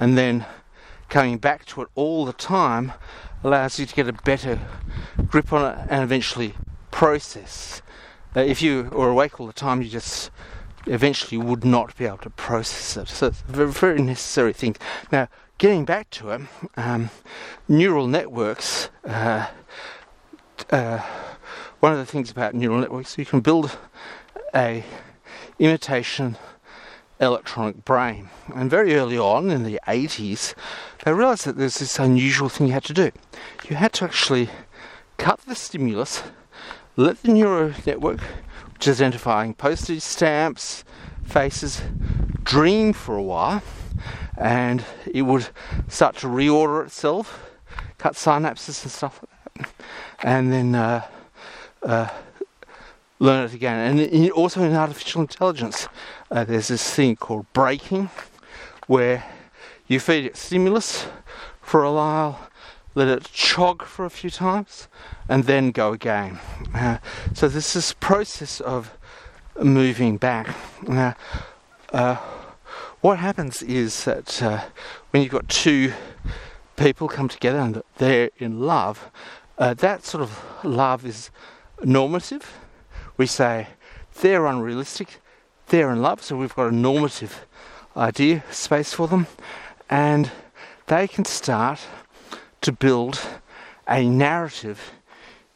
and 0.00 0.18
then 0.18 0.44
coming 1.08 1.38
back 1.38 1.64
to 1.66 1.82
it 1.82 1.88
all 1.94 2.24
the 2.24 2.32
time 2.32 2.92
allows 3.42 3.78
you 3.78 3.86
to 3.86 3.94
get 3.94 4.08
a 4.08 4.12
better 4.12 4.58
grip 5.26 5.52
on 5.52 5.72
it 5.72 5.86
and 5.88 6.02
eventually 6.02 6.54
process. 6.90 7.82
Uh, 8.36 8.40
if 8.40 8.62
you 8.62 8.84
were 8.92 9.08
awake 9.08 9.40
all 9.40 9.46
the 9.46 9.52
time, 9.52 9.82
you 9.82 9.88
just 9.88 10.30
eventually 10.86 11.38
would 11.38 11.64
not 11.64 11.96
be 11.96 12.04
able 12.04 12.18
to 12.18 12.30
process 12.30 12.96
it. 12.96 13.08
So 13.08 13.28
it's 13.28 13.42
a 13.48 13.52
very, 13.52 13.72
very 13.72 14.02
necessary 14.02 14.52
thing. 14.52 14.76
Now, 15.10 15.28
getting 15.58 15.84
back 15.84 16.10
to 16.10 16.30
it, 16.30 16.42
um, 16.76 17.10
neural 17.68 18.06
networks. 18.06 18.90
Uh, 19.04 19.48
uh, 20.70 21.00
one 21.80 21.92
of 21.92 21.98
the 21.98 22.06
things 22.06 22.30
about 22.30 22.54
neural 22.54 22.78
networks, 22.78 23.16
you 23.18 23.24
can 23.24 23.40
build 23.40 23.76
a 24.54 24.84
imitation 25.58 26.36
electronic 27.20 27.84
brain. 27.84 28.30
And 28.54 28.70
very 28.70 28.94
early 28.94 29.18
on 29.18 29.50
in 29.50 29.62
the 29.62 29.78
80s, 29.86 30.54
they 31.04 31.12
realized 31.12 31.44
that 31.46 31.56
there's 31.56 31.78
this 31.78 31.98
unusual 31.98 32.48
thing 32.48 32.66
you 32.66 32.72
had 32.72 32.84
to 32.84 32.94
do. 32.94 33.10
You 33.68 33.76
had 33.76 33.92
to 33.94 34.04
actually 34.04 34.50
cut 35.16 35.40
the 35.40 35.54
stimulus, 35.54 36.22
let 36.96 37.22
the 37.22 37.32
neural 37.32 37.72
network, 37.86 38.20
which 38.74 38.86
is 38.88 39.00
identifying 39.00 39.54
postage 39.54 40.02
stamps, 40.02 40.84
faces, 41.24 41.82
dream 42.42 42.92
for 42.92 43.16
a 43.16 43.22
while, 43.22 43.62
and 44.36 44.84
it 45.10 45.22
would 45.22 45.48
start 45.88 46.16
to 46.16 46.26
reorder 46.26 46.84
itself, 46.86 47.50
cut 47.98 48.14
synapses 48.14 48.82
and 48.82 48.92
stuff 48.92 49.22
like 49.22 49.68
that, 49.68 49.70
and 50.22 50.52
then 50.52 50.74
uh, 50.74 51.06
uh, 51.82 52.08
learn 53.18 53.44
it 53.44 53.54
again. 53.54 53.78
And 53.78 54.00
in, 54.00 54.30
also 54.30 54.62
in 54.62 54.74
artificial 54.74 55.20
intelligence, 55.20 55.88
uh, 56.30 56.44
there's 56.44 56.68
this 56.68 56.94
thing 56.94 57.16
called 57.16 57.46
breaking, 57.52 58.10
where 58.86 59.24
you 59.90 59.98
feed 59.98 60.24
it 60.24 60.36
stimulus 60.36 61.06
for 61.60 61.82
a 61.82 61.92
while, 61.92 62.48
let 62.94 63.08
it 63.08 63.24
chog 63.24 63.82
for 63.82 64.04
a 64.04 64.10
few 64.10 64.30
times, 64.30 64.88
and 65.28 65.44
then 65.44 65.70
go 65.70 65.92
again. 65.92 66.38
Uh, 66.74 66.98
so 67.34 67.48
this 67.48 67.74
is 67.74 67.92
process 67.94 68.60
of 68.60 68.96
moving 69.60 70.16
back. 70.16 70.54
Now, 70.86 71.16
uh, 71.92 72.16
what 73.00 73.18
happens 73.18 73.62
is 73.62 74.04
that 74.04 74.42
uh, 74.42 74.60
when 75.10 75.22
you've 75.22 75.32
got 75.32 75.48
two 75.48 75.92
people 76.76 77.08
come 77.08 77.28
together 77.28 77.58
and 77.58 77.82
they're 77.98 78.30
in 78.38 78.60
love, 78.60 79.10
uh, 79.58 79.74
that 79.74 80.04
sort 80.04 80.22
of 80.22 80.64
love 80.64 81.04
is 81.04 81.30
normative 81.82 82.60
we 83.20 83.26
say 83.26 83.66
they're 84.22 84.46
unrealistic, 84.46 85.20
they're 85.66 85.90
in 85.90 86.00
love, 86.00 86.22
so 86.22 86.38
we've 86.38 86.54
got 86.54 86.68
a 86.68 86.74
normative 86.74 87.44
idea 87.94 88.42
space 88.50 88.94
for 88.94 89.08
them, 89.08 89.26
and 89.90 90.30
they 90.86 91.06
can 91.06 91.24
start 91.24 91.80
to 92.62 92.72
build 92.72 93.20
a 93.88 94.08
narrative 94.08 94.92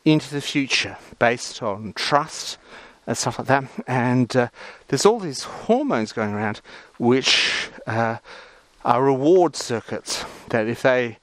into 0.05 0.35
the 0.35 0.41
future 0.41 0.99
based 1.18 1.62
on 1.62 1.93
trust 1.95 2.59
and 3.07 3.16
stuff 3.16 3.39
like 3.39 3.49
that. 3.49 3.64
And 3.87 4.35
uh, 4.37 4.49
there's 4.89 5.07
all 5.07 5.20
these 5.20 5.45
hormones 5.45 6.12
going 6.12 6.35
around 6.35 6.61
which 6.99 7.70
uh, 7.87 8.18
are 8.85 9.05
reward 9.05 9.57
circuits 9.57 10.24
that 10.51 10.66
if 10.66 10.82
they 10.82 11.18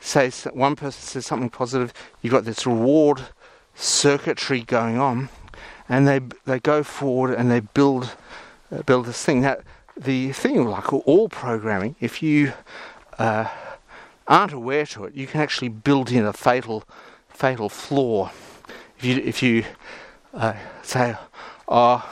say 0.00 0.30
one 0.52 0.76
person 0.76 1.00
says 1.00 1.26
something 1.26 1.50
positive, 1.50 1.94
you've 2.20 2.32
got 2.32 2.44
this 2.44 2.66
reward 2.66 3.22
circuitry 3.74 4.62
going 4.62 4.98
on 4.98 5.28
and 5.88 6.08
they 6.08 6.20
they 6.46 6.58
go 6.58 6.82
forward 6.82 7.34
and 7.34 7.50
they 7.50 7.60
build 7.60 8.16
uh, 8.72 8.82
build 8.82 9.06
this 9.06 9.24
thing. 9.24 9.42
Now, 9.42 9.56
the 9.96 10.32
thing 10.32 10.64
like 10.66 10.92
all 10.92 11.28
programming, 11.28 11.96
if 12.00 12.22
you 12.22 12.52
uh, 13.18 13.48
aren't 14.26 14.52
aware 14.52 14.86
to 14.86 15.04
it, 15.04 15.14
you 15.14 15.26
can 15.26 15.40
actually 15.40 15.68
build 15.68 16.10
in 16.10 16.24
a 16.24 16.32
fatal 16.32 16.84
fatal 17.28 17.68
flaw. 17.68 18.30
If 18.98 19.04
you 19.04 19.16
if 19.16 19.42
you 19.42 19.64
uh, 20.34 20.54
say, 20.82 21.16
"Oh, 21.68 22.08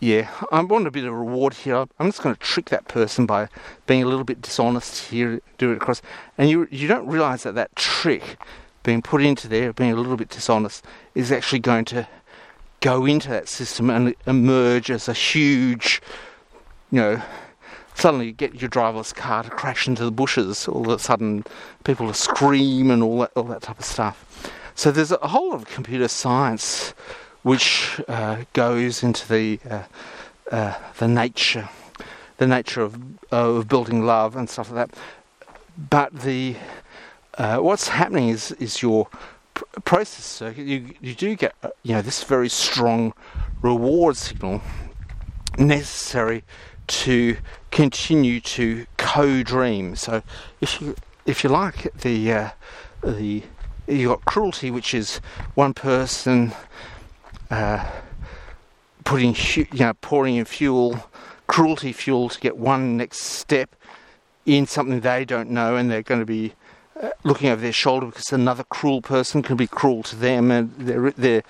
yeah, 0.00 0.30
I 0.52 0.62
want 0.62 0.86
a 0.86 0.90
bit 0.90 1.04
of 1.04 1.12
reward 1.12 1.54
here. 1.54 1.86
I'm 1.98 2.06
just 2.06 2.22
going 2.22 2.34
to 2.34 2.40
trick 2.40 2.66
that 2.70 2.88
person 2.88 3.26
by 3.26 3.48
being 3.86 4.02
a 4.02 4.06
little 4.06 4.24
bit 4.24 4.40
dishonest 4.40 5.10
here, 5.10 5.40
do 5.58 5.72
it 5.72 5.76
across," 5.76 6.02
and 6.36 6.48
you 6.48 6.68
you 6.70 6.88
don't 6.88 7.06
realise 7.06 7.42
that 7.42 7.54
that 7.54 7.74
trick 7.76 8.36
being 8.82 9.02
put 9.02 9.22
into 9.22 9.48
there, 9.48 9.72
being 9.72 9.92
a 9.92 9.96
little 9.96 10.16
bit 10.16 10.28
dishonest, 10.28 10.84
is 11.14 11.30
actually 11.32 11.58
going 11.58 11.84
to 11.84 12.06
go 12.80 13.04
into 13.04 13.28
that 13.28 13.48
system 13.48 13.90
and 13.90 14.14
emerge 14.26 14.90
as 14.90 15.08
a 15.08 15.12
huge, 15.12 16.00
you 16.90 17.00
know, 17.00 17.22
suddenly 17.94 18.26
you 18.26 18.32
get 18.32 18.60
your 18.60 18.70
driverless 18.70 19.14
car 19.14 19.42
to 19.42 19.50
crash 19.50 19.86
into 19.86 20.04
the 20.04 20.10
bushes. 20.10 20.68
All 20.68 20.90
of 20.90 21.00
a 21.00 21.02
sudden, 21.02 21.44
people 21.84 22.06
will 22.06 22.14
scream 22.14 22.90
and 22.90 23.02
all 23.02 23.20
that, 23.20 23.32
all 23.36 23.44
that 23.44 23.62
type 23.62 23.78
of 23.78 23.84
stuff. 23.84 24.50
So 24.74 24.90
there's 24.90 25.10
a 25.10 25.28
whole 25.28 25.50
lot 25.50 25.56
of 25.56 25.66
computer 25.66 26.08
science 26.08 26.90
which 27.42 28.00
uh, 28.08 28.44
goes 28.52 29.02
into 29.02 29.28
the 29.28 29.58
uh, 29.68 29.82
uh, 30.52 30.74
the 30.98 31.08
nature, 31.08 31.68
the 32.36 32.46
nature 32.46 32.82
of 32.82 32.96
of 33.32 33.68
building 33.68 34.06
love 34.06 34.36
and 34.36 34.48
stuff 34.48 34.70
like 34.70 34.90
that. 34.90 34.98
But 35.90 36.20
the 36.20 36.56
uh, 37.36 37.58
what's 37.58 37.88
happening 37.88 38.28
is 38.28 38.52
is 38.52 38.82
your 38.82 39.08
process 39.84 40.24
circuit, 40.24 40.66
you, 40.66 40.94
you 41.00 41.14
do 41.14 41.34
get 41.34 41.54
uh, 41.62 41.70
you 41.82 41.94
know 41.94 42.02
this 42.02 42.22
very 42.22 42.48
strong 42.48 43.12
reward 43.62 44.16
signal 44.16 44.60
necessary 45.58 46.44
to 46.88 47.36
continue 47.70 48.40
to 48.40 48.86
co-dream. 48.96 49.96
So 49.96 50.22
if 50.60 50.80
you 50.80 50.96
if 51.26 51.44
you 51.44 51.50
like 51.50 51.92
the 52.00 52.32
uh, 52.32 52.50
the 53.02 53.42
you 53.86 54.08
got 54.08 54.24
cruelty, 54.24 54.70
which 54.70 54.94
is 54.94 55.16
one 55.54 55.74
person 55.74 56.52
uh, 57.50 57.86
putting 59.04 59.34
you 59.56 59.66
know 59.72 59.94
pouring 60.00 60.36
in 60.36 60.44
fuel, 60.44 61.08
cruelty 61.46 61.92
fuel 61.92 62.28
to 62.28 62.40
get 62.40 62.56
one 62.56 62.96
next 62.96 63.20
step 63.20 63.74
in 64.44 64.66
something 64.66 65.00
they 65.00 65.24
don't 65.24 65.50
know, 65.50 65.76
and 65.76 65.90
they're 65.90 66.02
going 66.02 66.20
to 66.20 66.26
be 66.26 66.54
looking 67.22 67.48
over 67.48 67.60
their 67.60 67.72
shoulder 67.72 68.06
because 68.06 68.32
another 68.32 68.64
cruel 68.64 69.02
person 69.02 69.42
can 69.42 69.56
be 69.56 69.66
cruel 69.66 70.02
to 70.02 70.16
them, 70.16 70.50
and 70.50 70.74
their 70.78 71.10
their 71.12 71.42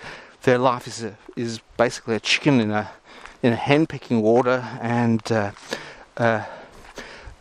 their 0.43 0.57
life 0.57 0.87
is 0.87 1.03
a, 1.03 1.17
is 1.35 1.59
basically 1.77 2.15
a 2.15 2.19
chicken 2.19 2.59
in 2.59 2.71
a 2.71 2.91
in 3.41 3.53
hen 3.53 3.87
water, 4.09 4.65
and 4.81 5.31
uh, 5.31 5.51
uh, 6.17 6.43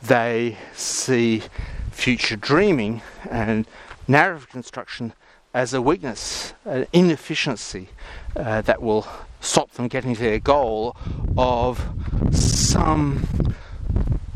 they 0.03 0.57
see 0.75 1.43
future 1.91 2.37
dreaming 2.37 3.03
and 3.31 3.67
narrative 4.07 4.49
construction 4.49 5.13
as 5.55 5.75
a 5.75 5.83
weakness, 5.83 6.55
an 6.65 6.87
inefficiency 6.93 7.89
uh, 8.37 8.61
that 8.63 8.81
will 8.81 9.07
stop 9.41 9.71
them 9.73 9.89
getting 9.89 10.15
to 10.15 10.21
their 10.21 10.39
goal 10.39 10.97
of 11.37 11.89
some 12.33 13.27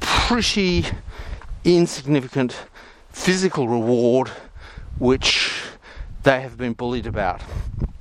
pretty 0.01 0.87
insignificant 1.65 2.57
physical 3.11 3.69
reward 3.69 4.29
which 4.99 5.72
they 6.23 6.41
have 6.41 6.57
been 6.57 6.73
bullied 6.73 7.07
about. 7.07 7.41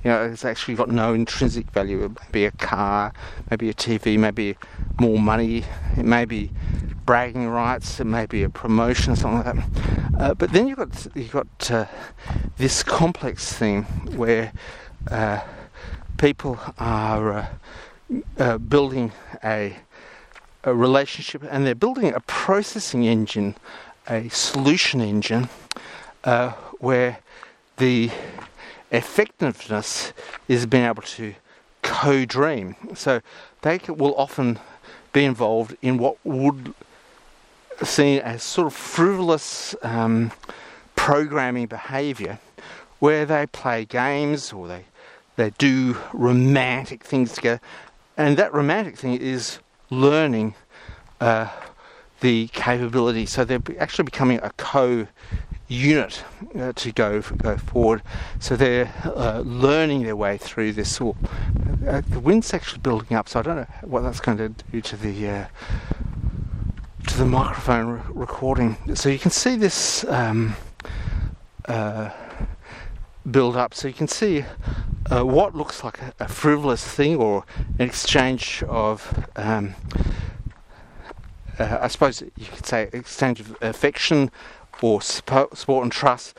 You 0.04 0.10
know, 0.10 0.24
it's 0.24 0.44
actually 0.44 0.74
got 0.74 0.88
no 0.88 1.14
intrinsic 1.14 1.70
value. 1.70 2.04
It 2.04 2.10
may 2.10 2.28
be 2.32 2.44
a 2.44 2.50
car, 2.52 3.12
maybe 3.50 3.68
a 3.70 3.74
TV, 3.74 4.18
maybe 4.18 4.56
more 5.00 5.18
money, 5.18 5.64
it 5.96 6.04
may 6.04 6.24
be 6.24 6.50
bragging 7.04 7.48
rights, 7.48 8.00
it 8.00 8.04
may 8.04 8.26
be 8.26 8.42
a 8.42 8.50
promotion, 8.50 9.12
or 9.12 9.16
something 9.16 9.44
like 9.44 9.56
that. 9.56 10.20
Uh, 10.20 10.34
but 10.34 10.52
then 10.52 10.66
you've 10.68 10.78
got 10.78 11.06
you've 11.14 11.32
got 11.32 11.70
uh, 11.70 11.86
this 12.56 12.82
complex 12.82 13.52
thing 13.52 13.84
where 14.16 14.52
uh, 15.10 15.40
people 16.18 16.58
are 16.78 17.32
uh, 17.32 17.46
uh, 18.38 18.58
building 18.58 19.12
a, 19.42 19.76
a 20.64 20.74
relationship 20.74 21.42
and 21.50 21.66
they're 21.66 21.74
building 21.74 22.12
a 22.12 22.20
processing 22.20 23.04
engine 23.04 23.54
a 24.08 24.28
solution 24.28 25.00
engine 25.00 25.48
uh, 26.24 26.50
where 26.78 27.18
the 27.82 28.12
effectiveness 28.92 30.12
is 30.46 30.66
being 30.66 30.84
able 30.84 31.02
to 31.02 31.34
co-dream. 31.82 32.76
So 32.94 33.20
they 33.62 33.80
will 33.88 34.14
often 34.14 34.60
be 35.12 35.24
involved 35.24 35.76
in 35.82 35.98
what 35.98 36.16
would 36.24 36.74
seen 37.82 38.20
as 38.20 38.44
sort 38.44 38.68
of 38.68 38.72
frivolous 38.72 39.74
um, 39.82 40.30
programming 40.94 41.66
behaviour, 41.66 42.38
where 43.00 43.26
they 43.26 43.46
play 43.46 43.84
games 43.84 44.52
or 44.52 44.68
they 44.68 44.84
they 45.34 45.50
do 45.58 45.96
romantic 46.12 47.02
things 47.02 47.32
together, 47.32 47.60
and 48.16 48.36
that 48.36 48.54
romantic 48.54 48.96
thing 48.96 49.14
is 49.14 49.58
learning. 49.90 50.54
Uh, 51.20 51.48
the 52.20 52.46
capability. 52.52 53.26
So 53.26 53.44
they're 53.44 53.60
actually 53.80 54.04
becoming 54.04 54.38
a 54.44 54.50
co 54.56 55.08
unit 55.72 56.22
uh, 56.58 56.72
to 56.74 56.92
go 56.92 57.20
go 57.20 57.56
forward. 57.56 58.02
So 58.38 58.56
they're 58.56 58.92
uh, 59.04 59.40
learning 59.40 60.02
their 60.02 60.16
way 60.16 60.38
through 60.38 60.72
this. 60.72 61.00
Uh, 61.00 61.12
the 62.08 62.20
wind's 62.20 62.52
actually 62.54 62.80
building 62.80 63.16
up, 63.16 63.28
so 63.28 63.40
I 63.40 63.42
don't 63.42 63.56
know 63.56 63.66
what 63.82 64.02
that's 64.02 64.20
going 64.20 64.38
to 64.38 64.48
do 64.50 64.80
to 64.80 64.96
the 64.96 65.28
uh, 65.28 65.46
to 67.08 67.18
the 67.18 67.26
microphone 67.26 67.86
re- 67.86 68.00
recording. 68.08 68.76
So 68.94 69.08
you 69.08 69.18
can 69.18 69.30
see 69.30 69.56
this. 69.56 70.04
Um, 70.04 70.54
uh, 71.66 72.10
build 73.30 73.56
up. 73.56 73.74
So 73.74 73.88
you 73.88 73.94
can 73.94 74.08
see 74.08 74.44
uh, 75.10 75.24
what 75.24 75.54
looks 75.54 75.84
like 75.84 76.00
a, 76.00 76.12
a, 76.20 76.28
frivolous 76.28 76.86
thing 76.86 77.16
or 77.16 77.44
an 77.78 77.86
exchange 77.86 78.62
of, 78.68 79.28
um, 79.36 79.74
uh, 81.58 81.78
I 81.80 81.88
suppose 81.88 82.22
you 82.22 82.46
could 82.46 82.66
say, 82.66 82.88
exchange 82.92 83.40
of 83.40 83.56
affection 83.62 84.30
or 84.82 85.00
support 85.00 85.82
and 85.82 85.92
trust 85.92 86.36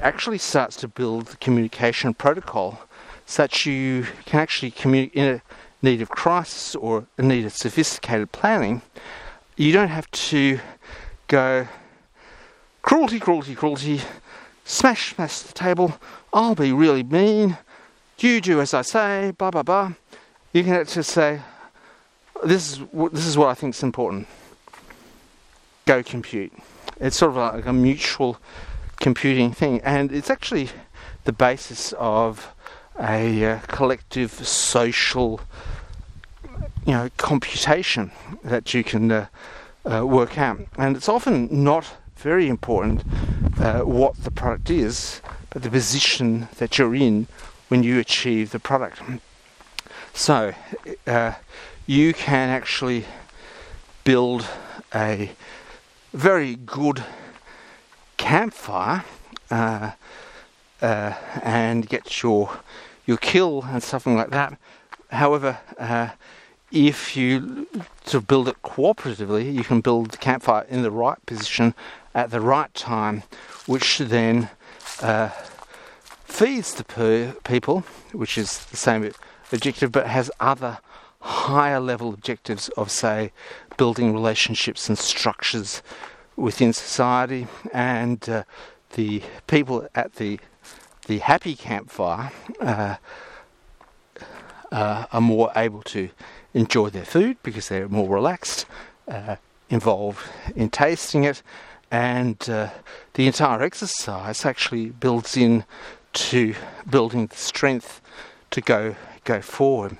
actually 0.00 0.38
starts 0.38 0.76
to 0.76 0.88
build 0.88 1.26
the 1.26 1.36
communication 1.36 2.14
protocol 2.14 2.80
such 3.26 3.66
you 3.66 4.06
can 4.24 4.40
actually 4.40 4.70
communicate 4.70 5.16
in 5.16 5.34
a 5.34 5.42
need 5.82 6.02
of 6.02 6.08
crisis 6.08 6.74
or 6.74 7.06
a 7.18 7.22
need 7.22 7.44
of 7.44 7.52
sophisticated 7.52 8.32
planning. 8.32 8.82
You 9.56 9.72
don't 9.72 9.88
have 9.88 10.10
to 10.10 10.58
go 11.28 11.68
cruelty, 12.82 13.20
cruelty, 13.20 13.54
cruelty, 13.54 14.00
smash, 14.64 15.14
smash 15.14 15.40
the 15.40 15.52
table, 15.52 15.98
I'll 16.32 16.54
be 16.54 16.72
really 16.72 17.02
mean, 17.02 17.58
you 18.18 18.40
do 18.40 18.60
as 18.60 18.74
I 18.74 18.82
say, 18.82 19.32
blah, 19.36 19.50
blah, 19.50 19.62
blah. 19.62 19.92
You 20.52 20.64
can 20.64 20.84
just 20.84 21.10
say, 21.10 21.40
this 22.44 22.72
is, 22.72 22.80
this 23.12 23.26
is 23.26 23.36
what 23.36 23.48
I 23.48 23.54
think 23.54 23.74
is 23.74 23.82
important. 23.82 24.26
Go 25.86 26.02
compute. 26.02 26.52
It's 27.00 27.16
sort 27.16 27.30
of 27.30 27.36
like 27.36 27.66
a 27.66 27.72
mutual 27.72 28.38
computing 29.00 29.52
thing, 29.52 29.80
and 29.80 30.12
it's 30.12 30.28
actually 30.28 30.68
the 31.24 31.32
basis 31.32 31.94
of 31.98 32.54
a 32.98 33.44
uh, 33.44 33.58
collective 33.60 34.30
social, 34.46 35.40
you 36.84 36.92
know, 36.92 37.08
computation 37.16 38.10
that 38.44 38.74
you 38.74 38.84
can 38.84 39.10
uh, 39.10 39.26
uh, 39.90 40.06
work 40.06 40.36
out. 40.36 40.60
And 40.76 40.96
it's 40.96 41.08
often 41.08 41.48
not 41.64 41.86
very 42.16 42.48
important 42.48 43.02
uh, 43.58 43.80
what 43.80 44.16
the 44.16 44.30
product 44.30 44.68
is, 44.68 45.22
but 45.48 45.62
the 45.62 45.70
position 45.70 46.48
that 46.58 46.78
you're 46.78 46.94
in 46.94 47.26
when 47.68 47.82
you 47.82 47.98
achieve 47.98 48.50
the 48.50 48.58
product. 48.58 49.00
So 50.12 50.52
uh, 51.06 51.32
you 51.86 52.12
can 52.12 52.50
actually 52.50 53.06
build 54.04 54.46
a 54.94 55.30
very 56.12 56.56
good 56.56 57.04
campfire 58.16 59.04
uh, 59.50 59.92
uh, 60.82 61.14
and 61.42 61.88
get 61.88 62.22
your 62.22 62.58
your 63.06 63.16
kill 63.16 63.64
and 63.64 63.82
something 63.82 64.16
like 64.16 64.30
that. 64.30 64.58
However, 65.10 65.58
uh, 65.78 66.10
if 66.70 67.16
you 67.16 67.66
to 68.06 68.20
build 68.20 68.48
it 68.48 68.62
cooperatively, 68.62 69.52
you 69.52 69.64
can 69.64 69.80
build 69.80 70.12
the 70.12 70.16
campfire 70.16 70.66
in 70.68 70.82
the 70.82 70.90
right 70.90 71.24
position 71.26 71.74
at 72.14 72.30
the 72.30 72.40
right 72.40 72.72
time, 72.74 73.22
which 73.66 73.98
then 73.98 74.48
uh, 75.02 75.30
feeds 76.24 76.74
the 76.74 76.84
per- 76.84 77.34
people, 77.44 77.80
which 78.12 78.38
is 78.38 78.64
the 78.66 78.76
same 78.76 79.10
objective, 79.52 79.90
but 79.90 80.06
has 80.06 80.30
other 80.38 80.78
higher 81.20 81.80
level 81.80 82.12
objectives 82.14 82.68
of, 82.70 82.90
say, 82.90 83.32
building 83.76 84.12
relationships 84.12 84.88
and 84.88 84.98
structures 84.98 85.82
within 86.36 86.72
society, 86.72 87.46
and 87.72 88.28
uh, 88.28 88.42
the 88.94 89.22
people 89.46 89.86
at 89.94 90.14
the 90.16 90.38
the 91.06 91.18
happy 91.18 91.56
campfire 91.56 92.30
uh, 92.60 92.96
uh, 94.70 95.06
are 95.12 95.20
more 95.20 95.50
able 95.56 95.82
to 95.82 96.08
enjoy 96.54 96.88
their 96.90 97.04
food 97.04 97.36
because 97.42 97.68
they're 97.68 97.88
more 97.88 98.08
relaxed, 98.08 98.66
uh, 99.08 99.36
involved 99.68 100.20
in 100.54 100.70
tasting 100.70 101.24
it, 101.24 101.42
and 101.90 102.48
uh, 102.48 102.68
the 103.14 103.26
entire 103.26 103.62
exercise 103.62 104.44
actually 104.44 104.90
builds 104.90 105.36
in 105.36 105.64
to 106.12 106.54
building 106.88 107.26
the 107.26 107.36
strength 107.36 108.00
to 108.50 108.60
go 108.60 108.94
go 109.24 109.40
forward. 109.40 109.96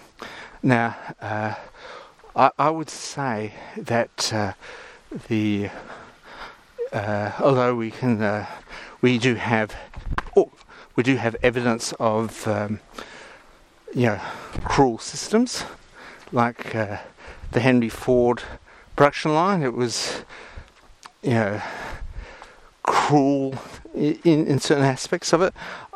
Now, 0.62 0.96
uh, 1.22 1.54
I, 2.36 2.50
I, 2.58 2.68
would 2.68 2.90
say 2.90 3.54
that 3.78 4.30
uh, 4.32 4.52
the 5.28 5.70
uh, 6.92 7.32
although 7.40 7.74
we 7.74 7.90
can 7.90 8.20
uh, 8.20 8.46
we 9.00 9.16
do 9.16 9.36
have 9.36 9.74
oh, 10.36 10.52
we 10.96 11.02
do 11.02 11.16
have 11.16 11.34
evidence 11.42 11.94
of 11.98 12.46
um, 12.46 12.80
you 13.94 14.06
know 14.06 14.20
cruel 14.62 14.98
systems 14.98 15.64
like 16.30 16.74
uh, 16.74 16.98
the 17.52 17.60
Henry 17.60 17.88
Ford 17.88 18.42
production 18.96 19.32
line. 19.32 19.62
It 19.62 19.72
was 19.72 20.24
you 21.22 21.30
know 21.30 21.62
cruel 22.82 23.54
in, 23.94 24.46
in 24.46 24.60
certain 24.60 24.84
aspects 24.84 25.32
of 25.32 25.40
it 25.40 25.54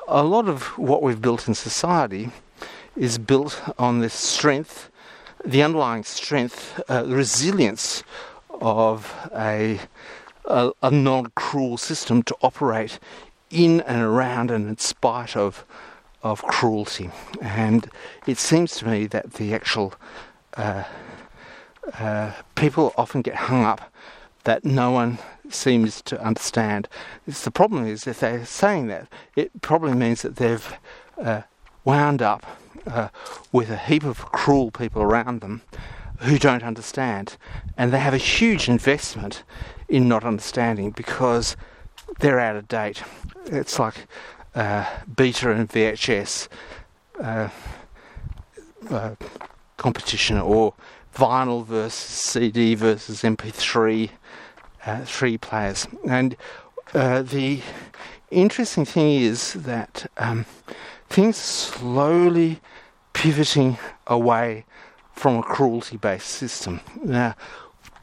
a 0.09 0.23
lot 0.23 0.49
of 0.49 0.79
what 0.79 1.03
we've 1.03 1.21
built 1.21 1.49
in 1.49 1.55
society 1.55 2.31
is 2.97 3.18
built 3.18 3.62
on 3.78 4.01
this 4.01 4.14
strength, 4.14 4.90
the 5.45 5.62
underlying 5.62 6.05
strength, 6.05 6.80
uh, 6.88 7.05
resilience 7.07 8.03
of 8.51 9.12
a, 9.34 9.80
a, 10.45 10.72
a 10.82 10.90
non 10.90 11.26
cruel 11.34 11.76
system 11.76 12.22
to 12.22 12.36
operate 12.42 12.99
in 13.51 13.80
and 13.82 14.03
around 14.03 14.51
and 14.51 14.68
in 14.68 14.78
spite 14.78 15.36
of 15.36 15.64
of 16.24 16.42
cruelty. 16.42 17.11
And 17.42 17.88
it 18.26 18.38
seems 18.38 18.76
to 18.76 18.88
me 18.88 19.07
that 19.09 19.34
the 19.34 19.55
actual 19.55 19.92
uh, 20.57 20.84
uh, 21.99 22.32
people 22.55 22.95
often 22.97 23.20
get 23.20 23.34
hung 23.34 23.62
up 23.62 23.92
that 24.45 24.64
no 24.64 24.90
one 24.90 25.18
seems 25.51 26.01
to 26.03 26.20
understand. 26.20 26.88
It's 27.26 27.45
the 27.45 27.51
problem 27.51 27.86
is 27.86 28.07
if 28.07 28.20
they're 28.20 28.47
saying 28.47 28.86
that, 28.88 29.07
it 29.36 29.61
probably 29.61 29.95
means 29.95 30.22
that 30.22 30.36
they've 30.36 30.76
uh, 31.18 31.42
wound 31.84 32.22
up 32.22 32.47
uh, 32.87 33.09
with 33.53 33.70
a 33.70 33.76
heap 33.76 34.05
of 34.05 34.18
cruel 34.26 34.70
people 34.70 35.03
around 35.03 35.41
them 35.41 35.62
who 36.18 36.39
don't 36.39 36.62
understand, 36.62 37.37
and 37.76 37.93
they 37.93 37.99
have 37.99 38.14
a 38.14 38.18
huge 38.18 38.68
investment 38.68 39.43
in 39.89 40.09
not 40.09 40.24
understanding 40.24 40.91
because 40.91 41.57
they're 42.20 42.41
out 42.41 42.57
of 42.57 42.68
date. 42.68 43.03
It's 43.47 43.78
like 43.78 44.07
uh, 44.55 44.87
beta 45.14 45.51
and 45.51 45.68
VHS 45.68 46.49
uh, 47.20 47.49
uh, 48.91 49.14
competition, 49.76 50.39
or 50.39 50.74
vinyl 51.14 51.64
versus 51.64 51.93
CD 51.95 52.74
versus 52.74 53.22
MP3 53.22 54.11
uh, 54.87 55.05
three 55.05 55.39
players. 55.39 55.87
And 56.09 56.37
uh, 56.93 57.22
the 57.22 57.61
interesting 58.30 58.85
thing 58.85 59.20
is 59.20 59.55
that 59.55 60.11
um, 60.18 60.47
things 61.09 61.37
slowly 61.37 62.61
pivoting 63.15 63.79
away 64.07 64.67
from 65.12 65.39
a 65.39 65.43
cruelty 65.43 65.97
based 65.97 66.29
system. 66.29 66.81
Now, 67.03 67.35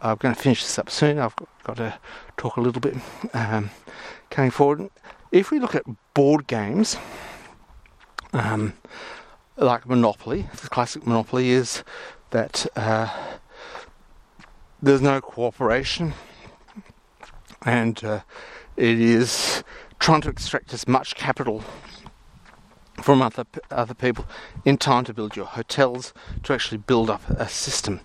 I'm 0.01 0.15
going 0.17 0.33
to 0.33 0.41
finish 0.41 0.63
this 0.63 0.79
up 0.79 0.89
soon. 0.89 1.19
I've 1.19 1.35
got 1.63 1.77
to 1.77 1.99
talk 2.37 2.57
a 2.57 2.61
little 2.61 2.81
bit 2.81 2.95
um, 3.35 3.69
coming 4.31 4.49
forward. 4.49 4.89
If 5.31 5.51
we 5.51 5.59
look 5.59 5.75
at 5.75 5.83
board 6.15 6.47
games, 6.47 6.97
um, 8.33 8.73
like 9.57 9.87
Monopoly, 9.87 10.47
the 10.59 10.69
classic 10.69 11.05
Monopoly 11.05 11.51
is 11.51 11.83
that 12.31 12.65
uh, 12.75 13.09
there's 14.81 15.01
no 15.01 15.21
cooperation 15.21 16.13
and 17.63 18.03
uh, 18.03 18.21
it 18.75 18.99
is 18.99 19.63
trying 19.99 20.21
to 20.21 20.29
extract 20.29 20.73
as 20.73 20.87
much 20.87 21.15
capital 21.15 21.63
from 23.01 23.21
other 23.21 23.45
other 23.69 23.93
people 23.93 24.25
in 24.65 24.77
time 24.77 25.03
to 25.05 25.13
build 25.13 25.35
your 25.35 25.45
hotels 25.45 26.13
to 26.43 26.53
actually 26.53 26.77
build 26.77 27.09
up 27.09 27.27
a 27.29 27.47
system. 27.47 28.01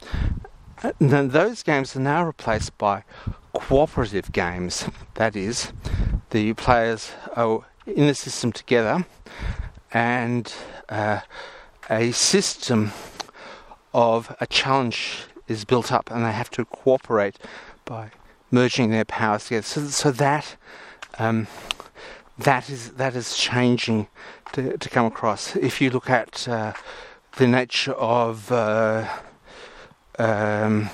And 0.82 1.10
then 1.10 1.28
those 1.30 1.62
games 1.62 1.96
are 1.96 2.00
now 2.00 2.24
replaced 2.24 2.76
by 2.78 3.04
cooperative 3.52 4.32
games. 4.32 4.88
That 5.14 5.34
is, 5.34 5.72
the 6.30 6.52
players 6.54 7.12
are 7.34 7.64
in 7.86 8.06
the 8.06 8.14
system 8.14 8.52
together, 8.52 9.06
and 9.92 10.52
uh, 10.88 11.20
a 11.88 12.12
system 12.12 12.92
of 13.94 14.36
a 14.40 14.46
challenge 14.46 15.24
is 15.48 15.64
built 15.64 15.90
up, 15.90 16.10
and 16.10 16.24
they 16.24 16.32
have 16.32 16.50
to 16.50 16.64
cooperate 16.66 17.38
by 17.84 18.10
merging 18.50 18.90
their 18.90 19.04
powers 19.04 19.44
together. 19.44 19.62
So, 19.62 19.86
so 19.86 20.10
that 20.10 20.56
um, 21.18 21.46
that 22.38 22.68
is 22.68 22.92
that 22.92 23.14
is 23.14 23.36
changing 23.36 24.08
to, 24.56 24.78
to 24.78 24.88
come 24.88 25.04
across. 25.04 25.54
If 25.54 25.80
you 25.82 25.90
look 25.90 26.08
at 26.08 26.48
uh, 26.48 26.72
the 27.36 27.46
nature 27.46 27.92
of 27.92 28.50
uh, 28.50 29.06
um, 30.18 30.88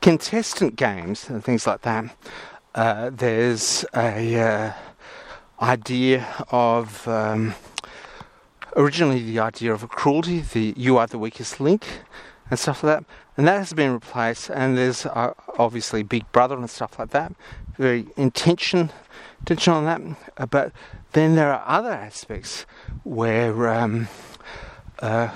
contestant 0.00 0.76
games 0.76 1.28
and 1.28 1.42
things 1.42 1.66
like 1.66 1.82
that, 1.82 2.16
uh, 2.76 3.10
there's 3.12 3.84
a 3.94 4.40
uh, 4.40 4.72
idea 5.60 6.26
of 6.50 7.08
um, 7.08 7.54
originally 8.76 9.20
the 9.22 9.40
idea 9.40 9.72
of 9.72 9.82
a 9.82 9.88
cruelty. 9.88 10.40
The 10.40 10.74
you 10.76 10.96
are 10.96 11.08
the 11.08 11.18
weakest 11.18 11.60
link. 11.60 11.84
and 12.50 12.58
stuff 12.58 12.82
like 12.82 12.98
that. 12.98 13.04
And 13.36 13.48
that 13.48 13.58
has 13.58 13.72
been 13.72 13.92
replaced, 13.92 14.50
and 14.50 14.76
there's 14.76 15.06
uh, 15.06 15.32
obviously 15.58 16.02
Big 16.02 16.30
Brother 16.30 16.56
and 16.56 16.70
stuff 16.70 16.98
like 16.98 17.10
that. 17.10 17.32
Very 17.76 18.06
intention, 18.16 18.90
intention 19.40 19.72
on 19.72 19.84
that. 19.84 20.00
Uh, 20.36 20.46
but 20.46 20.72
then 21.14 21.36
there 21.36 21.52
are 21.52 21.64
other 21.66 21.92
aspects 21.92 22.66
where 23.04 23.68
um, 23.68 24.08
uh, 25.00 25.30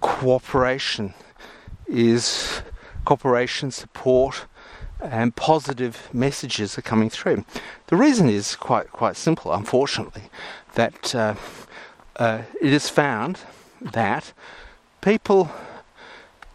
cooperation 0.00 1.14
is 1.86 2.62
cooperation, 3.04 3.70
support, 3.70 4.46
and 5.00 5.34
positive 5.34 6.08
messages 6.12 6.78
are 6.78 6.82
coming 6.82 7.10
through. 7.10 7.44
The 7.88 7.96
reason 7.96 8.28
is 8.28 8.56
quite 8.56 8.90
quite 8.92 9.16
simple, 9.16 9.52
unfortunately, 9.52 10.30
that 10.74 11.14
uh, 11.14 11.34
uh, 12.16 12.42
it 12.60 12.72
is 12.72 12.88
found 12.88 13.40
that 13.80 14.32
people, 15.00 15.50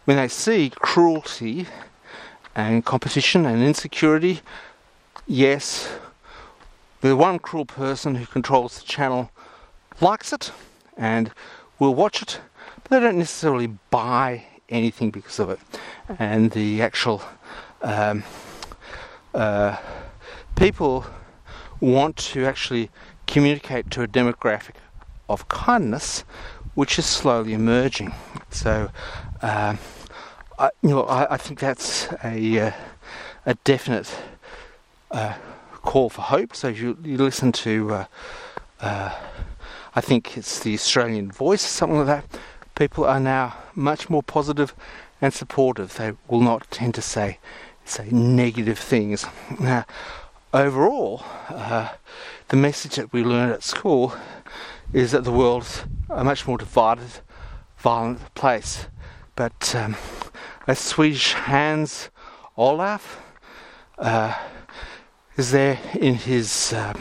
when 0.06 0.16
they 0.16 0.28
see 0.28 0.70
cruelty 0.70 1.66
and 2.54 2.84
competition 2.84 3.44
and 3.44 3.62
insecurity, 3.62 4.40
yes, 5.26 5.88
the 7.00 7.16
one 7.16 7.38
cruel 7.38 7.64
person 7.64 8.16
who 8.16 8.26
controls 8.26 8.78
the 8.78 8.84
channel 8.84 9.30
likes 10.00 10.32
it 10.32 10.52
and 10.96 11.30
will 11.78 11.94
watch 11.94 12.22
it, 12.22 12.40
but 12.82 12.90
they 12.90 13.00
don't 13.00 13.18
necessarily 13.18 13.68
buy 13.90 14.44
anything 14.68 15.10
because 15.10 15.38
of 15.38 15.50
it. 15.50 15.60
And 16.18 16.50
the 16.50 16.82
actual 16.82 17.22
um, 17.82 18.24
uh, 19.34 19.76
people 20.56 21.06
want 21.80 22.16
to 22.16 22.44
actually 22.44 22.90
communicate 23.26 23.90
to 23.92 24.02
a 24.02 24.08
demographic 24.08 24.74
of 25.28 25.46
kindness, 25.48 26.24
which 26.74 26.98
is 26.98 27.06
slowly 27.06 27.52
emerging. 27.52 28.12
So, 28.50 28.90
uh, 29.42 29.76
I, 30.58 30.70
you 30.82 30.88
know, 30.90 31.02
I, 31.04 31.34
I, 31.34 31.36
think 31.36 31.60
that's 31.60 32.08
a 32.24 32.58
uh, 32.58 32.72
a 33.46 33.54
definite 33.64 34.12
uh, 35.10 35.34
call 35.82 36.10
for 36.10 36.22
hope. 36.22 36.54
So, 36.54 36.68
if 36.68 36.80
you, 36.80 36.96
you 37.02 37.16
listen 37.16 37.52
to, 37.52 37.94
uh, 37.94 38.04
uh, 38.80 39.14
I 39.94 40.00
think 40.00 40.36
it's 40.36 40.60
the 40.60 40.74
Australian 40.74 41.30
Voice, 41.30 41.62
something 41.62 41.98
like 41.98 42.06
that. 42.06 42.40
People 42.74 43.04
are 43.04 43.20
now 43.20 43.56
much 43.74 44.08
more 44.08 44.22
positive 44.22 44.74
and 45.20 45.34
supportive. 45.34 45.96
They 45.96 46.12
will 46.28 46.40
not 46.40 46.70
tend 46.70 46.94
to 46.94 47.02
say 47.02 47.38
say 47.84 48.08
negative 48.10 48.78
things. 48.78 49.24
Now, 49.58 49.84
overall, 50.52 51.22
uh, 51.48 51.88
the 52.48 52.56
message 52.56 52.96
that 52.96 53.12
we 53.12 53.24
learn 53.24 53.50
at 53.50 53.62
school 53.62 54.14
is 54.92 55.12
that 55.12 55.24
the 55.24 55.32
world's 55.32 55.84
a 56.10 56.24
much 56.24 56.46
more 56.46 56.58
divided, 56.58 57.20
violent 57.78 58.34
place. 58.34 58.86
But 59.36 59.74
um, 59.74 59.96
as 60.66 60.78
Swedish 60.78 61.32
Hans 61.32 62.10
Olaf 62.56 63.22
uh, 63.98 64.34
is 65.38 65.52
there 65.52 65.78
in 65.94 66.16
his, 66.16 66.72
um, 66.72 67.00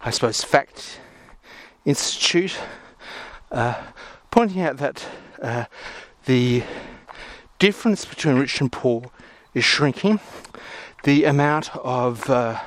I 0.00 0.10
suppose, 0.10 0.44
fact 0.44 1.00
institute, 1.84 2.56
uh, 3.50 3.74
pointing 4.30 4.62
out 4.62 4.76
that 4.76 5.04
uh, 5.42 5.64
the 6.26 6.62
difference 7.58 8.04
between 8.04 8.36
rich 8.36 8.60
and 8.60 8.70
poor 8.70 9.10
is 9.54 9.64
shrinking. 9.64 10.20
The 11.02 11.24
amount 11.24 11.74
of 11.74 12.30
uh, 12.30 12.60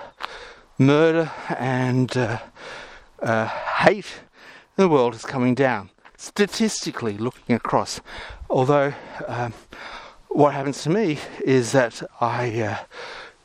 murder 0.78 1.32
and 1.58 2.16
uh, 2.18 2.40
uh, 3.22 3.46
hate 3.48 4.12
in 4.78 4.84
the 4.84 4.90
world 4.90 5.16
is 5.16 5.24
coming 5.24 5.56
down. 5.56 5.90
Statistically, 6.18 7.18
looking 7.18 7.56
across, 7.56 8.02
although 8.50 8.94
um, 9.26 9.54
what 10.28 10.54
happens 10.54 10.84
to 10.84 10.90
me 10.90 11.18
is 11.46 11.72
that 11.72 12.04
I 12.20 12.62
uh, 12.62 12.78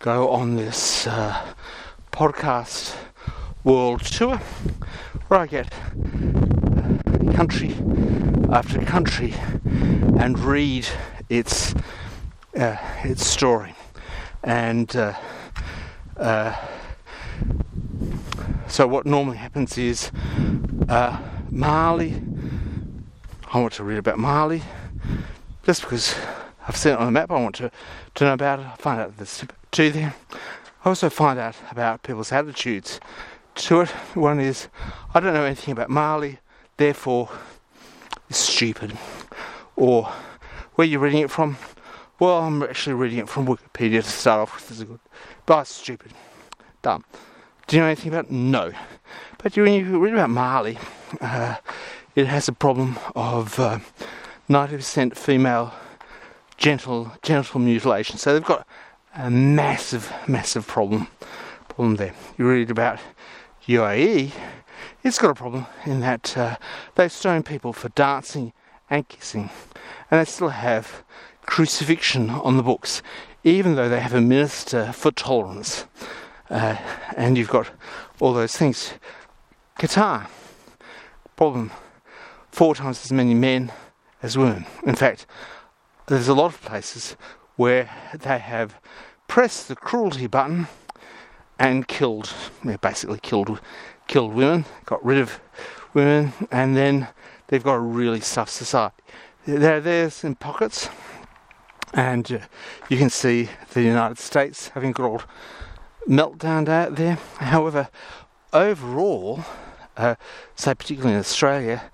go 0.01 0.31
on 0.31 0.57
this 0.57 1.07
uh, 1.07 1.55
podcast 2.11 2.97
world 3.65 4.01
tour 4.01 4.39
where 5.29 5.41
I 5.41 5.47
get 5.47 5.71
uh, 5.75 7.33
country 7.35 7.77
after 8.51 8.81
country 8.87 9.35
and 10.19 10.39
read 10.39 10.89
its 11.29 11.75
uh, 12.57 12.77
its 13.05 13.27
story, 13.27 13.75
and 14.43 14.97
uh, 14.97 15.13
uh, 16.17 16.57
so 18.69 18.87
what 18.87 19.05
normally 19.05 19.37
happens 19.37 19.77
is 19.77 20.11
uh, 20.89 21.21
Mali. 21.51 22.23
I 23.53 23.61
want 23.61 23.75
to 23.75 23.85
read 23.85 23.99
about 23.99 24.19
Mali 24.19 24.63
just 25.65 25.83
because 25.83 26.17
I've 26.67 26.77
seen 26.77 26.95
it 26.95 26.99
on 26.99 27.05
the 27.05 27.13
map. 27.13 27.31
I 27.31 27.43
want 27.43 27.57
to 27.57 27.71
to 28.15 28.25
know 28.25 28.33
about 28.33 28.61
it. 28.61 28.67
I 28.67 28.77
find 28.77 28.99
out 28.99 29.19
there's 29.19 29.45
two 29.71 29.91
there. 29.91 30.15
I 30.85 30.89
also 30.89 31.11
find 31.11 31.39
out 31.39 31.57
about 31.71 32.03
people's 32.03 32.33
attitudes 32.33 33.01
to 33.55 33.83
it. 33.83 33.89
One 34.15 34.41
is 34.41 34.69
I 35.15 35.21
don't 35.21 35.35
know 35.35 35.45
anything 35.45 35.73
about 35.73 35.91
Mali, 35.91 36.39
therefore 36.77 37.29
it's 38.29 38.39
stupid. 38.39 38.97
Or 39.77 40.13
where 40.75 40.87
you're 40.87 41.01
reading 41.01 41.23
it 41.23 41.31
from, 41.31 41.57
well, 42.19 42.41
I'm 42.41 42.63
actually 42.63 42.95
reading 42.95 43.19
it 43.19 43.29
from 43.29 43.47
Wikipedia 43.47 44.03
to 44.03 44.11
start 44.11 44.41
off 44.41 44.55
with. 44.55 44.69
This 44.69 44.79
is 44.79 44.85
good. 44.85 45.01
But 45.47 45.63
it's 45.63 45.75
stupid. 45.75 46.13
Dumb. 46.83 47.05
Do 47.67 47.77
you 47.77 47.83
know 47.83 47.87
anything 47.87 48.13
about 48.13 48.27
it? 48.27 48.31
No. 48.31 48.73
But 49.39 49.57
when 49.57 49.73
you 49.73 49.99
read 49.99 50.15
about 50.15 50.31
Mali, 50.31 50.79
uh, 51.21 51.57
it 52.15 52.27
has 52.27 52.49
a 52.49 52.53
problem 52.53 52.99
of 53.15 53.59
uh, 53.59 53.79
90% 54.49 55.17
female 55.17 55.73
genital, 56.57 57.13
genital 57.23 57.61
mutilation. 57.61 58.19
So 58.19 58.33
they've 58.33 58.45
got 58.45 58.67
a 59.21 59.31
massive, 59.31 60.13
massive 60.27 60.67
problem, 60.67 61.09
problem 61.69 61.97
there. 61.97 62.15
You 62.39 62.49
read 62.49 62.71
about 62.71 62.99
UAE, 63.67 64.33
it's 65.05 65.19
got 65.19 65.31
a 65.31 65.35
problem 65.35 65.67
in 65.85 66.01
that 66.01 66.37
uh, 66.37 66.57
they 66.95 67.09
stone 67.09 67.43
people 67.43 67.73
for 67.73 67.91
dancing 67.91 68.53
and 68.89 69.07
kissing, 69.09 69.51
and 70.11 70.21
they 70.21 70.25
still 70.25 70.49
have 70.49 71.05
crucifixion 71.43 72.31
on 72.31 72.57
the 72.57 72.63
books, 72.63 73.03
even 73.45 73.75
though 73.75 73.89
they 73.89 74.01
have 74.01 74.15
a 74.15 74.21
minister 74.21 74.93
for 74.93 75.11
tolerance. 75.11 75.85
Uh, 76.49 76.77
and 77.17 77.37
you've 77.37 77.49
got 77.49 77.71
all 78.21 78.33
those 78.33 78.57
things. 78.57 78.95
Qatar, 79.79 80.29
problem 81.37 81.71
four 82.51 82.75
times 82.75 83.05
as 83.05 83.13
many 83.13 83.35
men 83.35 83.71
as 84.23 84.37
women. 84.37 84.67
In 84.85 84.95
fact, 84.95 85.27
there's 86.07 86.29
a 86.29 86.35
lot 86.35 86.47
of 86.47 86.61
places 86.63 87.17
where 87.57 87.91
they 88.19 88.39
have 88.39 88.81
pressed 89.31 89.69
the 89.69 89.77
cruelty 89.77 90.27
button 90.27 90.67
and 91.57 91.87
killed, 91.87 92.35
basically 92.81 93.21
killed, 93.21 93.61
killed 94.09 94.35
women, 94.35 94.65
got 94.87 95.03
rid 95.05 95.19
of 95.19 95.39
women, 95.95 96.33
and 96.51 96.77
then 96.77 97.07
they've 97.47 97.63
got 97.63 97.75
a 97.75 97.79
really 97.79 98.19
soft 98.19 98.51
society. 98.51 98.97
They're 99.47 99.81
there 99.81 100.11
in 100.25 100.35
pockets, 100.35 100.89
and 101.95 102.31
uh, 102.33 102.39
you 102.89 102.99
can 102.99 103.09
see 103.09 103.49
the 103.73 103.83
United 103.83 104.19
States 104.19 104.71
having 104.71 104.91
got 104.91 105.05
old 105.05 105.27
meltdown 106.09 106.69
out 106.69 106.97
there. 106.97 107.15
However, 107.37 107.89
overall, 108.53 109.45
uh, 109.97 110.17
say 110.57 110.75
particularly 110.75 111.15
in 111.15 111.21
Australia, 111.21 111.89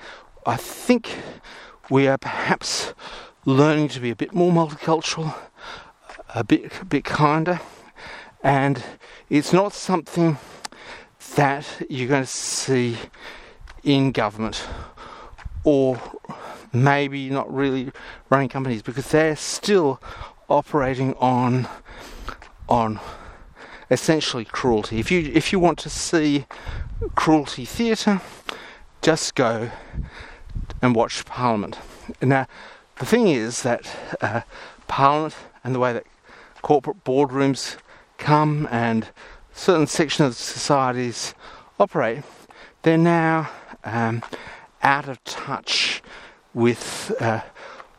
I 0.47 0.57
think 0.57 1.15
we 1.91 2.09
are 2.09 2.17
perhaps 2.17 2.95
learning 3.45 3.89
to 3.89 4.01
be 4.01 4.09
a 4.09 4.17
bit 4.17 4.33
more 4.33 4.53
multicultural, 4.53 5.35
a 6.37 6.45
bit 6.45 6.71
a 6.83 6.85
bit 6.85 7.05
kinder, 7.05 7.61
and 8.43 8.85
it's 9.31 9.53
not 9.53 9.73
something 9.73 10.37
that 11.35 11.67
you're 11.89 12.09
going 12.09 12.23
to 12.23 12.29
see 12.29 12.97
in 13.83 14.13
government 14.13 14.67
or 15.65 15.99
maybe 16.73 17.31
not 17.31 17.53
really 17.53 17.91
running 18.29 18.49
companies 18.49 18.83
because 18.83 19.09
they're 19.11 19.35
still 19.35 20.01
operating 20.49 21.15
on 21.15 21.67
on 22.69 23.01
essentially 23.91 24.45
cruelty. 24.45 24.99
If 24.99 25.11
you 25.11 25.33
if 25.35 25.53
you 25.53 25.59
want 25.59 25.79
to 25.81 25.91
see 25.91 26.45
cruelty 27.15 27.65
theatre, 27.65 28.21
just 29.01 29.35
go 29.35 29.71
and 30.83 30.95
watch 30.95 31.25
Parliament. 31.25 31.79
Now, 32.21 32.47
the 32.99 33.07
thing 33.07 33.29
is 33.29 33.63
that 33.63 33.89
uh, 34.21 34.43
Parliament 34.87 35.35
and 35.65 35.75
the 35.75 35.79
way 35.79 35.95
that 35.95 36.05
corporate 36.67 37.05
boardrooms 37.05 37.77
come 38.19 38.67
and 38.73 39.11
certain 39.53 39.87
sections 39.87 40.27
of 40.27 40.35
societies 40.35 41.33
operate, 41.79 42.25
they're 42.83 42.99
now 42.99 43.49
um, 43.85 44.21
out 44.83 45.09
of 45.09 45.23
touch 45.23 46.03
with 46.55 47.13
uh, 47.21 47.41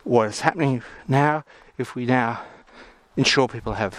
what 0.03 0.27
is 0.27 0.41
happening 0.41 0.83
now. 1.07 1.45
If 1.77 1.95
we 1.95 2.05
now 2.05 2.41
ensure 3.15 3.47
people 3.47 3.75
have 3.75 3.97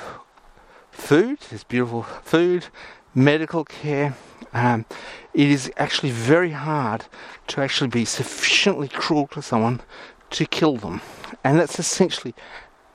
food, 0.91 1.39
there's 1.49 1.65
beautiful 1.65 2.03
food, 2.03 2.67
medical 3.15 3.65
care, 3.65 4.15
um, 4.53 4.85
it 5.33 5.49
is 5.49 5.73
actually 5.79 6.11
very 6.11 6.51
hard 6.51 7.07
to 7.47 7.63
actually 7.63 7.89
be 7.89 8.05
sufficiently 8.05 8.89
cruel 8.89 9.29
to 9.29 9.41
someone 9.41 9.81
to 10.29 10.45
kill 10.45 10.77
them. 10.77 11.01
And 11.43 11.59
that's 11.59 11.79
essentially 11.79 12.35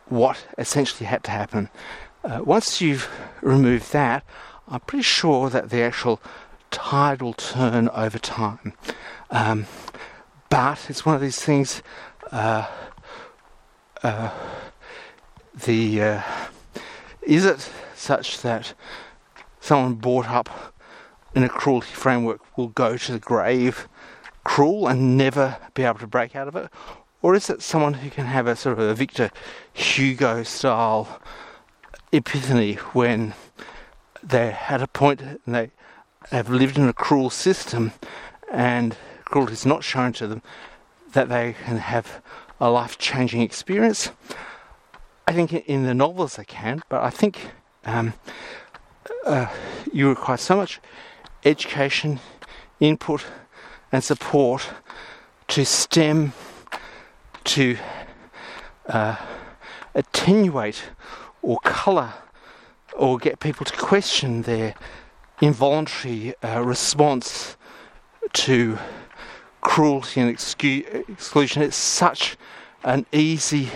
what 0.08 0.46
essentially 0.58 1.06
had 1.06 1.24
to 1.26 1.32
happen. 1.32 1.70
Uh, 2.24 2.42
once 2.44 2.82
you've 2.82 3.10
removed 3.42 3.92
that, 3.92 4.24
I'm 4.68 4.80
pretty 4.82 5.04
sure 5.04 5.50
that 5.50 5.70
the 5.70 5.82
actual 5.82 6.22
tide 6.72 7.22
will 7.22 7.34
turn 7.34 7.90
over 7.90 8.18
time. 8.18 8.74
Um, 9.30 9.66
but 10.50 10.90
it's 10.90 11.06
one 11.06 11.16
of 11.16 11.22
these 11.22 11.42
things. 11.42 11.82
Uh, 12.32 12.68
uh, 14.02 14.32
the 15.66 16.02
uh, 16.02 16.22
is 17.22 17.46
it 17.46 17.70
such 17.96 18.42
that 18.42 18.74
someone 19.60 19.96
brought 19.96 20.30
up 20.30 20.74
in 21.36 21.44
a 21.44 21.50
cruelty 21.50 21.94
framework 21.94 22.42
will 22.58 22.68
go 22.68 22.98
to 22.98 23.12
the 23.12 23.20
grave 23.20 23.88
cruel 24.44 24.88
and 24.88 25.18
never 25.18 25.58
be 25.74 25.84
able 25.84 26.00
to 26.00 26.08
break 26.08 26.36
out 26.36 26.48
of 26.48 26.56
it, 26.56 26.70
or 27.24 27.34
is 27.34 27.50
it 27.50 27.62
someone 27.62 27.96
who 27.96 28.10
can 28.10 28.26
have 28.26 28.46
a 28.46 28.56
sort 28.56 28.78
of 28.78 28.86
a 28.86 28.94
Victor 28.94 29.32
Hugo 29.72 30.44
style 30.44 31.22
epiphany 32.12 32.74
when 32.92 33.34
they're 34.22 34.60
at 34.68 34.82
a 34.82 34.88
point 34.88 35.22
and 35.22 35.40
they 35.56 35.72
have 36.32 36.50
lived 36.50 36.78
in 36.78 36.88
a 36.88 36.94
cruel 36.94 37.30
system 37.30 37.94
and 38.52 38.98
cruelty 39.24 39.54
is 39.54 39.66
not 39.66 39.84
shown 39.84 40.12
to 40.14 40.28
them 40.28 40.42
that 41.14 41.30
they 41.30 41.56
can 41.66 41.78
have 41.78 42.22
a 42.60 42.70
life 42.70 42.98
changing 42.98 43.42
experience? 43.42 44.12
I 45.26 45.32
think 45.32 45.54
in 45.54 45.86
the 45.86 45.94
novels 45.94 46.36
they 46.36 46.44
can, 46.44 46.82
but 46.90 47.02
I 47.02 47.10
think 47.10 47.52
um, 47.86 48.14
uh, 49.26 49.48
you 49.94 50.10
require 50.10 50.38
so 50.38 50.58
much 50.58 50.82
education, 51.46 52.20
input, 52.82 53.26
and 53.94 54.04
support 54.04 54.68
to 55.48 55.66
stem 55.66 56.34
to 57.44 57.78
uh, 58.88 59.16
attenuate 59.94 60.84
or 61.42 61.60
colour 61.60 62.14
or 62.96 63.18
get 63.18 63.40
people 63.40 63.66
to 63.66 63.76
question 63.76 64.44
their 64.44 64.76
involuntary 65.42 66.34
uh, 66.44 66.62
response 66.64 67.58
to 68.34 68.78
cruelty 69.62 70.22
and 70.22 70.34
excu- 70.34 71.10
exclusion. 71.10 71.62
It's 71.62 71.76
such 71.76 72.38
an 72.84 73.06
easy, 73.12 73.70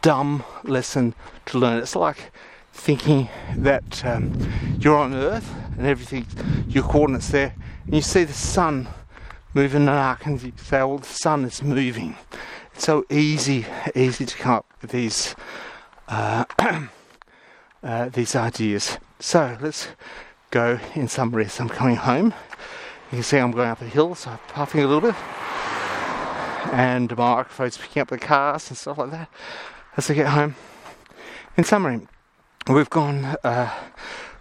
dumb 0.00 0.44
lesson 0.64 1.14
to 1.46 1.58
learn. 1.58 1.78
It's 1.78 1.96
like 1.96 2.32
thinking 2.72 3.28
that 3.56 4.04
um, 4.04 4.32
you're 4.78 4.96
on 4.96 5.14
Earth 5.14 5.54
and 5.76 5.86
everything, 5.86 6.26
your 6.68 6.84
coordinates 6.84 7.28
there, 7.28 7.54
and 7.84 7.94
you 7.94 8.00
see 8.00 8.24
the 8.24 8.32
sun 8.32 8.88
moving 9.54 9.82
an 9.82 9.88
arc, 9.88 10.26
and 10.26 10.42
you 10.42 10.52
say, 10.56 10.78
"Well, 10.78 10.98
the 10.98 11.06
sun 11.06 11.44
is 11.44 11.62
moving." 11.62 12.16
It's 12.74 12.84
so 12.84 13.04
easy, 13.10 13.66
easy 13.94 14.26
to 14.26 14.36
come 14.36 14.52
up 14.52 14.66
with 14.80 14.90
these 14.90 15.34
uh, 16.08 16.44
uh, 17.82 18.08
these 18.08 18.34
ideas. 18.34 18.98
So 19.20 19.56
let's 19.60 19.88
go 20.50 20.78
in 20.94 21.08
summary 21.08 21.44
rest. 21.44 21.60
I'm 21.60 21.68
coming 21.68 21.96
home. 21.96 22.34
You 23.10 23.16
can 23.16 23.22
see 23.22 23.38
I'm 23.38 23.52
going 23.52 23.68
up 23.68 23.80
a 23.82 23.84
hill, 23.84 24.14
so 24.14 24.30
I'm 24.30 24.38
puffing 24.48 24.82
a 24.82 24.86
little 24.86 25.12
bit, 25.12 25.14
and 26.72 27.10
my 27.16 27.36
microphone's 27.36 27.76
picking 27.76 28.02
up 28.02 28.08
the 28.08 28.18
cars 28.18 28.68
and 28.68 28.78
stuff 28.78 28.98
like 28.98 29.10
that 29.10 29.28
as 29.96 30.10
I 30.10 30.14
get 30.14 30.28
home. 30.28 30.56
In 31.56 31.64
summary, 31.64 32.08
we've 32.66 32.88
gone 32.88 33.36
uh, 33.44 33.70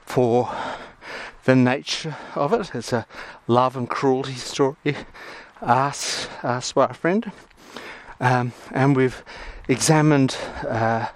for 0.06 0.50
the 1.44 1.56
nature 1.56 2.16
of 2.36 2.54
it. 2.54 2.74
It's 2.74 2.94
a 2.94 3.06
love 3.48 3.76
and 3.76 3.90
cruelty 3.90 4.36
story 4.36 4.96
asked, 5.62 6.30
asked 6.44 6.76
by 6.76 6.86
a 6.86 6.94
friend. 6.94 7.32
Um, 8.22 8.54
and 8.72 8.96
we've 8.96 9.24
examined, 9.68 10.38
uh, 10.68 11.08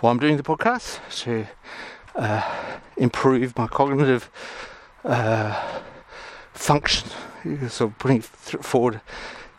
while 0.00 0.12
I'm 0.12 0.18
doing 0.18 0.36
the 0.36 0.42
podcast, 0.42 1.00
to 1.22 1.46
uh, 2.14 2.42
improve 2.98 3.56
my 3.56 3.66
cognitive 3.66 4.30
uh, 5.04 5.80
function. 6.52 7.08
So 7.68 7.94
putting 7.98 8.20
forward, 8.20 9.00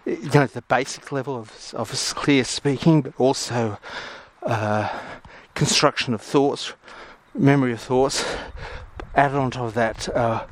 you 0.06 0.30
know, 0.30 0.46
the 0.46 0.62
basic 0.62 1.12
level 1.12 1.36
of, 1.36 1.74
of 1.74 1.90
clear 2.16 2.44
speaking, 2.44 3.02
but 3.02 3.14
also 3.18 3.80
uh, 4.44 4.88
construction 5.56 6.14
of 6.14 6.22
thoughts, 6.22 6.74
memory 7.34 7.74
of 7.74 7.82
thoughts, 7.82 8.24
added 9.16 9.38
on 9.38 9.50
top 9.50 9.64
of 9.64 9.74
that 9.74 10.08
uh, 10.16 10.46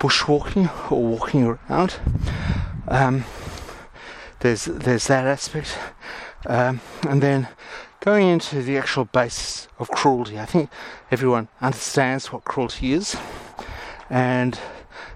bushwalking 0.00 0.70
or 0.90 1.02
walking 1.02 1.44
around. 1.44 1.96
Um, 2.88 3.24
there's 4.40 4.66
there's 4.66 5.06
that 5.06 5.26
aspect, 5.26 5.78
um, 6.46 6.80
and 7.08 7.22
then 7.22 7.48
going 8.00 8.28
into 8.28 8.62
the 8.62 8.76
actual 8.76 9.04
basis 9.04 9.68
of 9.78 9.90
cruelty. 9.90 10.38
I 10.38 10.44
think 10.44 10.70
everyone 11.10 11.48
understands 11.60 12.32
what 12.32 12.44
cruelty 12.44 12.92
is, 12.92 13.16
and 14.10 14.58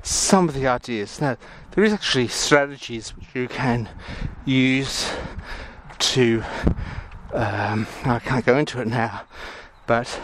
some 0.03 0.49
of 0.49 0.55
the 0.55 0.66
ideas. 0.66 1.21
Now 1.21 1.37
there 1.73 1.85
is 1.85 1.93
actually 1.93 2.29
strategies 2.29 3.16
which 3.16 3.29
you 3.35 3.49
can 3.49 3.89
use 4.45 5.11
to. 5.99 6.43
Um, 7.33 7.87
I 8.05 8.18
can't 8.18 8.45
go 8.45 8.59
into 8.59 8.81
it 8.81 8.89
now, 8.89 9.23
but 9.87 10.21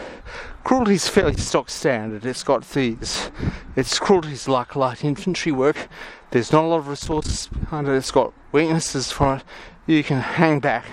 cruelty 0.63 0.95
is 0.95 1.07
fairly 1.07 1.37
stock 1.37 1.69
standard. 1.69 2.25
It's 2.25 2.43
got 2.43 2.69
these. 2.71 3.31
It's 3.77 3.97
cruelty's 3.99 4.47
like 4.49 4.75
light 4.75 5.05
infantry 5.05 5.53
work. 5.53 5.87
There's 6.31 6.51
not 6.51 6.65
a 6.65 6.67
lot 6.67 6.79
of 6.79 6.87
resources 6.87 7.47
behind 7.47 7.87
it. 7.87 7.93
It's 7.93 8.11
got 8.11 8.33
weaknesses 8.51 9.11
for 9.11 9.37
it. 9.37 9.43
You 9.85 10.03
can 10.03 10.19
hang 10.19 10.59
back 10.59 10.85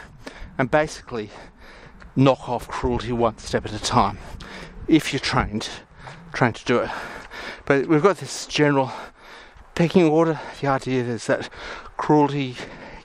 and 0.58 0.70
basically 0.70 1.30
knock 2.14 2.48
off 2.48 2.68
cruelty 2.68 3.12
one 3.12 3.38
step 3.38 3.66
at 3.66 3.72
a 3.72 3.82
time 3.82 4.18
if 4.86 5.12
you're 5.12 5.20
trained 5.20 5.68
trained 6.32 6.56
to 6.56 6.64
do 6.64 6.78
it. 6.78 6.90
But 7.64 7.86
we've 7.86 8.02
got 8.02 8.18
this 8.18 8.46
general 8.46 8.92
pecking 9.74 10.04
order. 10.04 10.40
The 10.60 10.66
idea 10.68 11.02
is 11.04 11.26
that 11.26 11.48
cruelty 11.96 12.56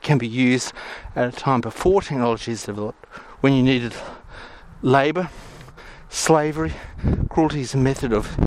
can 0.01 0.17
be 0.17 0.27
used 0.27 0.73
at 1.15 1.27
a 1.27 1.31
time 1.31 1.61
before 1.61 2.01
technology 2.01 2.51
is 2.51 2.63
developed 2.63 3.05
when 3.41 3.53
you 3.53 3.63
needed 3.63 3.93
labour 4.81 5.29
slavery. 6.09 6.73
Cruelty 7.29 7.61
is 7.61 7.73
a 7.73 7.77
method 7.77 8.11
of 8.13 8.37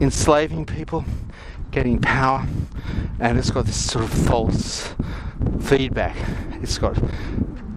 enslaving 0.00 0.66
people, 0.66 1.04
getting 1.70 2.00
power, 2.00 2.46
and 3.18 3.38
it's 3.38 3.50
got 3.50 3.66
this 3.66 3.90
sort 3.90 4.04
of 4.04 4.12
false 4.12 4.94
feedback. 5.60 6.16
It's 6.62 6.78
got 6.78 6.96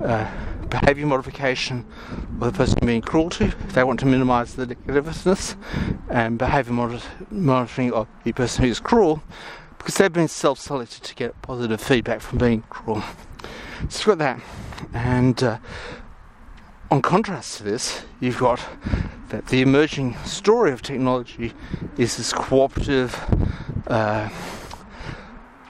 uh, 0.03 0.29
behaviour 0.69 1.05
modification 1.05 1.85
of 2.41 2.51
the 2.51 2.51
person 2.51 2.79
being 2.85 3.01
cruel 3.01 3.29
to. 3.31 3.53
They 3.73 3.83
want 3.83 3.99
to 4.01 4.05
minimise 4.05 4.55
the 4.55 4.67
negativeness, 4.67 5.55
and 6.09 6.37
behaviour 6.37 6.73
mod- 6.73 7.03
monitoring 7.29 7.93
of 7.93 8.07
the 8.23 8.33
person 8.33 8.63
who's 8.63 8.79
cruel 8.79 9.21
because 9.83 9.95
they've 9.95 10.13
been 10.13 10.29
self 10.29 10.59
selected 10.59 11.03
to 11.03 11.15
get 11.15 11.39
positive 11.41 11.81
feedback 11.81 12.21
from 12.21 12.39
being 12.39 12.63
cruel. 12.69 13.03
So 13.89 14.11
you've 14.11 14.17
got 14.17 14.19
that. 14.19 14.41
And 14.93 15.43
uh, 15.43 15.57
on 16.93 17.01
contrast 17.01 17.57
to 17.57 17.63
this, 17.63 18.05
you've 18.19 18.37
got 18.37 18.63
that 19.29 19.47
the 19.47 19.63
emerging 19.63 20.15
story 20.25 20.71
of 20.71 20.83
technology 20.83 21.51
is 21.97 22.17
this 22.17 22.31
cooperative 22.31 23.19
uh, 23.87 24.29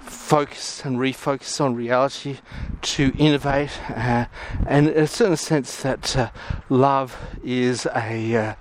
focus 0.01 0.83
and 0.83 0.97
refocus 0.97 1.61
on 1.61 1.75
reality 1.75 2.39
to 2.81 3.13
innovate, 3.17 3.71
uh, 3.91 4.25
and 4.67 4.89
in 4.89 5.03
a 5.03 5.07
certain 5.07 5.37
sense 5.37 5.81
that 5.81 6.17
uh, 6.17 6.29
love 6.67 7.15
is 7.41 7.87
a, 7.95 8.35
uh, 8.35 8.55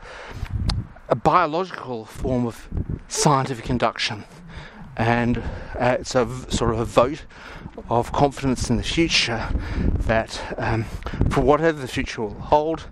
a 1.08 1.16
biological 1.16 2.04
form 2.04 2.46
of 2.46 2.68
scientific 3.08 3.70
induction, 3.70 4.22
and 4.96 5.38
uh, 5.80 5.96
it's 5.98 6.14
a 6.14 6.24
v- 6.24 6.48
sort 6.48 6.70
of 6.70 6.78
a 6.78 6.84
vote 6.84 7.24
of 7.88 8.12
confidence 8.12 8.70
in 8.70 8.76
the 8.76 8.82
future 8.82 9.48
that 10.06 10.40
um, 10.58 10.84
for 11.30 11.40
whatever 11.40 11.80
the 11.80 11.88
future 11.88 12.22
will 12.22 12.34
hold, 12.34 12.86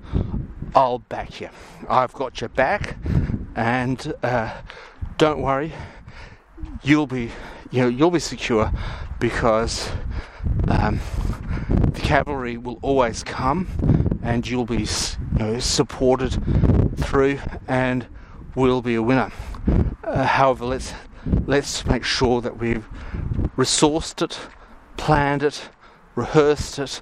I'll 0.75 0.99
back 0.99 1.41
you. 1.41 1.49
I've 1.89 2.13
got 2.13 2.41
your 2.41 2.49
back, 2.49 2.97
and 3.57 4.15
uh, 4.23 4.55
don't 5.19 5.41
worry, 5.41 5.73
you'll 6.83 7.07
be 7.07 7.31
you 7.71 7.83
know 7.83 7.89
you'll 7.89 8.11
be 8.11 8.21
secure 8.21 8.73
because 9.19 9.91
um, 10.69 11.01
the 11.93 12.01
cavalry 12.01 12.57
will 12.57 12.79
always 12.83 13.23
come, 13.23 13.69
and 14.23 14.47
you'll 14.49 14.67
be 14.67 14.83
you 14.83 15.39
know, 15.39 15.59
supported 15.59 16.39
through, 16.97 17.39
and 17.69 18.07
we'll 18.55 18.83
be 18.83 18.95
a 18.95 19.03
winner. 19.03 19.31
Uh, 20.05 20.25
however, 20.25 20.65
let's 20.65 20.95
let's 21.47 21.85
make 21.87 22.05
sure 22.05 22.41
that 22.41 22.59
we've 22.59 22.87
resourced 23.57 24.23
it 24.23 24.39
planned 25.01 25.43
it, 25.43 25.71
rehearsed 26.15 26.79
it, 26.79 27.01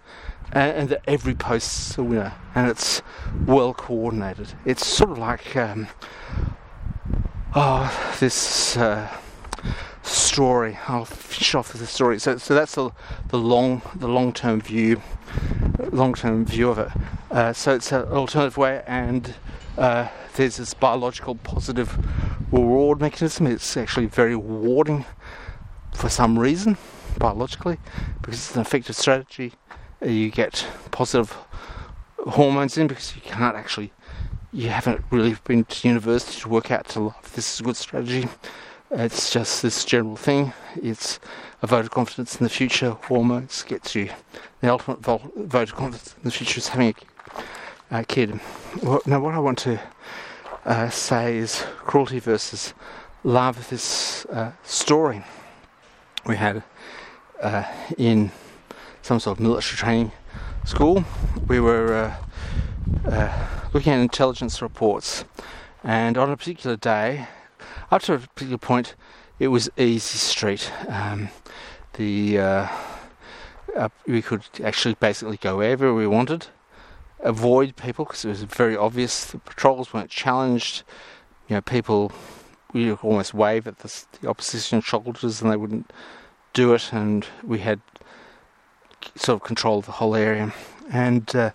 and, 0.53 0.77
and 0.77 0.89
that 0.89 1.03
every 1.07 1.35
post's 1.35 1.99
a 1.99 2.03
winner 2.03 2.33
and 2.55 2.71
it's 2.71 3.03
well 3.45 3.75
coordinated. 3.75 4.55
It's 4.65 4.87
sort 4.87 5.11
of 5.11 5.19
like 5.19 5.57
um, 5.57 5.89
oh 7.55 8.17
this 8.21 8.77
uh, 8.77 9.09
story. 10.03 10.79
I'll 10.87 11.05
finish 11.05 11.55
off 11.57 11.73
with 11.73 11.81
the 11.81 11.89
story. 11.89 12.19
So, 12.21 12.37
so 12.39 12.55
that's 12.55 12.77
the, 12.77 12.91
the 13.29 13.39
long 13.39 13.83
the 13.97 14.09
long 14.09 14.33
term 14.33 14.61
view, 14.61 15.03
long 15.91 16.15
term 16.15 16.45
view 16.45 16.71
of 16.71 16.79
it. 16.79 16.91
Uh, 17.31 17.53
so 17.53 17.75
it's 17.75 17.93
an 17.93 18.03
alternative 18.05 18.57
way, 18.57 18.83
and 18.87 19.35
uh, 19.77 20.09
there's 20.37 20.57
this 20.57 20.73
biological 20.73 21.35
positive 21.35 21.99
reward 22.53 23.01
mechanism. 23.01 23.49
It's 23.49 23.77
actually 23.77 24.07
very 24.07 24.35
rewarding 24.35 25.05
for 25.95 26.09
some 26.09 26.39
reason, 26.39 26.77
biologically, 27.19 27.79
because 28.21 28.35
it's 28.35 28.55
an 28.55 28.61
effective 28.61 28.97
strategy. 28.97 29.53
You 30.05 30.31
get 30.31 30.67
positive 30.91 31.37
hormones 32.27 32.77
in 32.77 32.87
because 32.87 33.15
you 33.15 33.23
can't 33.23 33.57
actually, 33.57 33.93
you 34.53 34.69
haven't 34.69 35.05
really 35.11 35.37
been 35.45 35.65
to 35.65 35.89
university 35.89 36.41
to 36.41 36.49
work 36.49 36.71
out 36.71 36.89
to 36.91 37.01
love. 37.01 37.33
This 37.35 37.55
is 37.55 37.61
a 37.61 37.65
good 37.65 37.77
strategy. 37.77 38.29
It's 38.91 39.31
just 39.31 39.63
this 39.63 39.85
general 39.85 40.17
thing. 40.17 40.53
It's 40.77 41.21
a 41.61 41.67
vote 41.67 41.85
of 41.85 41.91
confidence 41.91 42.37
in 42.37 42.45
the 42.45 42.51
future. 42.51 42.91
Hormones 42.91 43.63
gets 43.63 43.95
you 43.95 44.11
the 44.61 44.71
ultimate 44.71 45.01
vote 45.01 45.69
of 45.69 45.75
confidence 45.75 46.15
in 46.17 46.25
the 46.25 46.31
future 46.31 46.59
is 46.59 46.69
having 46.69 46.95
a, 47.91 48.05
kid. 48.05 48.41
Well, 48.83 49.01
now, 49.07 49.21
what 49.21 49.35
I 49.35 49.39
want 49.39 49.59
to 49.61 49.81
uh, 50.65 50.91
say 50.91 51.37
is 51.37 51.65
cruelty 51.79 52.19
versus 52.19 52.75
love. 53.25 53.69
This 53.69 54.27
uh, 54.27 54.53
story 54.65 55.23
we 56.27 56.37
had 56.37 56.63
uh, 57.41 57.65
in 57.97 58.31
some 59.03 59.21
sort 59.21 59.39
of 59.39 59.43
military 59.43 59.77
training 59.77 60.13
school. 60.65 61.05
We 61.47 61.61
were 61.61 61.95
uh, 61.95 63.09
uh, 63.09 63.49
looking 63.73 63.93
at 63.93 64.01
intelligence 64.01 64.61
reports, 64.61 65.25
and 65.83 66.19
on 66.19 66.31
a 66.31 66.37
particular 66.37 66.77
day, 66.77 67.27
up 67.91 68.03
to 68.03 68.15
a 68.15 68.19
particular 68.19 68.59
point, 68.59 68.95
it 69.39 69.49
was 69.49 69.71
easy 69.77 70.19
street. 70.19 70.71
Um, 70.89 71.29
the 71.95 72.39
uh, 72.39 72.69
uh, 73.77 73.89
we 74.07 74.23
could 74.23 74.43
actually 74.63 74.95
basically 74.95 75.37
go 75.37 75.59
wherever 75.59 75.95
we 75.95 76.07
wanted, 76.07 76.49
avoid 77.21 77.77
people 77.77 78.05
because 78.05 78.25
it 78.25 78.29
was 78.29 78.43
very 78.43 78.77
obvious. 78.77 79.25
The 79.25 79.39
patrols 79.39 79.93
weren't 79.93 80.11
challenged. 80.11 80.83
You 81.49 81.57
know, 81.57 81.61
people 81.61 82.13
we 82.73 82.93
almost 82.93 83.33
wave 83.33 83.67
at 83.67 83.79
the, 83.79 84.05
the 84.21 84.29
opposition 84.29 84.81
shoulders 84.81 85.41
and 85.41 85.51
they 85.51 85.57
wouldn't 85.57 85.91
do 86.53 86.75
it, 86.75 86.93
and 86.93 87.27
we 87.43 87.59
had 87.59 87.81
sort 89.15 89.41
of 89.41 89.47
control 89.47 89.79
of 89.79 89.87
the 89.87 89.93
whole 89.93 90.15
area. 90.15 90.53
And 90.91 91.35
uh, 91.35 91.51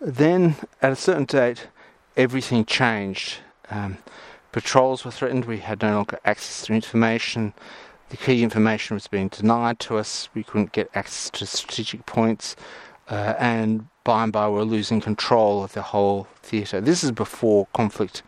then 0.00 0.56
at 0.82 0.92
a 0.92 0.96
certain 0.96 1.24
date, 1.24 1.68
everything 2.16 2.64
changed. 2.64 3.38
Um, 3.70 3.98
patrols 4.52 5.04
were 5.04 5.10
threatened. 5.10 5.44
We 5.44 5.58
had 5.58 5.82
no 5.82 5.94
longer 5.94 6.18
access 6.24 6.66
to 6.66 6.74
information. 6.74 7.54
The 8.10 8.16
key 8.16 8.42
information 8.42 8.94
was 8.94 9.06
being 9.08 9.28
denied 9.28 9.80
to 9.80 9.96
us. 9.96 10.28
We 10.34 10.44
couldn't 10.44 10.72
get 10.72 10.90
access 10.94 11.30
to 11.30 11.46
strategic 11.46 12.06
points. 12.06 12.56
Uh, 13.08 13.34
and 13.38 13.88
by 14.04 14.24
and 14.24 14.32
by, 14.32 14.48
we 14.48 14.56
we're 14.56 14.62
losing 14.62 15.00
control 15.00 15.64
of 15.64 15.72
the 15.72 15.82
whole 15.82 16.28
theatre. 16.42 16.80
This 16.80 17.02
is 17.02 17.10
before 17.10 17.66
conflict 17.74 18.22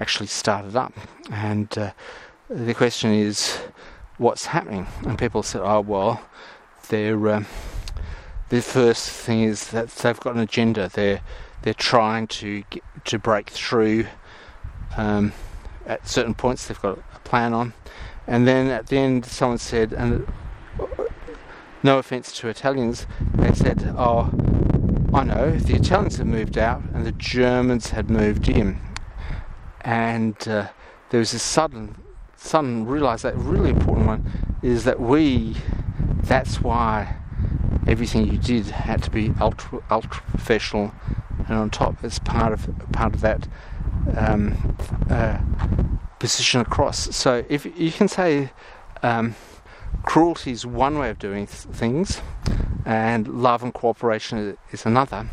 actually 0.00 0.26
started 0.26 0.76
up. 0.76 0.92
And 1.30 1.76
uh, 1.78 1.92
the 2.50 2.74
question 2.74 3.12
is, 3.12 3.58
what's 4.18 4.46
happening? 4.46 4.86
And 5.06 5.18
people 5.18 5.42
said, 5.42 5.62
oh, 5.62 5.80
well, 5.80 6.22
they're. 6.88 7.28
Um, 7.28 7.46
the 8.50 8.60
first 8.60 9.08
thing 9.08 9.42
is 9.42 9.68
that 9.68 9.88
they've 9.88 10.20
got 10.20 10.34
an 10.34 10.40
agenda. 10.40 10.88
They're 10.88 11.22
they're 11.62 11.74
trying 11.74 12.26
to 12.26 12.62
get, 12.68 12.82
to 13.06 13.18
break 13.18 13.50
through 13.50 14.06
um, 14.96 15.32
at 15.86 16.06
certain 16.06 16.34
points 16.34 16.66
they've 16.66 16.80
got 16.80 16.98
a 17.14 17.18
plan 17.20 17.54
on. 17.54 17.72
And 18.26 18.46
then 18.46 18.68
at 18.68 18.88
the 18.88 18.98
end, 18.98 19.24
someone 19.24 19.58
said, 19.58 19.92
and 19.92 20.26
no 21.82 21.98
offense 21.98 22.36
to 22.38 22.48
Italians, 22.48 23.06
they 23.34 23.52
said, 23.54 23.94
Oh, 23.96 24.30
I 25.12 25.24
know, 25.24 25.52
the 25.52 25.76
Italians 25.76 26.16
have 26.16 26.26
moved 26.26 26.58
out 26.58 26.82
and 26.92 27.06
the 27.06 27.12
Germans 27.12 27.90
had 27.90 28.10
moved 28.10 28.48
in. 28.48 28.78
And 29.82 30.36
uh, 30.46 30.68
there 31.10 31.20
was 31.20 31.32
a 31.34 31.38
sudden, 31.38 31.96
sudden 32.44 32.86
realize 32.86 33.22
that 33.22 33.34
really 33.36 33.70
important 33.70 34.06
one 34.06 34.58
is 34.62 34.84
that 34.84 35.00
we, 35.00 35.56
that's 36.22 36.60
why 36.60 37.16
everything 37.86 38.30
you 38.30 38.38
did 38.38 38.66
had 38.66 39.02
to 39.02 39.10
be 39.10 39.32
ultra, 39.40 39.82
ultra 39.90 40.22
professional 40.28 40.92
and 41.48 41.56
on 41.56 41.70
top 41.70 42.02
as 42.02 42.18
part 42.20 42.52
of 42.52 42.68
part 42.92 43.14
of 43.14 43.20
that 43.20 43.46
um, 44.16 44.76
uh, 45.10 45.38
position 46.18 46.60
across. 46.60 47.14
So 47.14 47.44
if 47.48 47.66
you 47.78 47.92
can 47.92 48.08
say 48.08 48.50
um, 49.02 49.34
cruelty 50.02 50.52
is 50.52 50.64
one 50.64 50.98
way 50.98 51.10
of 51.10 51.18
doing 51.18 51.46
th- 51.46 51.76
things, 51.76 52.20
and 52.84 53.28
love 53.28 53.62
and 53.62 53.72
cooperation 53.72 54.56
is 54.70 54.86
another, 54.86 55.28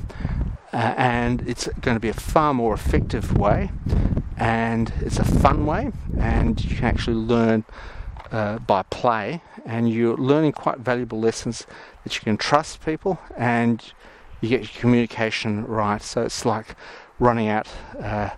uh, 0.74 0.94
and 0.98 1.42
it's 1.48 1.68
going 1.82 1.96
to 1.96 2.00
be 2.00 2.10
a 2.10 2.14
far 2.14 2.54
more 2.54 2.74
effective 2.74 3.38
way, 3.38 3.72
and 4.38 4.94
it's 5.02 5.20
a 5.20 5.26
fun 5.26 5.66
way, 5.66 5.92
and 6.18 6.64
you 6.64 6.76
can 6.76 6.86
actually 6.86 7.16
learn 7.16 7.66
uh, 8.32 8.60
by 8.60 8.84
play, 8.84 9.42
and 9.66 9.90
you're 9.90 10.18
learning 10.18 10.54
quite 10.54 10.80
valuable 10.80 11.20
lessons 11.20 11.68
that 12.04 12.16
you 12.16 12.22
can 12.22 12.38
trust 12.38 12.84
people 12.86 13.20
and 13.38 13.94
you 14.40 14.50
get 14.50 14.62
your 14.62 14.82
communication 14.82 15.66
right. 15.66 16.02
So 16.02 16.24
it's 16.24 16.46
like 16.46 16.76
running 17.20 17.48
out, 17.48 17.68
uh, 18.00 18.32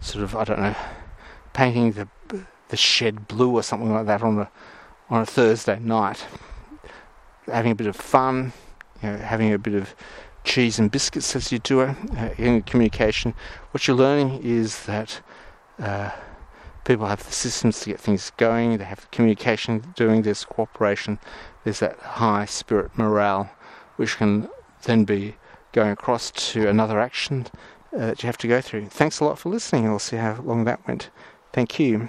sort 0.00 0.22
of 0.22 0.36
I 0.36 0.44
don't 0.44 0.60
know, 0.60 0.76
painting 1.52 1.92
the 1.92 2.08
the 2.68 2.76
shed 2.76 3.26
blue 3.26 3.54
or 3.54 3.62
something 3.62 3.92
like 3.92 4.06
that 4.06 4.22
on 4.22 4.38
a 4.38 4.50
on 5.10 5.22
a 5.22 5.26
Thursday 5.26 5.78
night, 5.78 6.26
having 7.46 7.72
a 7.72 7.74
bit 7.74 7.86
of 7.86 7.96
fun, 7.96 8.52
you 9.02 9.10
know, 9.10 9.16
having 9.16 9.52
a 9.52 9.58
bit 9.58 9.74
of 9.74 9.94
cheese 10.48 10.78
and 10.78 10.90
biscuits 10.90 11.36
as 11.36 11.52
you 11.52 11.58
do 11.58 11.80
it 11.80 11.96
uh, 12.16 12.30
in 12.38 12.62
communication. 12.62 13.34
What 13.70 13.86
you're 13.86 13.96
learning 13.96 14.40
is 14.42 14.84
that. 14.86 15.20
Uh, 15.78 16.10
people 16.88 17.06
have 17.06 17.22
the 17.26 17.32
systems 17.32 17.80
to 17.80 17.90
get 17.90 18.00
things 18.00 18.32
going, 18.38 18.78
they 18.78 18.84
have 18.84 19.02
the 19.02 19.06
communication 19.08 19.92
doing, 19.94 20.22
there's 20.22 20.46
cooperation, 20.46 21.18
there's 21.62 21.80
that 21.80 21.98
high 21.98 22.46
spirit 22.46 22.90
morale, 22.96 23.50
which 23.96 24.16
can 24.16 24.48
then 24.84 25.04
be 25.04 25.34
going 25.72 25.90
across 25.90 26.30
to 26.30 26.66
another 26.66 26.98
action 26.98 27.46
uh, 27.92 28.06
that 28.06 28.22
you 28.22 28.26
have 28.26 28.38
to 28.38 28.48
go 28.48 28.62
through. 28.62 28.86
Thanks 28.86 29.20
a 29.20 29.24
lot 29.26 29.38
for 29.38 29.50
listening, 29.50 29.84
we'll 29.84 29.98
see 29.98 30.16
how 30.16 30.40
long 30.40 30.64
that 30.64 30.80
went. 30.88 31.10
Thank 31.52 31.78
you. 31.78 32.08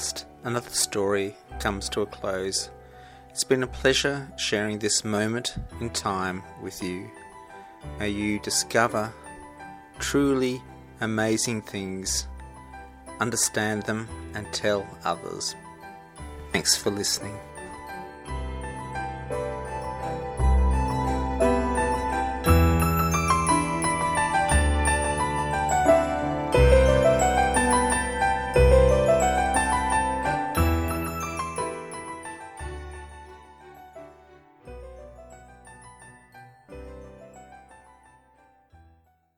Podcast, 0.00 0.24
another 0.44 0.70
story 0.70 1.34
comes 1.58 1.88
to 1.90 2.02
a 2.02 2.06
close. 2.06 2.70
It's 3.28 3.44
been 3.44 3.62
a 3.62 3.66
pleasure 3.66 4.32
sharing 4.36 4.78
this 4.78 5.04
moment 5.04 5.56
in 5.80 5.90
time 5.90 6.42
with 6.62 6.82
you. 6.82 7.10
May 7.98 8.08
you 8.10 8.40
discover 8.40 9.12
truly 9.98 10.62
amazing 11.00 11.62
things, 11.62 12.26
understand 13.20 13.82
them, 13.82 14.08
and 14.34 14.50
tell 14.52 14.86
others. 15.04 15.54
Thanks 16.52 16.76
for 16.76 16.90
listening. 16.90 17.38